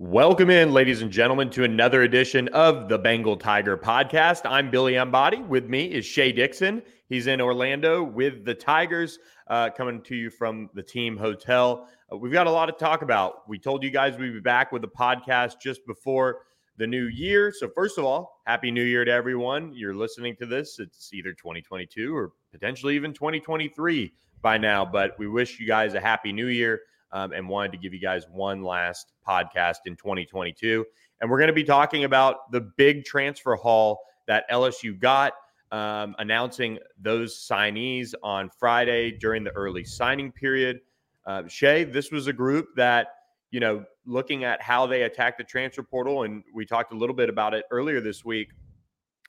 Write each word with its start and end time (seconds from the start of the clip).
Welcome 0.00 0.48
in, 0.48 0.72
ladies 0.72 1.02
and 1.02 1.10
gentlemen, 1.10 1.50
to 1.50 1.64
another 1.64 2.02
edition 2.02 2.46
of 2.50 2.88
the 2.88 2.96
Bengal 2.96 3.36
Tiger 3.36 3.76
podcast. 3.76 4.42
I'm 4.44 4.70
Billy 4.70 4.94
Embody. 4.94 5.38
With 5.38 5.64
me 5.64 5.86
is 5.86 6.06
Shea 6.06 6.30
Dixon. 6.30 6.82
He's 7.08 7.26
in 7.26 7.40
Orlando 7.40 8.04
with 8.04 8.44
the 8.44 8.54
Tigers, 8.54 9.18
uh, 9.48 9.70
coming 9.70 10.00
to 10.02 10.14
you 10.14 10.30
from 10.30 10.70
the 10.72 10.84
team 10.84 11.16
hotel. 11.16 11.88
Uh, 12.12 12.16
we've 12.16 12.32
got 12.32 12.46
a 12.46 12.50
lot 12.52 12.66
to 12.66 12.72
talk 12.72 13.02
about. 13.02 13.48
We 13.48 13.58
told 13.58 13.82
you 13.82 13.90
guys 13.90 14.16
we'd 14.16 14.34
be 14.34 14.38
back 14.38 14.70
with 14.70 14.82
the 14.82 14.88
podcast 14.88 15.54
just 15.60 15.84
before 15.84 16.42
the 16.76 16.86
new 16.86 17.06
year. 17.06 17.50
So, 17.52 17.68
first 17.68 17.98
of 17.98 18.04
all, 18.04 18.40
Happy 18.46 18.70
New 18.70 18.84
Year 18.84 19.04
to 19.04 19.10
everyone. 19.10 19.72
You're 19.74 19.96
listening 19.96 20.36
to 20.36 20.46
this. 20.46 20.78
It's 20.78 21.12
either 21.12 21.32
2022 21.32 22.16
or 22.16 22.34
potentially 22.52 22.94
even 22.94 23.12
2023 23.12 24.12
by 24.42 24.58
now, 24.58 24.84
but 24.84 25.18
we 25.18 25.26
wish 25.26 25.58
you 25.58 25.66
guys 25.66 25.94
a 25.94 26.00
Happy 26.00 26.32
New 26.32 26.46
Year 26.46 26.82
um, 27.12 27.32
and 27.32 27.48
wanted 27.48 27.72
to 27.72 27.78
give 27.78 27.92
you 27.92 28.00
guys 28.00 28.24
one 28.30 28.62
last 28.62 29.12
podcast 29.26 29.78
in 29.86 29.96
2022. 29.96 30.84
And 31.20 31.30
we're 31.30 31.38
going 31.38 31.48
to 31.48 31.54
be 31.54 31.64
talking 31.64 32.04
about 32.04 32.50
the 32.52 32.60
big 32.76 33.04
transfer 33.04 33.56
haul 33.56 34.00
that 34.26 34.48
LSU 34.50 34.98
got, 34.98 35.32
um, 35.72 36.14
announcing 36.18 36.78
those 37.00 37.36
signees 37.36 38.14
on 38.22 38.50
Friday 38.58 39.12
during 39.12 39.44
the 39.44 39.50
early 39.50 39.84
signing 39.84 40.32
period. 40.32 40.80
Uh, 41.26 41.42
Shea, 41.46 41.84
this 41.84 42.10
was 42.10 42.26
a 42.26 42.32
group 42.32 42.68
that, 42.76 43.08
you 43.50 43.60
know, 43.60 43.84
looking 44.06 44.44
at 44.44 44.62
how 44.62 44.86
they 44.86 45.02
attacked 45.02 45.38
the 45.38 45.44
transfer 45.44 45.82
portal, 45.82 46.22
and 46.22 46.42
we 46.54 46.64
talked 46.64 46.92
a 46.92 46.96
little 46.96 47.14
bit 47.14 47.28
about 47.28 47.52
it 47.54 47.64
earlier 47.70 48.00
this 48.00 48.24
week, 48.24 48.48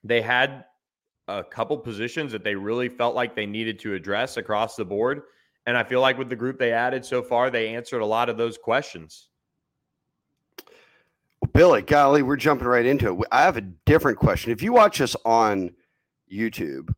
they 0.04 0.22
had 0.22 0.64
a 1.28 1.44
couple 1.44 1.78
positions 1.78 2.32
that 2.32 2.44
they 2.44 2.56
really 2.56 2.90
felt 2.90 3.16
like 3.16 3.36
they 3.36 3.46
needed 3.46 3.80
to 3.80 3.94
address 3.94 4.38
across 4.38 4.76
the 4.76 4.86
board. 4.86 5.24
And 5.70 5.78
I 5.78 5.84
feel 5.84 6.02
like 6.02 6.18
with 6.18 6.30
the 6.30 6.36
group 6.36 6.58
they 6.58 6.74
added 6.74 7.06
so 7.06 7.22
far, 7.22 7.52
they 7.52 7.76
answered 7.76 8.00
a 8.00 8.06
lot 8.08 8.28
of 8.28 8.38
those 8.38 8.58
questions. 8.58 9.28
Well, 11.40 11.52
Billy, 11.54 11.84
golly, 11.84 12.24
we're 12.24 12.38
jumping 12.38 12.68
right 12.68 12.88
into 12.88 13.22
it. 13.22 13.28
I 13.32 13.44
have 13.44 13.56
a 13.56 13.62
different 13.62 14.18
question. 14.18 14.52
If 14.52 14.64
you 14.64 14.74
watch 14.74 15.00
us 15.00 15.16
on 15.26 15.70
YouTube, 16.34 16.92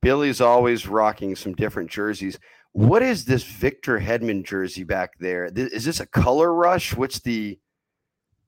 Billy's 0.00 0.40
always 0.40 0.86
rocking 0.86 1.36
some 1.36 1.52
different 1.52 1.90
jerseys. 1.90 2.38
What 2.72 3.02
is 3.02 3.26
this 3.26 3.42
Victor 3.42 4.00
Hedman 4.00 4.42
jersey 4.42 4.84
back 4.84 5.18
there? 5.18 5.50
Is 5.54 5.84
this 5.84 6.00
a 6.00 6.06
color 6.06 6.54
rush? 6.54 6.96
What's 6.96 7.20
the 7.20 7.58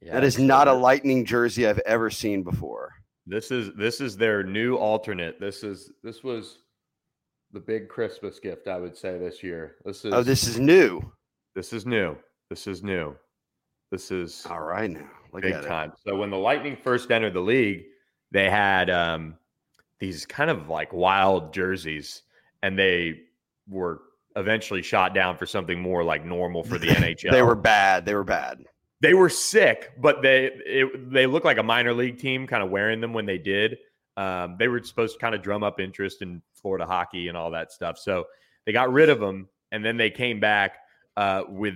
yeah, 0.01 0.15
that 0.15 0.25
is 0.25 0.39
not 0.39 0.69
a 0.69 0.73
lightning 0.73 1.27
jersey 1.27 1.67
I've 1.67 1.81
ever 1.81 2.09
seen 2.09 2.45
before. 2.45 2.95
This 3.27 3.51
is 3.51 3.75
this 3.77 4.01
is 4.01 4.17
their 4.17 4.43
new 4.43 4.77
alternate. 4.77 5.39
This 5.39 5.63
is 5.63 5.93
this 6.03 6.25
was 6.25 6.61
the 7.53 7.61
big 7.61 7.89
Christmas 7.89 8.39
gift, 8.39 8.69
I 8.69 8.79
would 8.79 8.97
say 8.97 9.19
this 9.19 9.43
year. 9.43 9.77
This 9.85 10.05
oh, 10.05 10.09
is 10.09 10.15
oh, 10.15 10.23
this 10.23 10.47
is 10.47 10.59
new. 10.59 11.01
This 11.55 11.73
is 11.73 11.87
new. 11.87 12.17
This 12.49 12.67
is 12.67 12.83
new. 12.83 13.17
This 13.91 14.11
is 14.11 14.47
all 14.49 14.61
right 14.61 14.91
now. 14.91 15.09
Look 15.33 15.43
big 15.43 15.65
time. 15.65 15.93
So 16.05 16.17
when 16.17 16.31
the 16.31 16.37
Lightning 16.37 16.77
first 16.77 17.11
entered 17.11 17.35
the 17.35 17.41
league, 17.41 17.85
they 18.31 18.49
had 18.49 18.89
um, 18.91 19.37
these 19.99 20.27
kind 20.27 20.51
of 20.51 20.69
like 20.69 20.93
wild 20.93 21.53
jerseys, 21.53 22.23
and 22.63 22.79
they 22.79 23.21
were 23.69 24.03
eventually 24.37 24.83
shot 24.83 25.15
down 25.15 25.37
for 25.37 25.47
something 25.47 25.81
more 25.81 26.05
like 26.05 26.25
normal 26.25 26.63
for 26.63 26.79
the 26.79 26.87
NHL. 26.89 27.33
they 27.33 27.43
were 27.43 27.57
bad. 27.57 28.05
They 28.07 28.15
were 28.15 28.25
bad. 28.25 28.65
They 29.01 29.15
were 29.15 29.29
sick, 29.29 29.93
but 29.99 30.23
they 30.23 30.51
it, 30.67 31.11
they 31.11 31.27
looked 31.27 31.47
like 31.47 31.59
a 31.59 31.63
minor 31.63 31.95
league 31.95 32.19
team, 32.19 32.47
kind 32.47 32.63
of 32.63 32.71
wearing 32.71 33.01
them 33.01 33.13
when 33.13 33.27
they 33.27 33.39
did. 33.39 33.79
Um, 34.17 34.57
they 34.59 34.69
were 34.69 34.83
supposed 34.83 35.15
to 35.15 35.19
kind 35.19 35.35
of 35.35 35.43
drum 35.43 35.63
up 35.63 35.81
interest 35.81 36.23
in 36.23 36.43
Florida 36.61 36.87
hockey 36.87 37.29
and 37.29 37.37
all 37.37 37.51
that 37.51 37.73
stuff. 37.73 37.99
So 37.99 38.25
they 38.67 38.73
got 38.73 38.93
rid 38.93 39.09
of 39.09 39.21
them, 39.21 39.49
and 39.73 39.85
then 39.85 39.97
they 39.97 40.11
came 40.11 40.41
back 40.41 40.79
uh, 41.17 41.45
with 41.49 41.75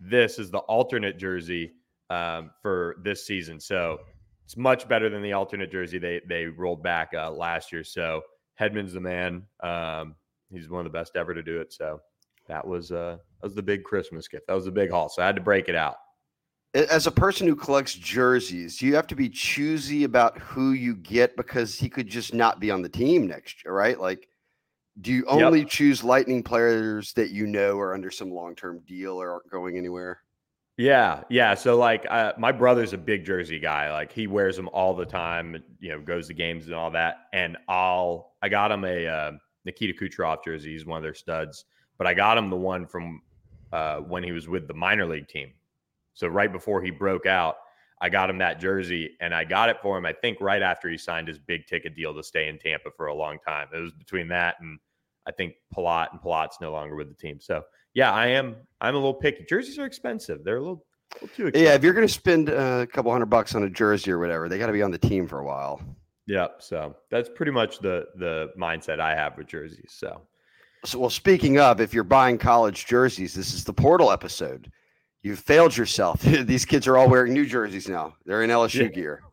this 0.00 0.38
as 0.38 0.50
the 0.50 0.58
alternate 0.58 1.18
jersey 1.18 1.72
um, 2.10 2.50
for 2.62 2.96
this 3.02 3.26
season. 3.26 3.58
So 3.60 3.98
it's 4.44 4.56
much 4.56 4.88
better 4.88 5.08
than 5.08 5.22
the 5.22 5.32
alternate 5.32 5.70
jersey 5.70 5.98
they 5.98 6.20
they 6.28 6.46
rolled 6.46 6.82
back 6.82 7.10
uh, 7.14 7.30
last 7.30 7.72
year. 7.72 7.84
So 7.84 8.22
Hedman's 8.60 8.92
the 8.92 9.00
man. 9.00 9.42
Um, 9.62 10.14
he's 10.50 10.68
one 10.68 10.86
of 10.86 10.92
the 10.92 10.98
best 10.98 11.16
ever 11.16 11.34
to 11.34 11.42
do 11.42 11.60
it. 11.60 11.72
So 11.72 12.00
that 12.48 12.66
was 12.66 12.92
uh, 12.92 13.16
that 13.40 13.46
was 13.46 13.54
the 13.54 13.62
big 13.62 13.84
Christmas 13.84 14.28
gift. 14.28 14.46
That 14.46 14.54
was 14.54 14.66
the 14.66 14.70
big 14.70 14.90
haul. 14.90 15.08
So 15.08 15.22
I 15.22 15.26
had 15.26 15.36
to 15.36 15.42
break 15.42 15.68
it 15.68 15.74
out 15.74 15.96
as 16.76 17.06
a 17.06 17.10
person 17.10 17.46
who 17.46 17.56
collects 17.56 17.94
jerseys, 17.94 18.82
you 18.82 18.94
have 18.94 19.06
to 19.06 19.16
be 19.16 19.28
choosy 19.28 20.04
about 20.04 20.38
who 20.38 20.72
you 20.72 20.94
get 20.94 21.36
because 21.36 21.74
he 21.74 21.88
could 21.88 22.08
just 22.08 22.34
not 22.34 22.60
be 22.60 22.70
on 22.70 22.82
the 22.82 22.88
team 22.88 23.26
next 23.26 23.64
year, 23.64 23.72
right? 23.72 23.98
Like, 23.98 24.28
do 25.00 25.12
you 25.12 25.24
only 25.26 25.60
yep. 25.60 25.68
choose 25.68 26.04
Lightning 26.04 26.42
players 26.42 27.12
that 27.14 27.30
you 27.30 27.46
know 27.46 27.78
are 27.78 27.94
under 27.94 28.10
some 28.10 28.30
long 28.30 28.54
term 28.54 28.80
deal 28.86 29.20
or 29.20 29.30
aren't 29.32 29.50
going 29.50 29.78
anywhere? 29.78 30.20
Yeah, 30.76 31.22
yeah. 31.30 31.54
So 31.54 31.76
like, 31.76 32.06
uh, 32.10 32.32
my 32.36 32.52
brother's 32.52 32.92
a 32.92 32.98
big 32.98 33.24
jersey 33.24 33.58
guy. 33.58 33.90
Like, 33.90 34.12
he 34.12 34.26
wears 34.26 34.56
them 34.56 34.68
all 34.74 34.94
the 34.94 35.06
time. 35.06 35.62
You 35.80 35.90
know, 35.90 36.00
goes 36.00 36.28
to 36.28 36.34
games 36.34 36.66
and 36.66 36.74
all 36.74 36.90
that. 36.90 37.28
And 37.32 37.56
I'll, 37.68 38.34
I 38.42 38.50
got 38.50 38.70
him 38.70 38.84
a 38.84 39.06
uh, 39.06 39.32
Nikita 39.64 39.94
Kucherov 39.94 40.44
jersey. 40.44 40.72
He's 40.72 40.84
one 40.84 40.98
of 40.98 41.02
their 41.02 41.14
studs. 41.14 41.64
But 41.96 42.06
I 42.06 42.12
got 42.12 42.36
him 42.36 42.50
the 42.50 42.56
one 42.56 42.86
from 42.86 43.22
uh, 43.72 43.98
when 43.98 44.22
he 44.22 44.32
was 44.32 44.48
with 44.48 44.68
the 44.68 44.74
minor 44.74 45.06
league 45.06 45.28
team. 45.28 45.52
So 46.16 46.26
right 46.26 46.50
before 46.50 46.82
he 46.82 46.90
broke 46.90 47.26
out, 47.26 47.56
I 48.00 48.08
got 48.08 48.28
him 48.28 48.38
that 48.38 48.58
jersey 48.58 49.16
and 49.20 49.34
I 49.34 49.44
got 49.44 49.68
it 49.68 49.78
for 49.80 49.96
him, 49.96 50.04
I 50.04 50.12
think, 50.12 50.40
right 50.40 50.62
after 50.62 50.88
he 50.88 50.98
signed 50.98 51.28
his 51.28 51.38
big 51.38 51.66
ticket 51.66 51.94
deal 51.94 52.14
to 52.14 52.22
stay 52.22 52.48
in 52.48 52.58
Tampa 52.58 52.90
for 52.96 53.06
a 53.06 53.14
long 53.14 53.38
time. 53.46 53.68
It 53.74 53.78
was 53.78 53.92
between 53.92 54.28
that 54.28 54.56
and 54.60 54.78
I 55.26 55.32
think 55.32 55.54
Palat 55.74 56.12
and 56.12 56.20
Palat's 56.20 56.58
no 56.60 56.72
longer 56.72 56.96
with 56.96 57.08
the 57.08 57.14
team. 57.14 57.38
So 57.40 57.62
yeah, 57.94 58.12
I 58.12 58.26
am 58.28 58.56
I'm 58.80 58.94
a 58.94 58.98
little 58.98 59.14
picky. 59.14 59.44
Jerseys 59.48 59.78
are 59.78 59.86
expensive. 59.86 60.42
They're 60.44 60.56
a 60.56 60.60
little, 60.60 60.84
a 61.12 61.14
little 61.14 61.28
too 61.28 61.46
expensive. 61.48 61.68
Yeah, 61.68 61.74
if 61.74 61.84
you're 61.84 61.94
gonna 61.94 62.08
spend 62.08 62.48
a 62.48 62.86
couple 62.86 63.12
hundred 63.12 63.26
bucks 63.26 63.54
on 63.54 63.62
a 63.62 63.70
jersey 63.70 64.10
or 64.10 64.18
whatever, 64.18 64.48
they 64.48 64.58
gotta 64.58 64.72
be 64.72 64.82
on 64.82 64.90
the 64.90 64.98
team 64.98 65.26
for 65.26 65.40
a 65.40 65.44
while. 65.44 65.80
Yep. 66.26 66.56
So 66.60 66.96
that's 67.10 67.28
pretty 67.28 67.52
much 67.52 67.78
the 67.78 68.06
the 68.16 68.50
mindset 68.58 69.00
I 69.00 69.14
have 69.14 69.36
with 69.36 69.48
jerseys. 69.48 69.92
So 69.92 70.22
so 70.84 70.98
well 70.98 71.10
speaking 71.10 71.58
of, 71.58 71.80
if 71.80 71.92
you're 71.92 72.04
buying 72.04 72.38
college 72.38 72.86
jerseys, 72.86 73.34
this 73.34 73.52
is 73.52 73.64
the 73.64 73.72
portal 73.72 74.10
episode 74.10 74.70
you 75.26 75.34
failed 75.34 75.76
yourself. 75.76 76.20
These 76.22 76.64
kids 76.64 76.86
are 76.86 76.96
all 76.96 77.08
wearing 77.08 77.32
new 77.32 77.44
jerseys 77.44 77.88
now. 77.88 78.14
They're 78.24 78.44
in 78.44 78.50
LSU 78.50 78.82
yeah. 78.82 78.88
gear. 78.88 79.22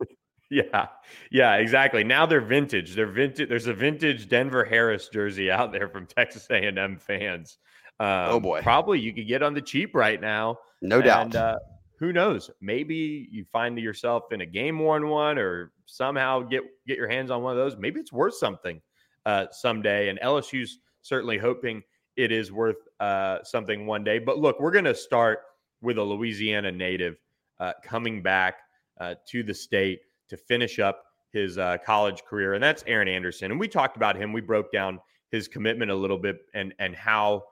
Yeah, 0.50 0.86
yeah, 1.32 1.54
exactly. 1.54 2.04
Now 2.04 2.26
they're 2.26 2.40
vintage. 2.40 2.94
They're 2.94 3.10
vintage. 3.10 3.48
There's 3.48 3.66
a 3.66 3.72
vintage 3.74 4.28
Denver 4.28 4.64
Harris 4.64 5.08
jersey 5.08 5.50
out 5.50 5.72
there 5.72 5.88
from 5.88 6.06
Texas 6.18 6.46
A&M 6.48 6.98
fans. 6.98 7.58
Oh, 7.98 8.04
um, 8.04 8.26
oh 8.28 8.40
boy, 8.40 8.62
probably 8.62 9.00
you 9.00 9.12
could 9.12 9.26
get 9.26 9.42
on 9.42 9.52
the 9.52 9.62
cheap 9.62 9.96
right 9.96 10.20
now. 10.20 10.58
No 10.80 10.96
and, 10.96 11.32
doubt. 11.32 11.34
Uh, 11.34 11.58
who 11.98 12.12
knows? 12.12 12.50
Maybe 12.60 13.26
you 13.32 13.46
find 13.50 13.76
yourself 13.78 14.24
in 14.30 14.42
a 14.42 14.46
game 14.46 14.78
worn 14.78 15.08
one, 15.08 15.38
or 15.38 15.72
somehow 15.86 16.40
get 16.40 16.62
get 16.86 16.98
your 16.98 17.08
hands 17.08 17.32
on 17.32 17.42
one 17.42 17.52
of 17.52 17.58
those. 17.58 17.76
Maybe 17.76 17.98
it's 17.98 18.12
worth 18.12 18.34
something 18.36 18.80
uh, 19.26 19.46
someday. 19.50 20.10
And 20.10 20.20
LSU's 20.20 20.78
certainly 21.02 21.38
hoping 21.38 21.82
it 22.16 22.30
is 22.30 22.52
worth 22.52 22.76
uh, 23.00 23.38
something 23.42 23.86
one 23.86 24.04
day. 24.04 24.20
But 24.20 24.38
look, 24.38 24.60
we're 24.60 24.72
going 24.72 24.84
to 24.84 24.94
start 24.94 25.40
with 25.84 25.98
a 25.98 26.02
Louisiana 26.02 26.72
native 26.72 27.16
uh, 27.60 27.72
coming 27.84 28.22
back 28.22 28.56
uh, 29.00 29.14
to 29.28 29.42
the 29.42 29.54
state 29.54 30.00
to 30.28 30.36
finish 30.36 30.78
up 30.78 31.04
his 31.32 31.58
uh, 31.58 31.76
college 31.84 32.22
career, 32.24 32.54
and 32.54 32.62
that's 32.62 32.84
Aaron 32.86 33.08
Anderson. 33.08 33.50
And 33.50 33.60
we 33.60 33.68
talked 33.68 33.96
about 33.96 34.16
him. 34.16 34.32
We 34.32 34.40
broke 34.40 34.72
down 34.72 35.00
his 35.30 35.48
commitment 35.48 35.90
a 35.90 35.94
little 35.94 36.18
bit 36.18 36.38
and 36.54 36.72
and 36.78 36.94
how 36.94 37.42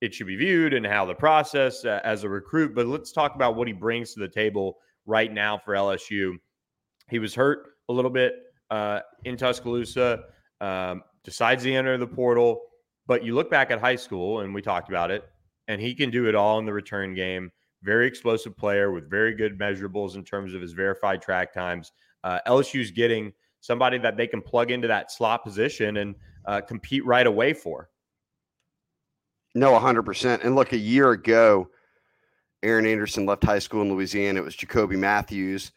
it 0.00 0.14
should 0.14 0.26
be 0.26 0.36
viewed 0.36 0.74
and 0.74 0.86
how 0.86 1.04
the 1.04 1.14
process 1.14 1.84
uh, 1.84 2.00
as 2.04 2.24
a 2.24 2.28
recruit. 2.28 2.74
But 2.74 2.86
let's 2.86 3.12
talk 3.12 3.34
about 3.34 3.56
what 3.56 3.66
he 3.66 3.72
brings 3.72 4.14
to 4.14 4.20
the 4.20 4.28
table 4.28 4.78
right 5.06 5.32
now 5.32 5.58
for 5.58 5.74
LSU. 5.74 6.34
He 7.10 7.18
was 7.18 7.34
hurt 7.34 7.70
a 7.88 7.92
little 7.92 8.10
bit 8.10 8.34
uh, 8.70 9.00
in 9.24 9.36
Tuscaloosa. 9.36 10.24
Um, 10.60 11.02
decides 11.24 11.62
to 11.62 11.72
enter 11.72 11.96
the 11.98 12.06
portal, 12.06 12.60
but 13.06 13.24
you 13.24 13.34
look 13.34 13.50
back 13.50 13.70
at 13.70 13.80
high 13.80 13.96
school, 13.96 14.40
and 14.40 14.52
we 14.54 14.62
talked 14.62 14.88
about 14.88 15.10
it, 15.10 15.24
and 15.68 15.80
he 15.80 15.94
can 15.94 16.10
do 16.10 16.26
it 16.28 16.34
all 16.34 16.58
in 16.58 16.64
the 16.64 16.72
return 16.72 17.14
game 17.14 17.50
very 17.82 18.06
explosive 18.06 18.56
player 18.56 18.90
with 18.90 19.08
very 19.08 19.34
good 19.34 19.58
measurables 19.58 20.16
in 20.16 20.24
terms 20.24 20.54
of 20.54 20.60
his 20.60 20.72
verified 20.72 21.22
track 21.22 21.52
times. 21.52 21.92
Uh, 22.24 22.40
LSU's 22.46 22.90
getting 22.90 23.32
somebody 23.60 23.98
that 23.98 24.16
they 24.16 24.26
can 24.26 24.42
plug 24.42 24.70
into 24.70 24.88
that 24.88 25.10
slot 25.10 25.44
position 25.44 25.98
and 25.98 26.14
uh, 26.46 26.60
compete 26.60 27.04
right 27.04 27.26
away 27.26 27.52
for. 27.52 27.88
No, 29.54 29.72
100%. 29.72 30.44
And 30.44 30.54
look, 30.54 30.72
a 30.72 30.78
year 30.78 31.10
ago, 31.12 31.68
Aaron 32.62 32.86
Anderson 32.86 33.26
left 33.26 33.44
high 33.44 33.58
school 33.58 33.82
in 33.82 33.92
Louisiana. 33.92 34.40
It 34.40 34.44
was 34.44 34.56
Jacoby 34.56 34.96
Mathews, 34.96 35.72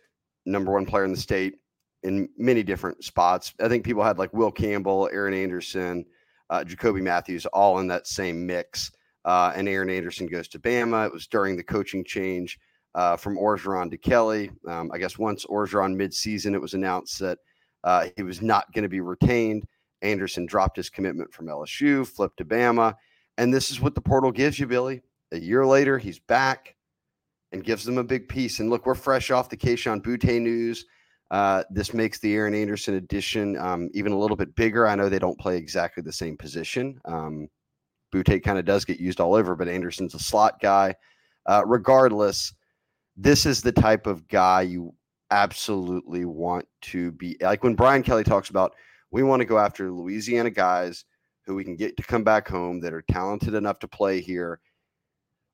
number 0.46 0.72
one 0.72 0.86
player 0.86 1.06
in 1.06 1.12
the 1.12 1.18
state 1.18 1.56
in 2.04 2.28
many 2.38 2.64
different 2.64 3.04
spots. 3.04 3.54
I 3.62 3.68
think 3.68 3.86
people 3.86 4.04
had 4.04 4.18
like 4.18 4.34
Will 4.34 4.52
Campbell, 4.52 5.10
Aaron 5.14 5.34
Anderson, 5.34 6.06
uh, 6.50 6.64
Jacoby 6.64 7.02
Mathews, 7.02 7.46
all 7.48 7.80
in 7.80 7.88
that 7.88 8.08
same 8.08 8.46
mix 8.46 8.92
uh, 9.26 9.54
and 9.56 9.68
Aaron 9.68 9.90
Anderson 9.90 10.28
goes 10.28 10.48
to 10.50 10.60
Bama. 10.60 11.06
It 11.06 11.14
was 11.14 11.28
during 11.28 11.56
the 11.56 11.64
coaching 11.64 12.04
change 12.04 12.60
uh, 12.96 13.18
from 13.18 13.38
Orgeron 13.38 13.90
to 13.92 13.98
Kelly. 13.98 14.52
Um, 14.68 14.92
I 14.94 14.98
guess 14.98 15.18
once 15.18 15.46
Orgeron 15.46 15.96
midseason, 15.96 16.54
it 16.54 16.62
was 16.62 16.74
announced 16.74 17.20
that 17.20 17.40
uh, 17.84 18.08
he 18.16 18.24
was 18.24 18.42
not 18.42 18.72
going 18.74 18.84
to 18.84 18.90
be 18.90 19.02
retained. 19.02 19.66
Anderson 20.02 20.46
dropped 20.46 20.78
his 20.78 20.90
commitment 20.90 21.34
from 21.34 21.48
LSU, 21.48 22.06
flipped 22.08 22.38
to 22.38 22.46
Bama. 22.46 22.96
And 23.38 23.54
this 23.54 23.72
is 23.72 23.80
what 23.80 23.96
the 23.96 24.02
portal 24.02 24.32
gives 24.32 24.60
you, 24.60 24.68
Billy. 24.68 25.02
A 25.32 25.40
year 25.40 25.66
later, 25.66 25.98
he's 25.98 26.20
back. 26.20 26.76
and 27.52 27.64
gives 27.64 27.84
them 27.84 27.98
a 27.98 28.04
big 28.04 28.28
piece. 28.30 28.60
And 28.60 28.70
look, 28.70 28.86
we're 28.86 28.96
fresh 28.96 29.32
off 29.32 29.50
the 29.50 29.58
Kayshon 29.58 30.02
Boutte 30.02 30.42
news. 30.42 30.86
Uh, 31.32 31.64
this 31.70 31.94
makes 31.94 32.20
the 32.20 32.34
Aaron 32.34 32.54
Anderson 32.54 32.96
addition 32.96 33.58
um, 33.58 33.90
even 33.94 34.12
a 34.12 34.18
little 34.18 34.38
bit 34.38 34.54
bigger. 34.56 34.88
I 34.88 34.96
know 34.96 35.10
they 35.10 35.20
don't 35.20 35.40
play 35.40 35.58
exactly 35.58 36.04
the 36.04 36.12
same 36.12 36.38
position. 36.38 37.00
Um, 37.06 37.48
Boutte 38.12 38.44
kind 38.44 38.60
of 38.60 38.66
does 38.66 38.86
get 38.86 39.00
used 39.00 39.20
all 39.20 39.36
over, 39.36 39.56
but 39.56 39.68
Anderson's 39.68 40.16
a 40.16 40.20
slot 40.20 40.60
guy. 40.62 40.96
Uh, 41.46 41.64
regardless, 41.66 42.54
this 43.18 43.46
is 43.46 43.62
the 43.62 43.72
type 43.72 44.08
of 44.08 44.28
guy 44.28 44.62
you 44.62 44.94
absolutely 45.32 46.26
want 46.26 46.68
to 46.82 47.12
be 47.14 47.38
like 47.40 47.64
when 47.64 47.74
Brian 47.74 48.04
Kelly 48.04 48.24
talks 48.24 48.50
about 48.50 48.76
we 49.12 49.24
want 49.24 49.40
to 49.40 49.46
go 49.46 49.58
after 49.58 49.90
Louisiana 49.90 50.50
guys 50.50 51.06
who 51.46 51.56
we 51.56 51.64
can 51.64 51.76
get 51.76 51.98
to 51.98 52.04
come 52.04 52.24
back 52.24 52.48
home 52.48 52.80
that 52.82 52.94
are 52.94 53.04
talented 53.04 53.54
enough 53.54 53.80
to 53.80 53.88
play 53.88 54.22
here. 54.22 54.60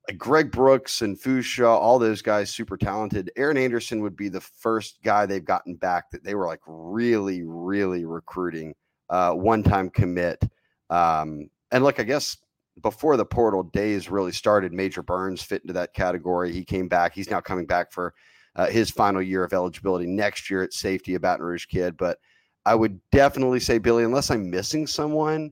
Like 0.08 0.18
Greg 0.18 0.52
Brooks 0.52 1.02
and 1.02 1.20
Fusha, 1.20 1.68
all 1.68 2.00
those 2.00 2.22
guys, 2.22 2.50
super 2.50 2.78
talented. 2.78 3.32
Aaron 3.36 3.58
Anderson 3.58 4.02
would 4.02 4.16
be 4.16 4.30
the 4.30 4.42
first 4.42 5.00
guy 5.04 5.26
they've 5.26 5.44
gotten 5.44 5.76
back 5.76 6.12
that 6.12 6.24
they 6.24 6.36
were 6.36 6.48
like 6.48 6.62
really, 6.66 7.44
really 7.44 8.06
recruiting. 8.06 8.74
Uh, 9.10 9.34
one 9.34 9.64
time 9.64 9.90
commit. 9.90 10.42
Um, 10.90 11.50
and 11.72 11.84
look, 11.84 12.00
I 12.00 12.04
guess 12.04 12.38
before 12.82 13.18
the 13.18 13.26
portal 13.26 13.64
days 13.64 14.10
really 14.10 14.32
started, 14.32 14.74
Major 14.74 15.02
Burns 15.02 15.42
fit 15.42 15.62
into 15.62 15.74
that 15.74 15.94
category. 15.94 16.52
He 16.52 16.64
came 16.64 16.88
back. 16.88 17.14
He's 17.14 17.30
now 17.30 17.42
coming 17.42 17.66
back 17.66 17.92
for 17.92 18.14
uh, 18.56 18.68
his 18.68 18.90
final 18.90 19.22
year 19.22 19.44
of 19.44 19.54
eligibility 19.54 20.06
next 20.06 20.50
year 20.50 20.64
at 20.64 20.74
safety, 20.74 21.16
a 21.16 21.20
Baton 21.20 21.46
Rouge 21.46 21.66
kid. 21.66 21.98
But 21.98 22.20
I 22.66 22.76
would 22.76 23.00
definitely 23.12 23.60
say, 23.60 23.78
Billy, 23.78 24.04
unless 24.04 24.32
I'm 24.32 24.50
missing 24.50 24.88
someone, 24.88 25.52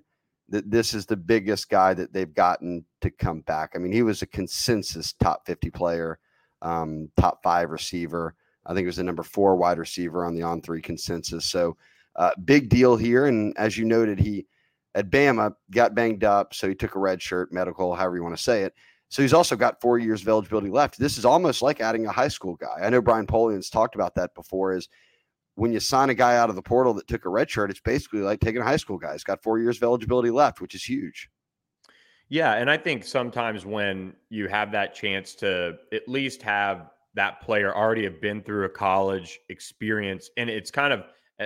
that 0.50 0.70
this 0.70 0.94
is 0.94 1.06
the 1.06 1.16
biggest 1.16 1.70
guy 1.70 1.94
that 1.94 2.14
they've 2.14 2.34
gotten 2.34 2.86
to 3.02 3.10
come 3.10 3.42
back. 3.42 3.72
I 3.74 3.80
mean, 3.80 3.92
he 3.92 4.04
was 4.04 4.22
a 4.22 4.28
consensus 4.28 5.14
top 5.14 5.46
50 5.46 5.72
player, 5.72 6.20
um, 6.62 7.10
top 7.18 7.42
five 7.42 7.72
receiver. 7.72 8.36
I 8.66 8.74
think 8.74 8.84
it 8.84 8.88
was 8.88 8.98
the 8.98 9.04
number 9.04 9.24
four 9.24 9.56
wide 9.56 9.78
receiver 9.78 10.26
on 10.26 10.36
the 10.36 10.42
On3 10.42 10.84
consensus. 10.84 11.46
So, 11.46 11.78
uh, 12.16 12.32
big 12.46 12.70
deal 12.70 12.96
here. 12.96 13.26
And 13.26 13.56
as 13.58 13.78
you 13.78 13.86
noted, 13.86 14.20
he 14.20 14.46
at 14.96 15.12
Bama 15.12 15.54
got 15.72 15.94
banged 15.94 16.24
up, 16.24 16.54
so 16.54 16.68
he 16.68 16.74
took 16.74 16.96
a 16.96 17.00
red 17.00 17.22
shirt, 17.22 17.52
medical, 17.52 17.94
however 17.94 18.16
you 18.16 18.24
want 18.24 18.36
to 18.36 18.42
say 18.42 18.64
it. 18.64 18.74
So 19.10 19.22
he's 19.22 19.34
also 19.34 19.56
got 19.56 19.82
four 19.82 20.00
years 20.00 20.22
of 20.22 20.30
eligibility 20.30 20.70
left. 20.70 20.98
This 20.98 21.18
is 21.18 21.26
almost 21.26 21.62
like 21.62 21.82
adding 21.82 22.06
a 22.06 22.12
high 22.12 22.30
school 22.30 22.56
guy. 22.56 22.80
I 22.82 22.90
know 22.90 23.02
Brian 23.02 23.28
Polian's 23.28 23.70
talked 23.70 23.94
about 23.94 24.16
that 24.16 24.34
before. 24.34 24.74
Is 24.74 24.90
when 25.56 25.74
you 25.74 25.80
sign 25.80 26.10
a 26.10 26.16
guy 26.16 26.38
out 26.38 26.50
of 26.50 26.56
the 26.56 26.62
portal 26.62 26.94
that 26.96 27.08
took 27.08 27.26
a 27.26 27.30
red 27.30 27.50
shirt, 27.50 27.70
it's 27.70 27.82
basically 27.82 28.22
like 28.22 28.40
taking 28.40 28.62
a 28.62 28.66
high 28.66 28.78
school 28.78 28.98
guy. 28.98 29.12
He's 29.12 29.24
got 29.24 29.44
four 29.44 29.60
years 29.60 29.78
of 29.78 29.84
eligibility 29.84 30.32
left, 30.32 30.60
which 30.60 30.74
is 30.74 30.84
huge. 30.84 31.30
Yeah, 32.30 32.54
and 32.54 32.72
I 32.72 32.78
think 32.78 33.04
sometimes 33.04 33.66
when 33.66 34.14
you 34.30 34.48
have 34.48 34.72
that 34.72 34.96
chance 34.96 35.36
to 35.36 35.76
at 35.94 36.08
least 36.08 36.42
have 36.42 36.90
that 37.14 37.42
player 37.42 37.76
already 37.76 38.04
have 38.06 38.20
been 38.20 38.42
through 38.42 38.66
a 38.66 38.70
college 38.70 39.40
experience, 39.50 40.30
and 40.38 40.50
it's 40.50 40.72
kind 40.72 40.92
of 40.92 41.04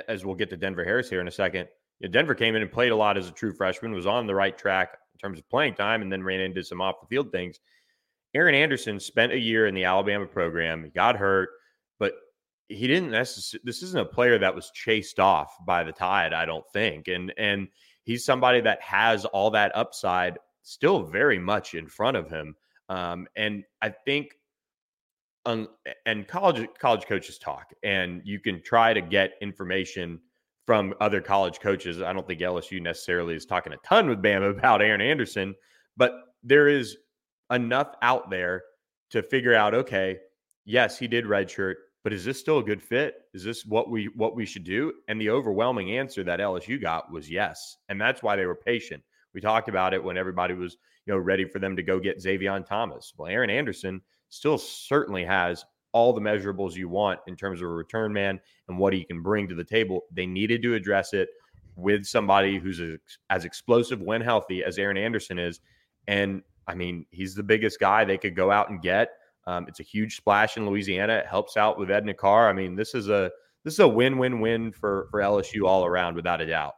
as 0.07 0.23
we'll 0.23 0.35
get 0.35 0.51
to 0.51 0.57
Denver 0.57 0.85
Harris 0.85 1.09
here 1.09 1.19
in 1.19 1.27
a 1.27 1.31
second 1.31 1.67
you 1.99 2.07
know, 2.07 2.11
Denver 2.11 2.35
came 2.35 2.55
in 2.55 2.61
and 2.61 2.71
played 2.71 2.91
a 2.91 2.95
lot 2.95 3.17
as 3.17 3.27
a 3.27 3.31
true 3.31 3.53
freshman, 3.53 3.91
was 3.91 4.07
on 4.07 4.27
the 4.27 4.35
right 4.35 4.57
track 4.57 4.97
in 5.13 5.19
terms 5.19 5.39
of 5.39 5.49
playing 5.49 5.75
time, 5.75 6.01
and 6.01 6.11
then 6.11 6.23
ran 6.23 6.39
into 6.39 6.63
some 6.63 6.81
off 6.81 7.01
the 7.01 7.07
field 7.07 7.31
things. 7.31 7.59
Aaron 8.33 8.55
Anderson 8.55 8.99
spent 8.99 9.31
a 9.31 9.39
year 9.39 9.67
in 9.67 9.75
the 9.75 9.85
Alabama 9.85 10.25
program. 10.25 10.83
He 10.83 10.89
got 10.91 11.15
hurt, 11.15 11.49
but 11.99 12.13
he 12.67 12.87
didn't 12.87 13.11
necessarily. 13.11 13.63
This 13.65 13.81
isn't 13.83 13.99
a 13.99 14.05
player 14.05 14.37
that 14.37 14.53
was 14.53 14.71
chased 14.71 15.19
off 15.19 15.55
by 15.65 15.83
the 15.83 15.91
Tide, 15.91 16.33
I 16.33 16.45
don't 16.45 16.65
think. 16.71 17.07
And 17.07 17.33
and 17.37 17.67
he's 18.03 18.23
somebody 18.23 18.61
that 18.61 18.81
has 18.81 19.25
all 19.25 19.51
that 19.51 19.75
upside 19.75 20.37
still 20.61 21.03
very 21.03 21.39
much 21.39 21.73
in 21.73 21.87
front 21.87 22.17
of 22.17 22.29
him. 22.29 22.55
Um, 22.89 23.27
and 23.35 23.63
I 23.81 23.89
think, 23.89 24.35
um, 25.45 25.67
and 26.05 26.27
college 26.27 26.67
college 26.79 27.05
coaches 27.05 27.39
talk, 27.39 27.73
and 27.83 28.21
you 28.23 28.39
can 28.39 28.61
try 28.61 28.93
to 28.93 29.01
get 29.01 29.33
information 29.41 30.19
from 30.69 30.93
other 31.01 31.19
college 31.19 31.59
coaches. 31.59 31.99
I 31.99 32.13
don't 32.13 32.27
think 32.27 32.41
LSU 32.41 32.79
necessarily 32.79 33.33
is 33.33 33.43
talking 33.43 33.73
a 33.73 33.77
ton 33.77 34.07
with 34.07 34.21
Bama 34.21 34.51
about 34.55 34.83
Aaron 34.83 35.01
Anderson, 35.01 35.55
but 35.97 36.13
there 36.43 36.67
is 36.67 36.95
enough 37.51 37.95
out 38.03 38.29
there 38.29 38.61
to 39.09 39.23
figure 39.23 39.55
out 39.55 39.73
okay, 39.73 40.19
yes, 40.65 40.99
he 40.99 41.07
did 41.07 41.25
redshirt, 41.25 41.73
but 42.03 42.13
is 42.13 42.23
this 42.23 42.39
still 42.39 42.59
a 42.59 42.63
good 42.63 42.83
fit? 42.83 43.15
Is 43.33 43.43
this 43.43 43.65
what 43.65 43.89
we 43.89 44.11
what 44.15 44.35
we 44.35 44.45
should 44.45 44.63
do? 44.63 44.93
And 45.07 45.19
the 45.19 45.31
overwhelming 45.31 45.97
answer 45.97 46.23
that 46.23 46.39
LSU 46.39 46.79
got 46.79 47.11
was 47.11 47.31
yes. 47.31 47.77
And 47.89 47.99
that's 47.99 48.21
why 48.21 48.35
they 48.35 48.45
were 48.45 48.53
patient. 48.53 49.01
We 49.33 49.41
talked 49.41 49.69
about 49.69 49.95
it 49.95 50.03
when 50.03 50.17
everybody 50.17 50.53
was, 50.53 50.77
you 51.07 51.13
know, 51.13 51.19
ready 51.19 51.45
for 51.45 51.57
them 51.57 51.75
to 51.77 51.81
go 51.81 51.99
get 51.99 52.19
Zavion 52.19 52.63
Thomas. 52.63 53.11
Well, 53.17 53.31
Aaron 53.31 53.49
Anderson 53.49 54.03
still 54.29 54.59
certainly 54.59 55.25
has 55.25 55.65
all 55.91 56.13
the 56.13 56.21
measurables 56.21 56.75
you 56.75 56.87
want 56.89 57.19
in 57.27 57.35
terms 57.35 57.61
of 57.61 57.69
a 57.69 57.73
return 57.73 58.13
man 58.13 58.39
and 58.67 58.77
what 58.77 58.93
he 58.93 59.03
can 59.03 59.21
bring 59.21 59.47
to 59.47 59.55
the 59.55 59.63
table. 59.63 60.01
They 60.11 60.25
needed 60.25 60.61
to 60.63 60.75
address 60.75 61.13
it 61.13 61.29
with 61.75 62.05
somebody 62.05 62.57
who's 62.57 62.81
as 63.29 63.45
explosive 63.45 64.01
when 64.01 64.21
healthy 64.21 64.63
as 64.63 64.77
Aaron 64.77 64.97
Anderson 64.97 65.39
is. 65.39 65.59
And 66.07 66.43
I 66.67 66.75
mean, 66.75 67.05
he's 67.09 67.35
the 67.35 67.43
biggest 67.43 67.79
guy 67.79 68.05
they 68.05 68.17
could 68.17 68.35
go 68.35 68.51
out 68.51 68.69
and 68.69 68.81
get. 68.81 69.09
Um, 69.47 69.65
it's 69.67 69.79
a 69.79 69.83
huge 69.83 70.15
splash 70.15 70.57
in 70.57 70.67
Louisiana. 70.67 71.13
It 71.13 71.25
helps 71.25 71.57
out 71.57 71.79
with 71.79 71.89
Edna 71.89 72.13
Karr. 72.13 72.49
I 72.49 72.53
mean, 72.53 72.75
this 72.75 72.93
is 72.93 73.09
a 73.09 73.31
this 73.63 73.73
is 73.73 73.79
a 73.79 73.87
win-win-win 73.87 74.71
for 74.71 75.07
for 75.09 75.21
LSU 75.21 75.65
all 75.65 75.85
around, 75.85 76.15
without 76.15 76.41
a 76.41 76.45
doubt. 76.45 76.73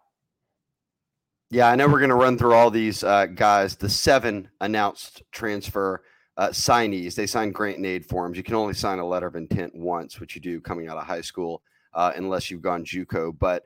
Yeah, 1.50 1.68
I 1.68 1.76
know 1.76 1.88
we're 1.88 2.00
going 2.00 2.10
to 2.10 2.16
run 2.16 2.38
through 2.38 2.54
all 2.54 2.72
these 2.72 3.04
uh, 3.04 3.26
guys. 3.26 3.76
The 3.76 3.90
seven 3.90 4.50
announced 4.62 5.22
transfer 5.34 6.02
uh, 6.38 6.50
signees. 6.50 7.16
They 7.16 7.28
sign 7.28 7.52
grant 7.52 7.78
and 7.78 7.86
aid 7.86 8.06
forms. 8.06 8.38
You 8.38 8.44
can 8.44 8.56
only 8.56 8.74
sign 8.74 9.00
a 9.00 9.08
letter 9.08 9.28
of 9.28 9.36
intent 9.36 9.76
once, 9.76 10.20
which 10.20 10.36
you 10.36 10.42
do 10.42 10.62
coming 10.62 10.88
out 10.88 10.98
of 10.98 11.06
high 11.06 11.22
school, 11.22 11.62
uh, 11.94 12.14
unless 12.16 12.50
you've 12.50 12.62
gone 12.62 12.86
JUCO. 12.86 13.38
But 13.38 13.64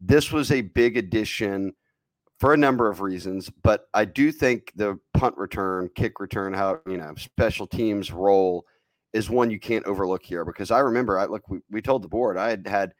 this 0.00 0.32
was 0.32 0.50
a 0.50 0.60
big 0.60 0.96
addition 0.96 1.72
for 2.38 2.52
a 2.52 2.56
number 2.56 2.90
of 2.90 3.00
reasons. 3.00 3.50
But 3.62 3.86
I 3.94 4.04
do 4.04 4.32
think 4.32 4.72
the 4.74 4.98
punt 5.14 5.36
return, 5.36 5.88
kick 5.94 6.20
return, 6.20 6.52
how 6.52 6.80
you 6.86 6.96
know 6.96 7.14
special 7.16 7.66
teams 7.66 8.12
role 8.12 8.66
is 9.12 9.30
one 9.30 9.50
you 9.50 9.60
can't 9.60 9.84
overlook 9.84 10.24
here 10.24 10.44
because 10.44 10.70
I 10.70 10.80
remember 10.80 11.18
I 11.18 11.26
look 11.26 11.48
we, 11.48 11.60
we 11.70 11.82
told 11.82 12.02
the 12.02 12.08
board 12.08 12.36
I 12.36 12.50
had 12.50 12.66
had 12.66 12.94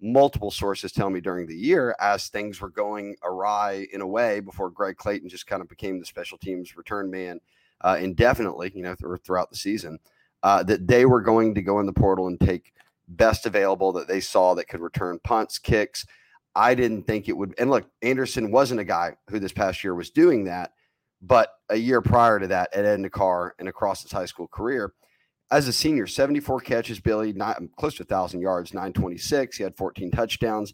multiple 0.00 0.50
sources 0.50 0.92
tell 0.92 1.08
me 1.08 1.20
during 1.20 1.46
the 1.46 1.56
year 1.56 1.96
as 1.98 2.28
things 2.28 2.60
were 2.60 2.68
going 2.68 3.16
awry 3.24 3.86
in 3.92 4.00
a 4.00 4.06
way 4.06 4.40
before 4.40 4.68
Greg 4.68 4.96
Clayton 4.96 5.28
just 5.28 5.46
kind 5.46 5.62
of 5.62 5.68
became 5.68 5.98
the 5.98 6.04
special 6.04 6.36
teams 6.36 6.76
return 6.76 7.10
man 7.10 7.40
uh, 7.84 7.96
indefinitely, 8.00 8.72
you 8.74 8.82
know, 8.82 8.94
th- 8.94 9.20
throughout 9.24 9.50
the 9.50 9.56
season, 9.56 9.98
uh, 10.42 10.62
that 10.64 10.88
they 10.88 11.06
were 11.06 11.20
going 11.20 11.54
to 11.54 11.62
go 11.62 11.78
in 11.78 11.86
the 11.86 11.92
portal 11.92 12.26
and 12.26 12.40
take 12.40 12.72
best 13.06 13.46
available 13.46 13.92
that 13.92 14.08
they 14.08 14.20
saw 14.20 14.54
that 14.54 14.66
could 14.68 14.80
return 14.80 15.20
punts, 15.22 15.58
kicks. 15.58 16.06
I 16.56 16.74
didn't 16.74 17.04
think 17.04 17.28
it 17.28 17.36
would. 17.36 17.54
And 17.58 17.70
look, 17.70 17.86
Anderson 18.02 18.50
wasn't 18.50 18.80
a 18.80 18.84
guy 18.84 19.16
who 19.28 19.38
this 19.38 19.52
past 19.52 19.84
year 19.84 19.94
was 19.94 20.10
doing 20.10 20.44
that, 20.44 20.72
but 21.20 21.50
a 21.68 21.76
year 21.76 22.00
prior 22.00 22.40
to 22.40 22.46
that 22.48 22.74
at 22.74 22.84
Ed 22.84 23.12
Karr 23.12 23.54
and 23.58 23.68
across 23.68 24.02
his 24.02 24.12
high 24.12 24.26
school 24.26 24.48
career, 24.48 24.94
as 25.50 25.68
a 25.68 25.72
senior, 25.72 26.06
74 26.06 26.60
catches, 26.60 27.00
Billy, 27.00 27.32
not, 27.32 27.60
close 27.76 27.94
to 27.96 28.02
1,000 28.02 28.40
yards, 28.40 28.72
926. 28.72 29.56
He 29.56 29.62
had 29.62 29.76
14 29.76 30.10
touchdowns. 30.10 30.72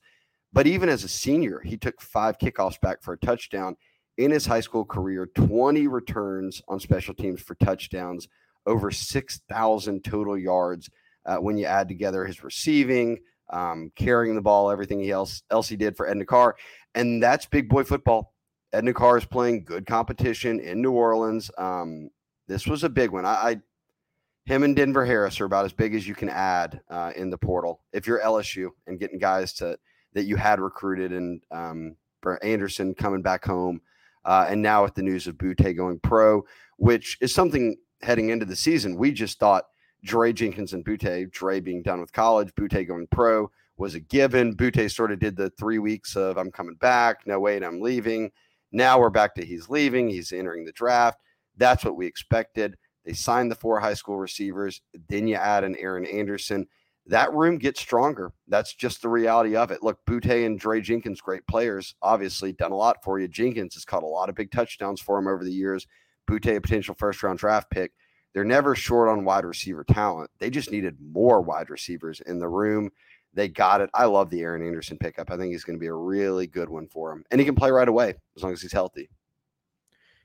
But 0.53 0.67
even 0.67 0.89
as 0.89 1.05
a 1.05 1.09
senior, 1.09 1.61
he 1.65 1.77
took 1.77 2.01
five 2.01 2.39
kickoffs 2.39 2.81
back 2.81 3.03
for 3.03 3.15
a 3.15 3.19
touchdown 3.19 3.77
in 4.21 4.31
his 4.31 4.45
high 4.45 4.61
school 4.61 4.85
career 4.85 5.31
20 5.35 5.87
returns 5.87 6.61
on 6.69 6.79
special 6.79 7.15
teams 7.15 7.41
for 7.41 7.55
touchdowns, 7.55 8.29
over 8.67 8.91
6,000 8.91 10.05
total 10.05 10.37
yards 10.37 10.91
uh, 11.25 11.39
when 11.39 11.57
you 11.57 11.65
add 11.65 11.89
together 11.89 12.27
his 12.27 12.45
receiving, 12.45 13.19
um, 13.49 13.91
carrying 13.97 14.35
the 14.35 14.43
ball, 14.43 14.71
everything 14.71 15.01
he 15.01 15.11
else, 15.11 15.43
else 15.51 15.71
he 15.71 15.77
did 15.77 15.97
for 15.97 16.07
Edna 16.07 16.27
Karr. 16.27 16.55
And 16.95 17.23
that's 17.23 17.47
big 17.47 17.71
boy 17.71 17.83
football. 17.83 18.35
Edna 18.75 18.93
Karr 18.93 19.17
is 19.17 19.25
playing 19.25 19.65
good 19.65 19.87
competition 19.87 20.61
in 20.61 20.83
New 20.83 20.93
Orleans. 20.93 21.51
Um, 21.57 22.11
this 22.47 22.67
was 22.67 22.85
a 22.85 22.91
big 22.91 23.11
one. 23.13 23.25
I, 23.25 23.31
I, 23.33 23.61
him 24.45 24.65
and 24.65 24.77
Denver 24.77 25.07
Harris 25.07 25.41
are 25.41 25.47
about 25.47 25.65
as 25.65 25.73
big 25.73 25.95
as 25.95 26.07
you 26.07 26.15
can 26.15 26.29
add 26.29 26.83
uh, 26.91 27.13
in 27.17 27.31
the 27.31 27.39
portal 27.39 27.81
if 27.95 28.07
you're 28.07 28.21
LSU 28.21 28.69
and 28.87 29.01
getting 29.01 29.19
guys 29.19 29.55
to 29.55 29.79
that 30.13 30.25
you 30.25 30.37
had 30.37 30.61
recruited 30.61 31.13
and 31.13 31.43
um, 31.51 31.97
for 32.21 32.43
Anderson 32.45 32.95
coming 32.95 33.23
back 33.23 33.45
home 33.45 33.81
uh, 34.25 34.47
and 34.49 34.63
now 34.63 34.83
with 34.83 34.95
the 34.95 35.03
news 35.03 35.27
of 35.27 35.37
Boutte 35.37 35.77
going 35.77 35.99
pro, 36.01 36.45
which 36.77 37.19
is 37.21 37.35
something 37.35 37.77
heading 38.03 38.31
into 38.31 38.47
the 38.47 38.57
season, 38.57 38.97
we 38.97 39.13
just 39.13 39.39
thought 39.39 39.65
Dre 40.05 40.33
Jenkins 40.33 40.73
and 40.73 40.85
Boutte, 40.85 41.31
Dre 41.31 41.61
being 41.61 41.83
done 41.83 42.01
with 42.01 42.13
college, 42.13 42.55
Boutte 42.55 42.87
going 42.87 43.07
pro 43.11 43.51
was 43.81 43.95
a 43.95 44.01
given. 44.01 44.55
Boutte 44.55 44.91
sort 44.91 45.11
of 45.11 45.19
did 45.19 45.37
the 45.37 45.51
three 45.51 45.79
weeks 45.79 46.15
of 46.15 46.37
I'm 46.37 46.53
coming 46.53 46.77
back. 46.77 47.27
No, 47.27 47.41
wait, 47.41 47.65
I'm 47.65 47.81
leaving. 47.81 48.31
Now 48.73 49.01
we're 49.01 49.11
back 49.11 49.35
to 49.35 49.45
he's 49.45 49.69
leaving. 49.69 50.09
He's 50.09 50.33
entering 50.33 50.65
the 50.65 50.73
draft. 50.73 51.19
That's 51.57 51.85
what 51.85 51.97
we 51.97 52.07
expected. 52.07 52.77
They 53.05 53.15
signed 53.15 53.51
the 53.51 53.57
four 53.57 53.81
high 53.81 53.95
school 53.95 54.19
receivers. 54.19 54.83
Then 55.09 55.27
you 55.27 55.37
add 55.37 55.65
an 55.65 55.77
Aaron 55.77 56.07
Anderson 56.07 56.67
that 57.11 57.33
room 57.35 57.59
gets 57.59 57.81
stronger. 57.81 58.33
That's 58.47 58.73
just 58.73 59.03
the 59.03 59.09
reality 59.09 59.57
of 59.57 59.73
it. 59.73 59.83
Look, 59.83 59.99
Boutte 60.07 60.47
and 60.47 60.59
Dre 60.59 60.81
Jenkins, 60.81 61.21
great 61.21 61.45
players, 61.49 61.97
obviously 62.03 62.53
done 62.53 62.71
a 62.71 62.77
lot 62.77 63.03
for 63.03 63.19
you. 63.19 63.27
Jenkins 63.27 63.75
has 63.75 63.85
caught 63.85 64.05
a 64.05 64.07
lot 64.07 64.29
of 64.29 64.37
big 64.37 64.53
touchdowns 64.53 65.01
for 65.01 65.19
him 65.19 65.27
over 65.27 65.45
the 65.45 65.53
years. 65.53 65.89
Boutte, 66.29 66.57
a 66.57 66.61
potential 66.61 66.95
first 66.97 67.23
round 67.25 67.41
draft 67.41 67.69
pick. 67.69 67.93
They're 68.33 68.45
never 68.45 68.77
short 68.77 69.09
on 69.09 69.25
wide 69.25 69.45
receiver 69.45 69.83
talent. 69.83 70.31
They 70.39 70.51
just 70.51 70.71
needed 70.71 70.99
more 71.01 71.41
wide 71.41 71.69
receivers 71.69 72.21
in 72.21 72.39
the 72.39 72.49
room. 72.49 72.91
They 73.35 73.49
got 73.49 73.81
it. 73.81 73.91
I 73.93 74.05
love 74.05 74.31
the 74.31 74.43
Aaron 74.43 74.65
Anderson 74.65 74.97
pickup. 74.97 75.33
I 75.33 75.37
think 75.37 75.51
he's 75.51 75.65
going 75.65 75.79
to 75.79 75.83
be 75.83 75.89
a 75.89 75.95
really 75.95 76.47
good 76.47 76.69
one 76.69 76.87
for 76.87 77.11
him. 77.13 77.25
And 77.33 77.41
he 77.41 77.45
can 77.45 77.57
play 77.57 77.73
right 77.73 77.89
away 77.89 78.15
as 78.37 78.45
long 78.45 78.53
as 78.53 78.63
he's 78.63 78.73
healthy. 78.73 79.11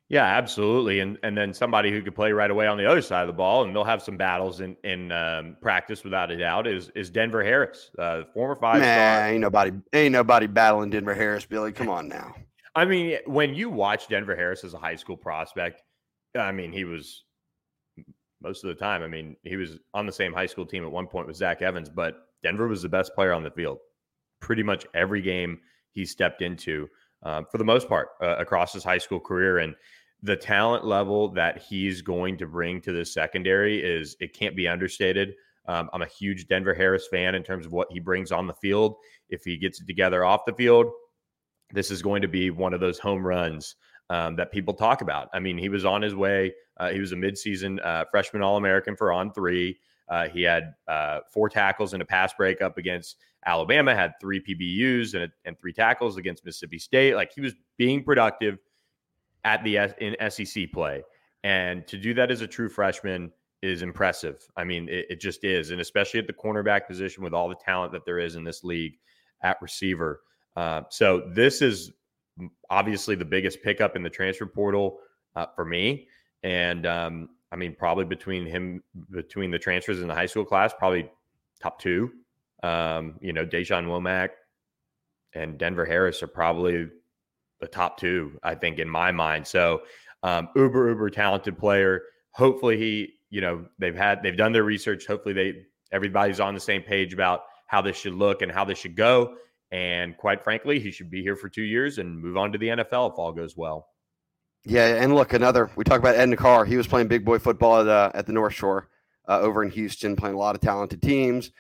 Yeah, 0.07 0.25
absolutely. 0.25 0.99
And 0.99 1.17
and 1.23 1.35
then 1.35 1.53
somebody 1.53 1.91
who 1.91 2.01
could 2.01 2.13
play 2.13 2.31
right 2.31 2.51
away 2.51 2.67
on 2.67 2.77
the 2.77 2.85
other 2.85 3.01
side 3.01 3.21
of 3.21 3.27
the 3.27 3.33
ball, 3.33 3.63
and 3.63 3.75
they'll 3.75 3.83
have 3.83 4.03
some 4.03 4.17
battles 4.17 4.59
in 4.59 4.77
in 4.83 5.11
um, 5.11 5.57
practice 5.61 6.03
without 6.03 6.29
a 6.29 6.37
doubt. 6.37 6.67
Is 6.67 6.89
is 6.95 7.09
Denver 7.09 7.43
Harris, 7.43 7.89
uh, 7.97 8.23
former 8.33 8.55
five 8.55 8.83
star? 8.83 9.27
Ain't 9.29 9.41
nobody 9.41 9.71
ain't 9.93 10.11
nobody 10.11 10.45
battling 10.45 10.91
Denver 10.91 11.15
Harris, 11.15 11.45
Billy. 11.45 11.71
Come 11.71 11.89
on 11.89 12.07
now. 12.07 12.35
I 12.75 12.85
mean, 12.85 13.17
when 13.25 13.55
you 13.55 13.69
watch 13.69 14.07
Denver 14.07 14.35
Harris 14.35 14.63
as 14.63 14.73
a 14.73 14.77
high 14.77 14.97
school 14.97 15.17
prospect, 15.17 15.81
I 16.37 16.51
mean, 16.51 16.71
he 16.71 16.83
was 16.83 17.23
most 18.41 18.63
of 18.63 18.67
the 18.67 18.75
time. 18.75 19.01
I 19.01 19.07
mean, 19.07 19.35
he 19.43 19.55
was 19.55 19.79
on 19.93 20.05
the 20.05 20.11
same 20.11 20.33
high 20.33 20.45
school 20.45 20.65
team 20.65 20.83
at 20.83 20.91
one 20.91 21.07
point 21.07 21.25
with 21.25 21.37
Zach 21.37 21.61
Evans, 21.61 21.89
but 21.89 22.27
Denver 22.43 22.67
was 22.67 22.81
the 22.81 22.89
best 22.89 23.15
player 23.15 23.33
on 23.33 23.43
the 23.43 23.49
field. 23.49 23.79
Pretty 24.39 24.61
much 24.61 24.85
every 24.93 25.21
game 25.21 25.59
he 25.93 26.05
stepped 26.05 26.41
into, 26.41 26.87
um, 27.23 27.45
for 27.51 27.57
the 27.57 27.63
most 27.63 27.87
part, 27.89 28.09
uh, 28.21 28.35
across 28.37 28.73
his 28.73 28.83
high 28.83 28.97
school 28.97 29.19
career, 29.19 29.59
and 29.59 29.73
the 30.25 30.35
talent 30.35 30.83
level 30.83 31.27
that 31.29 31.61
he's 31.61 32.01
going 32.01 32.35
to 32.37 32.47
bring 32.47 32.81
to 32.81 32.91
the 32.91 33.05
secondary 33.05 33.83
is 33.83 34.17
it 34.19 34.33
can't 34.33 34.55
be 34.55 34.67
understated. 34.67 35.35
Um, 35.67 35.87
I'm 35.93 36.01
a 36.01 36.07
huge 36.07 36.47
Denver 36.47 36.73
Harris 36.73 37.07
fan 37.07 37.35
in 37.35 37.43
terms 37.43 37.65
of 37.65 37.71
what 37.71 37.91
he 37.91 37.99
brings 37.99 38.31
on 38.31 38.47
the 38.47 38.53
field. 38.53 38.95
If 39.29 39.43
he 39.43 39.55
gets 39.55 39.81
it 39.81 39.87
together 39.87 40.25
off 40.25 40.45
the 40.45 40.53
field, 40.53 40.87
this 41.73 41.91
is 41.91 42.01
going 42.01 42.23
to 42.23 42.27
be 42.27 42.49
one 42.49 42.73
of 42.73 42.79
those 42.79 42.97
home 42.97 43.25
runs 43.25 43.75
um, 44.09 44.35
that 44.35 44.51
people 44.51 44.73
talk 44.73 45.01
about. 45.01 45.29
I 45.31 45.39
mean, 45.39 45.59
he 45.59 45.69
was 45.69 45.85
on 45.85 46.01
his 46.01 46.15
way. 46.15 46.53
Uh, 46.77 46.89
he 46.89 46.99
was 46.99 47.11
a 47.11 47.15
midseason 47.15 47.83
uh, 47.85 48.05
freshman 48.09 48.41
All 48.41 48.57
American 48.57 48.95
for 48.95 49.09
On3. 49.09 49.75
Uh, 50.09 50.27
he 50.27 50.41
had 50.41 50.73
uh, 50.87 51.19
four 51.31 51.49
tackles 51.49 51.93
and 51.93 52.01
a 52.01 52.05
pass 52.05 52.33
breakup 52.33 52.79
against 52.79 53.17
Alabama, 53.45 53.95
had 53.95 54.13
three 54.19 54.41
PBUs 54.41 55.13
and, 55.13 55.31
and 55.45 55.57
three 55.59 55.73
tackles 55.73 56.17
against 56.17 56.45
Mississippi 56.45 56.79
State. 56.79 57.15
Like 57.15 57.31
he 57.33 57.41
was 57.41 57.53
being 57.77 58.03
productive 58.03 58.57
at 59.45 59.63
the 59.63 59.77
in 59.99 60.15
SEC 60.29 60.71
play. 60.73 61.03
And 61.43 61.87
to 61.87 61.97
do 61.97 62.13
that 62.15 62.31
as 62.31 62.41
a 62.41 62.47
true 62.47 62.67
freshman 62.67 63.31
is 63.61 63.83
impressive. 63.83 64.45
I 64.57 64.63
mean, 64.63 64.89
it, 64.89 65.05
it, 65.11 65.21
just 65.21 65.43
is. 65.43 65.71
And 65.71 65.79
especially 65.79 66.19
at 66.19 66.27
the 66.27 66.33
cornerback 66.33 66.87
position 66.87 67.23
with 67.23 67.33
all 67.33 67.47
the 67.47 67.55
talent 67.55 67.93
that 67.93 68.03
there 68.03 68.19
is 68.19 68.35
in 68.35 68.43
this 68.43 68.63
league 68.63 68.97
at 69.43 69.61
receiver. 69.61 70.21
Uh, 70.55 70.81
so 70.89 71.29
this 71.33 71.61
is 71.61 71.91
obviously 72.69 73.15
the 73.15 73.25
biggest 73.25 73.61
pickup 73.61 73.95
in 73.95 74.03
the 74.03 74.09
transfer 74.09 74.45
portal 74.45 74.97
uh, 75.35 75.45
for 75.55 75.65
me. 75.65 76.07
And 76.43 76.85
um, 76.85 77.29
I 77.51 77.55
mean, 77.55 77.75
probably 77.77 78.05
between 78.05 78.45
him, 78.45 78.83
between 79.11 79.51
the 79.51 79.59
transfers 79.59 80.01
in 80.01 80.07
the 80.07 80.15
high 80.15 80.25
school 80.25 80.45
class, 80.45 80.73
probably 80.77 81.09
top 81.61 81.79
two. 81.79 82.11
Um, 82.63 83.15
you 83.21 83.33
know, 83.33 83.45
Dashawn 83.45 83.85
Womack 83.85 84.29
and 85.33 85.57
Denver 85.57 85.85
Harris 85.85 86.23
are 86.23 86.27
probably 86.27 86.87
the 87.59 87.67
top 87.67 87.97
two, 87.97 88.39
I 88.43 88.55
think, 88.55 88.79
in 88.79 88.89
my 88.89 89.11
mind. 89.11 89.47
So, 89.47 89.81
um, 90.23 90.49
uber, 90.55 90.89
uber 90.89 91.09
talented 91.09 91.57
player. 91.57 92.01
Hopefully, 92.31 92.77
he, 92.77 93.13
you 93.29 93.41
know, 93.41 93.65
they've 93.79 93.95
had, 93.95 94.23
they've 94.23 94.37
done 94.37 94.51
their 94.51 94.63
research. 94.63 95.05
Hopefully, 95.05 95.33
they, 95.33 95.53
everybody's 95.91 96.39
on 96.39 96.53
the 96.53 96.59
same 96.59 96.81
page 96.81 97.13
about 97.13 97.41
how 97.67 97.81
this 97.81 97.97
should 97.97 98.13
look 98.13 98.41
and 98.41 98.51
how 98.51 98.65
this 98.65 98.77
should 98.77 98.95
go. 98.95 99.35
And 99.71 100.15
quite 100.17 100.43
frankly, 100.43 100.79
he 100.79 100.91
should 100.91 101.09
be 101.09 101.21
here 101.21 101.35
for 101.35 101.49
two 101.49 101.63
years 101.63 101.97
and 101.97 102.19
move 102.19 102.37
on 102.37 102.51
to 102.51 102.57
the 102.57 102.67
NFL 102.67 103.11
if 103.11 103.19
all 103.19 103.31
goes 103.33 103.57
well. 103.57 103.87
Yeah, 104.63 104.87
and 104.87 105.13
look, 105.13 105.33
another 105.33 105.69
we 105.75 105.83
talk 105.83 105.99
about 105.99 106.15
Ed 106.15 106.35
Karr. 106.37 106.65
He 106.65 106.75
was 106.75 106.87
playing 106.87 107.07
big 107.07 107.23
boy 107.23 107.37
football 107.37 107.81
at 107.81 107.87
uh, 107.87 108.11
at 108.15 108.25
the 108.25 108.33
North 108.33 108.53
Shore 108.53 108.89
uh, 109.27 109.39
over 109.39 109.63
in 109.63 109.69
Houston, 109.71 110.15
playing 110.15 110.35
a 110.35 110.39
lot 110.39 110.55
of 110.55 110.61
talented 110.61 111.03
teams, 111.03 111.51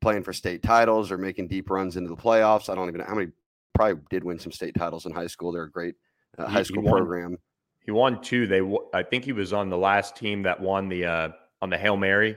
playing 0.00 0.24
for 0.24 0.34
state 0.34 0.62
titles 0.62 1.10
or 1.10 1.16
making 1.16 1.48
deep 1.48 1.70
runs 1.70 1.96
into 1.96 2.10
the 2.10 2.16
playoffs. 2.16 2.68
I 2.68 2.74
don't 2.74 2.88
even 2.88 3.00
know 3.00 3.06
how 3.08 3.14
many. 3.14 3.30
Probably 3.74 4.02
did 4.10 4.24
win 4.24 4.38
some 4.38 4.52
state 4.52 4.74
titles 4.74 5.06
in 5.06 5.12
high 5.12 5.26
school. 5.26 5.52
They're 5.52 5.64
a 5.64 5.70
great 5.70 5.94
uh, 6.38 6.46
high 6.46 6.62
school 6.62 6.82
he 6.82 6.88
won, 6.88 6.96
program. 6.98 7.38
He 7.84 7.90
won 7.90 8.22
two. 8.22 8.46
They, 8.46 8.60
I 8.92 9.02
think, 9.02 9.24
he 9.24 9.32
was 9.32 9.52
on 9.52 9.70
the 9.70 9.78
last 9.78 10.16
team 10.16 10.42
that 10.42 10.60
won 10.60 10.88
the 10.88 11.06
uh, 11.06 11.28
on 11.62 11.70
the 11.70 11.78
Hail 11.78 11.96
Mary. 11.96 12.32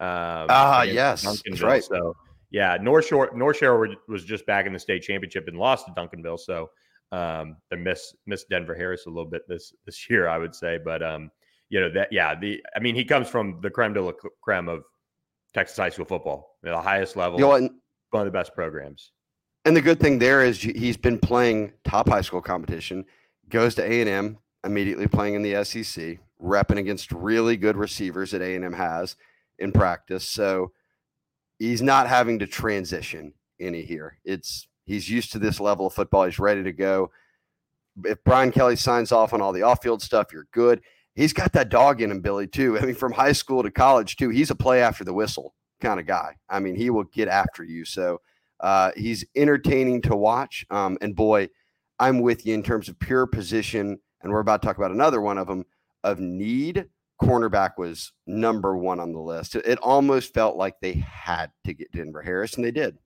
Um, 0.00 0.48
ah, 0.50 0.82
yes, 0.82 1.22
that's 1.22 1.62
right. 1.62 1.84
So 1.84 2.14
yeah, 2.50 2.76
North 2.80 3.06
Shore 3.06 3.30
North 3.34 3.56
Shore 3.56 3.88
was 4.08 4.24
just 4.24 4.44
back 4.46 4.66
in 4.66 4.72
the 4.72 4.78
state 4.78 5.02
championship 5.02 5.48
and 5.48 5.56
lost 5.56 5.86
to 5.86 5.92
Duncanville. 5.92 6.38
So 6.38 6.70
um, 7.10 7.56
they 7.70 7.76
miss 7.76 8.14
miss 8.26 8.44
Denver 8.44 8.74
Harris 8.74 9.06
a 9.06 9.08
little 9.08 9.30
bit 9.30 9.42
this 9.48 9.72
this 9.86 10.06
year, 10.10 10.28
I 10.28 10.38
would 10.38 10.54
say. 10.54 10.78
But 10.84 11.02
um, 11.02 11.30
you 11.70 11.80
know 11.80 11.90
that 11.92 12.12
yeah, 12.12 12.34
the 12.38 12.62
I 12.76 12.80
mean 12.80 12.94
he 12.94 13.04
comes 13.04 13.28
from 13.28 13.60
the 13.62 13.70
creme 13.70 13.94
de 13.94 14.02
la 14.02 14.12
creme 14.42 14.68
of 14.68 14.82
Texas 15.54 15.76
high 15.76 15.88
school 15.88 16.04
football, 16.04 16.58
the 16.62 16.78
highest 16.78 17.16
level, 17.16 17.38
you 17.38 17.46
know, 17.46 17.52
and, 17.52 17.70
one 18.10 18.26
of 18.26 18.26
the 18.26 18.38
best 18.38 18.54
programs. 18.54 19.12
And 19.64 19.76
the 19.76 19.80
good 19.80 20.00
thing 20.00 20.18
there 20.18 20.42
is 20.42 20.60
he's 20.60 20.96
been 20.96 21.18
playing 21.18 21.72
top 21.84 22.08
high 22.08 22.20
school 22.20 22.42
competition, 22.42 23.04
goes 23.48 23.74
to 23.76 23.84
A 23.84 24.00
and 24.00 24.08
M 24.08 24.38
immediately 24.64 25.06
playing 25.06 25.34
in 25.34 25.42
the 25.42 25.64
SEC, 25.64 26.18
repping 26.42 26.78
against 26.78 27.12
really 27.12 27.56
good 27.56 27.76
receivers 27.76 28.32
that 28.32 28.42
A 28.42 28.54
and 28.54 28.64
M 28.64 28.72
has 28.72 29.16
in 29.58 29.72
practice. 29.72 30.28
So 30.28 30.72
he's 31.58 31.82
not 31.82 32.08
having 32.08 32.38
to 32.40 32.46
transition 32.46 33.34
any 33.60 33.82
here. 33.82 34.18
It's 34.24 34.66
he's 34.84 35.08
used 35.08 35.32
to 35.32 35.38
this 35.38 35.60
level 35.60 35.86
of 35.86 35.94
football. 35.94 36.24
He's 36.24 36.38
ready 36.38 36.64
to 36.64 36.72
go. 36.72 37.10
If 38.04 38.24
Brian 38.24 38.50
Kelly 38.50 38.76
signs 38.76 39.12
off 39.12 39.32
on 39.32 39.40
all 39.40 39.52
the 39.52 39.62
off-field 39.62 40.02
stuff, 40.02 40.32
you're 40.32 40.48
good. 40.50 40.80
He's 41.14 41.34
got 41.34 41.52
that 41.52 41.68
dog 41.68 42.00
in 42.00 42.10
him, 42.10 42.20
Billy, 42.20 42.46
too. 42.46 42.78
I 42.78 42.86
mean, 42.86 42.94
from 42.94 43.12
high 43.12 43.32
school 43.32 43.62
to 43.62 43.70
college, 43.70 44.16
too. 44.16 44.30
He's 44.30 44.50
a 44.50 44.54
play 44.54 44.80
after 44.80 45.04
the 45.04 45.12
whistle 45.12 45.54
kind 45.80 46.00
of 46.00 46.06
guy. 46.06 46.36
I 46.48 46.58
mean, 46.58 46.74
he 46.74 46.88
will 46.90 47.04
get 47.04 47.28
after 47.28 47.62
you. 47.62 47.84
So 47.84 48.20
uh, 48.62 48.92
he's 48.96 49.24
entertaining 49.36 50.00
to 50.02 50.16
watch. 50.16 50.64
Um, 50.70 50.96
and 51.00 51.14
boy, 51.14 51.48
I'm 51.98 52.20
with 52.20 52.46
you 52.46 52.54
in 52.54 52.62
terms 52.62 52.88
of 52.88 52.98
pure 52.98 53.26
position. 53.26 53.98
And 54.22 54.32
we're 54.32 54.40
about 54.40 54.62
to 54.62 54.68
talk 54.68 54.78
about 54.78 54.92
another 54.92 55.20
one 55.20 55.36
of 55.36 55.48
them 55.48 55.64
of 56.04 56.20
need 56.20 56.86
cornerback 57.22 57.78
was 57.78 58.12
number 58.26 58.76
one 58.76 58.98
on 58.98 59.12
the 59.12 59.20
list. 59.20 59.54
It 59.54 59.78
almost 59.78 60.34
felt 60.34 60.56
like 60.56 60.80
they 60.80 60.94
had 60.94 61.50
to 61.64 61.74
get 61.74 61.92
Denver 61.92 62.22
Harris, 62.22 62.54
and 62.54 62.64
they 62.64 62.70
did. 62.70 62.98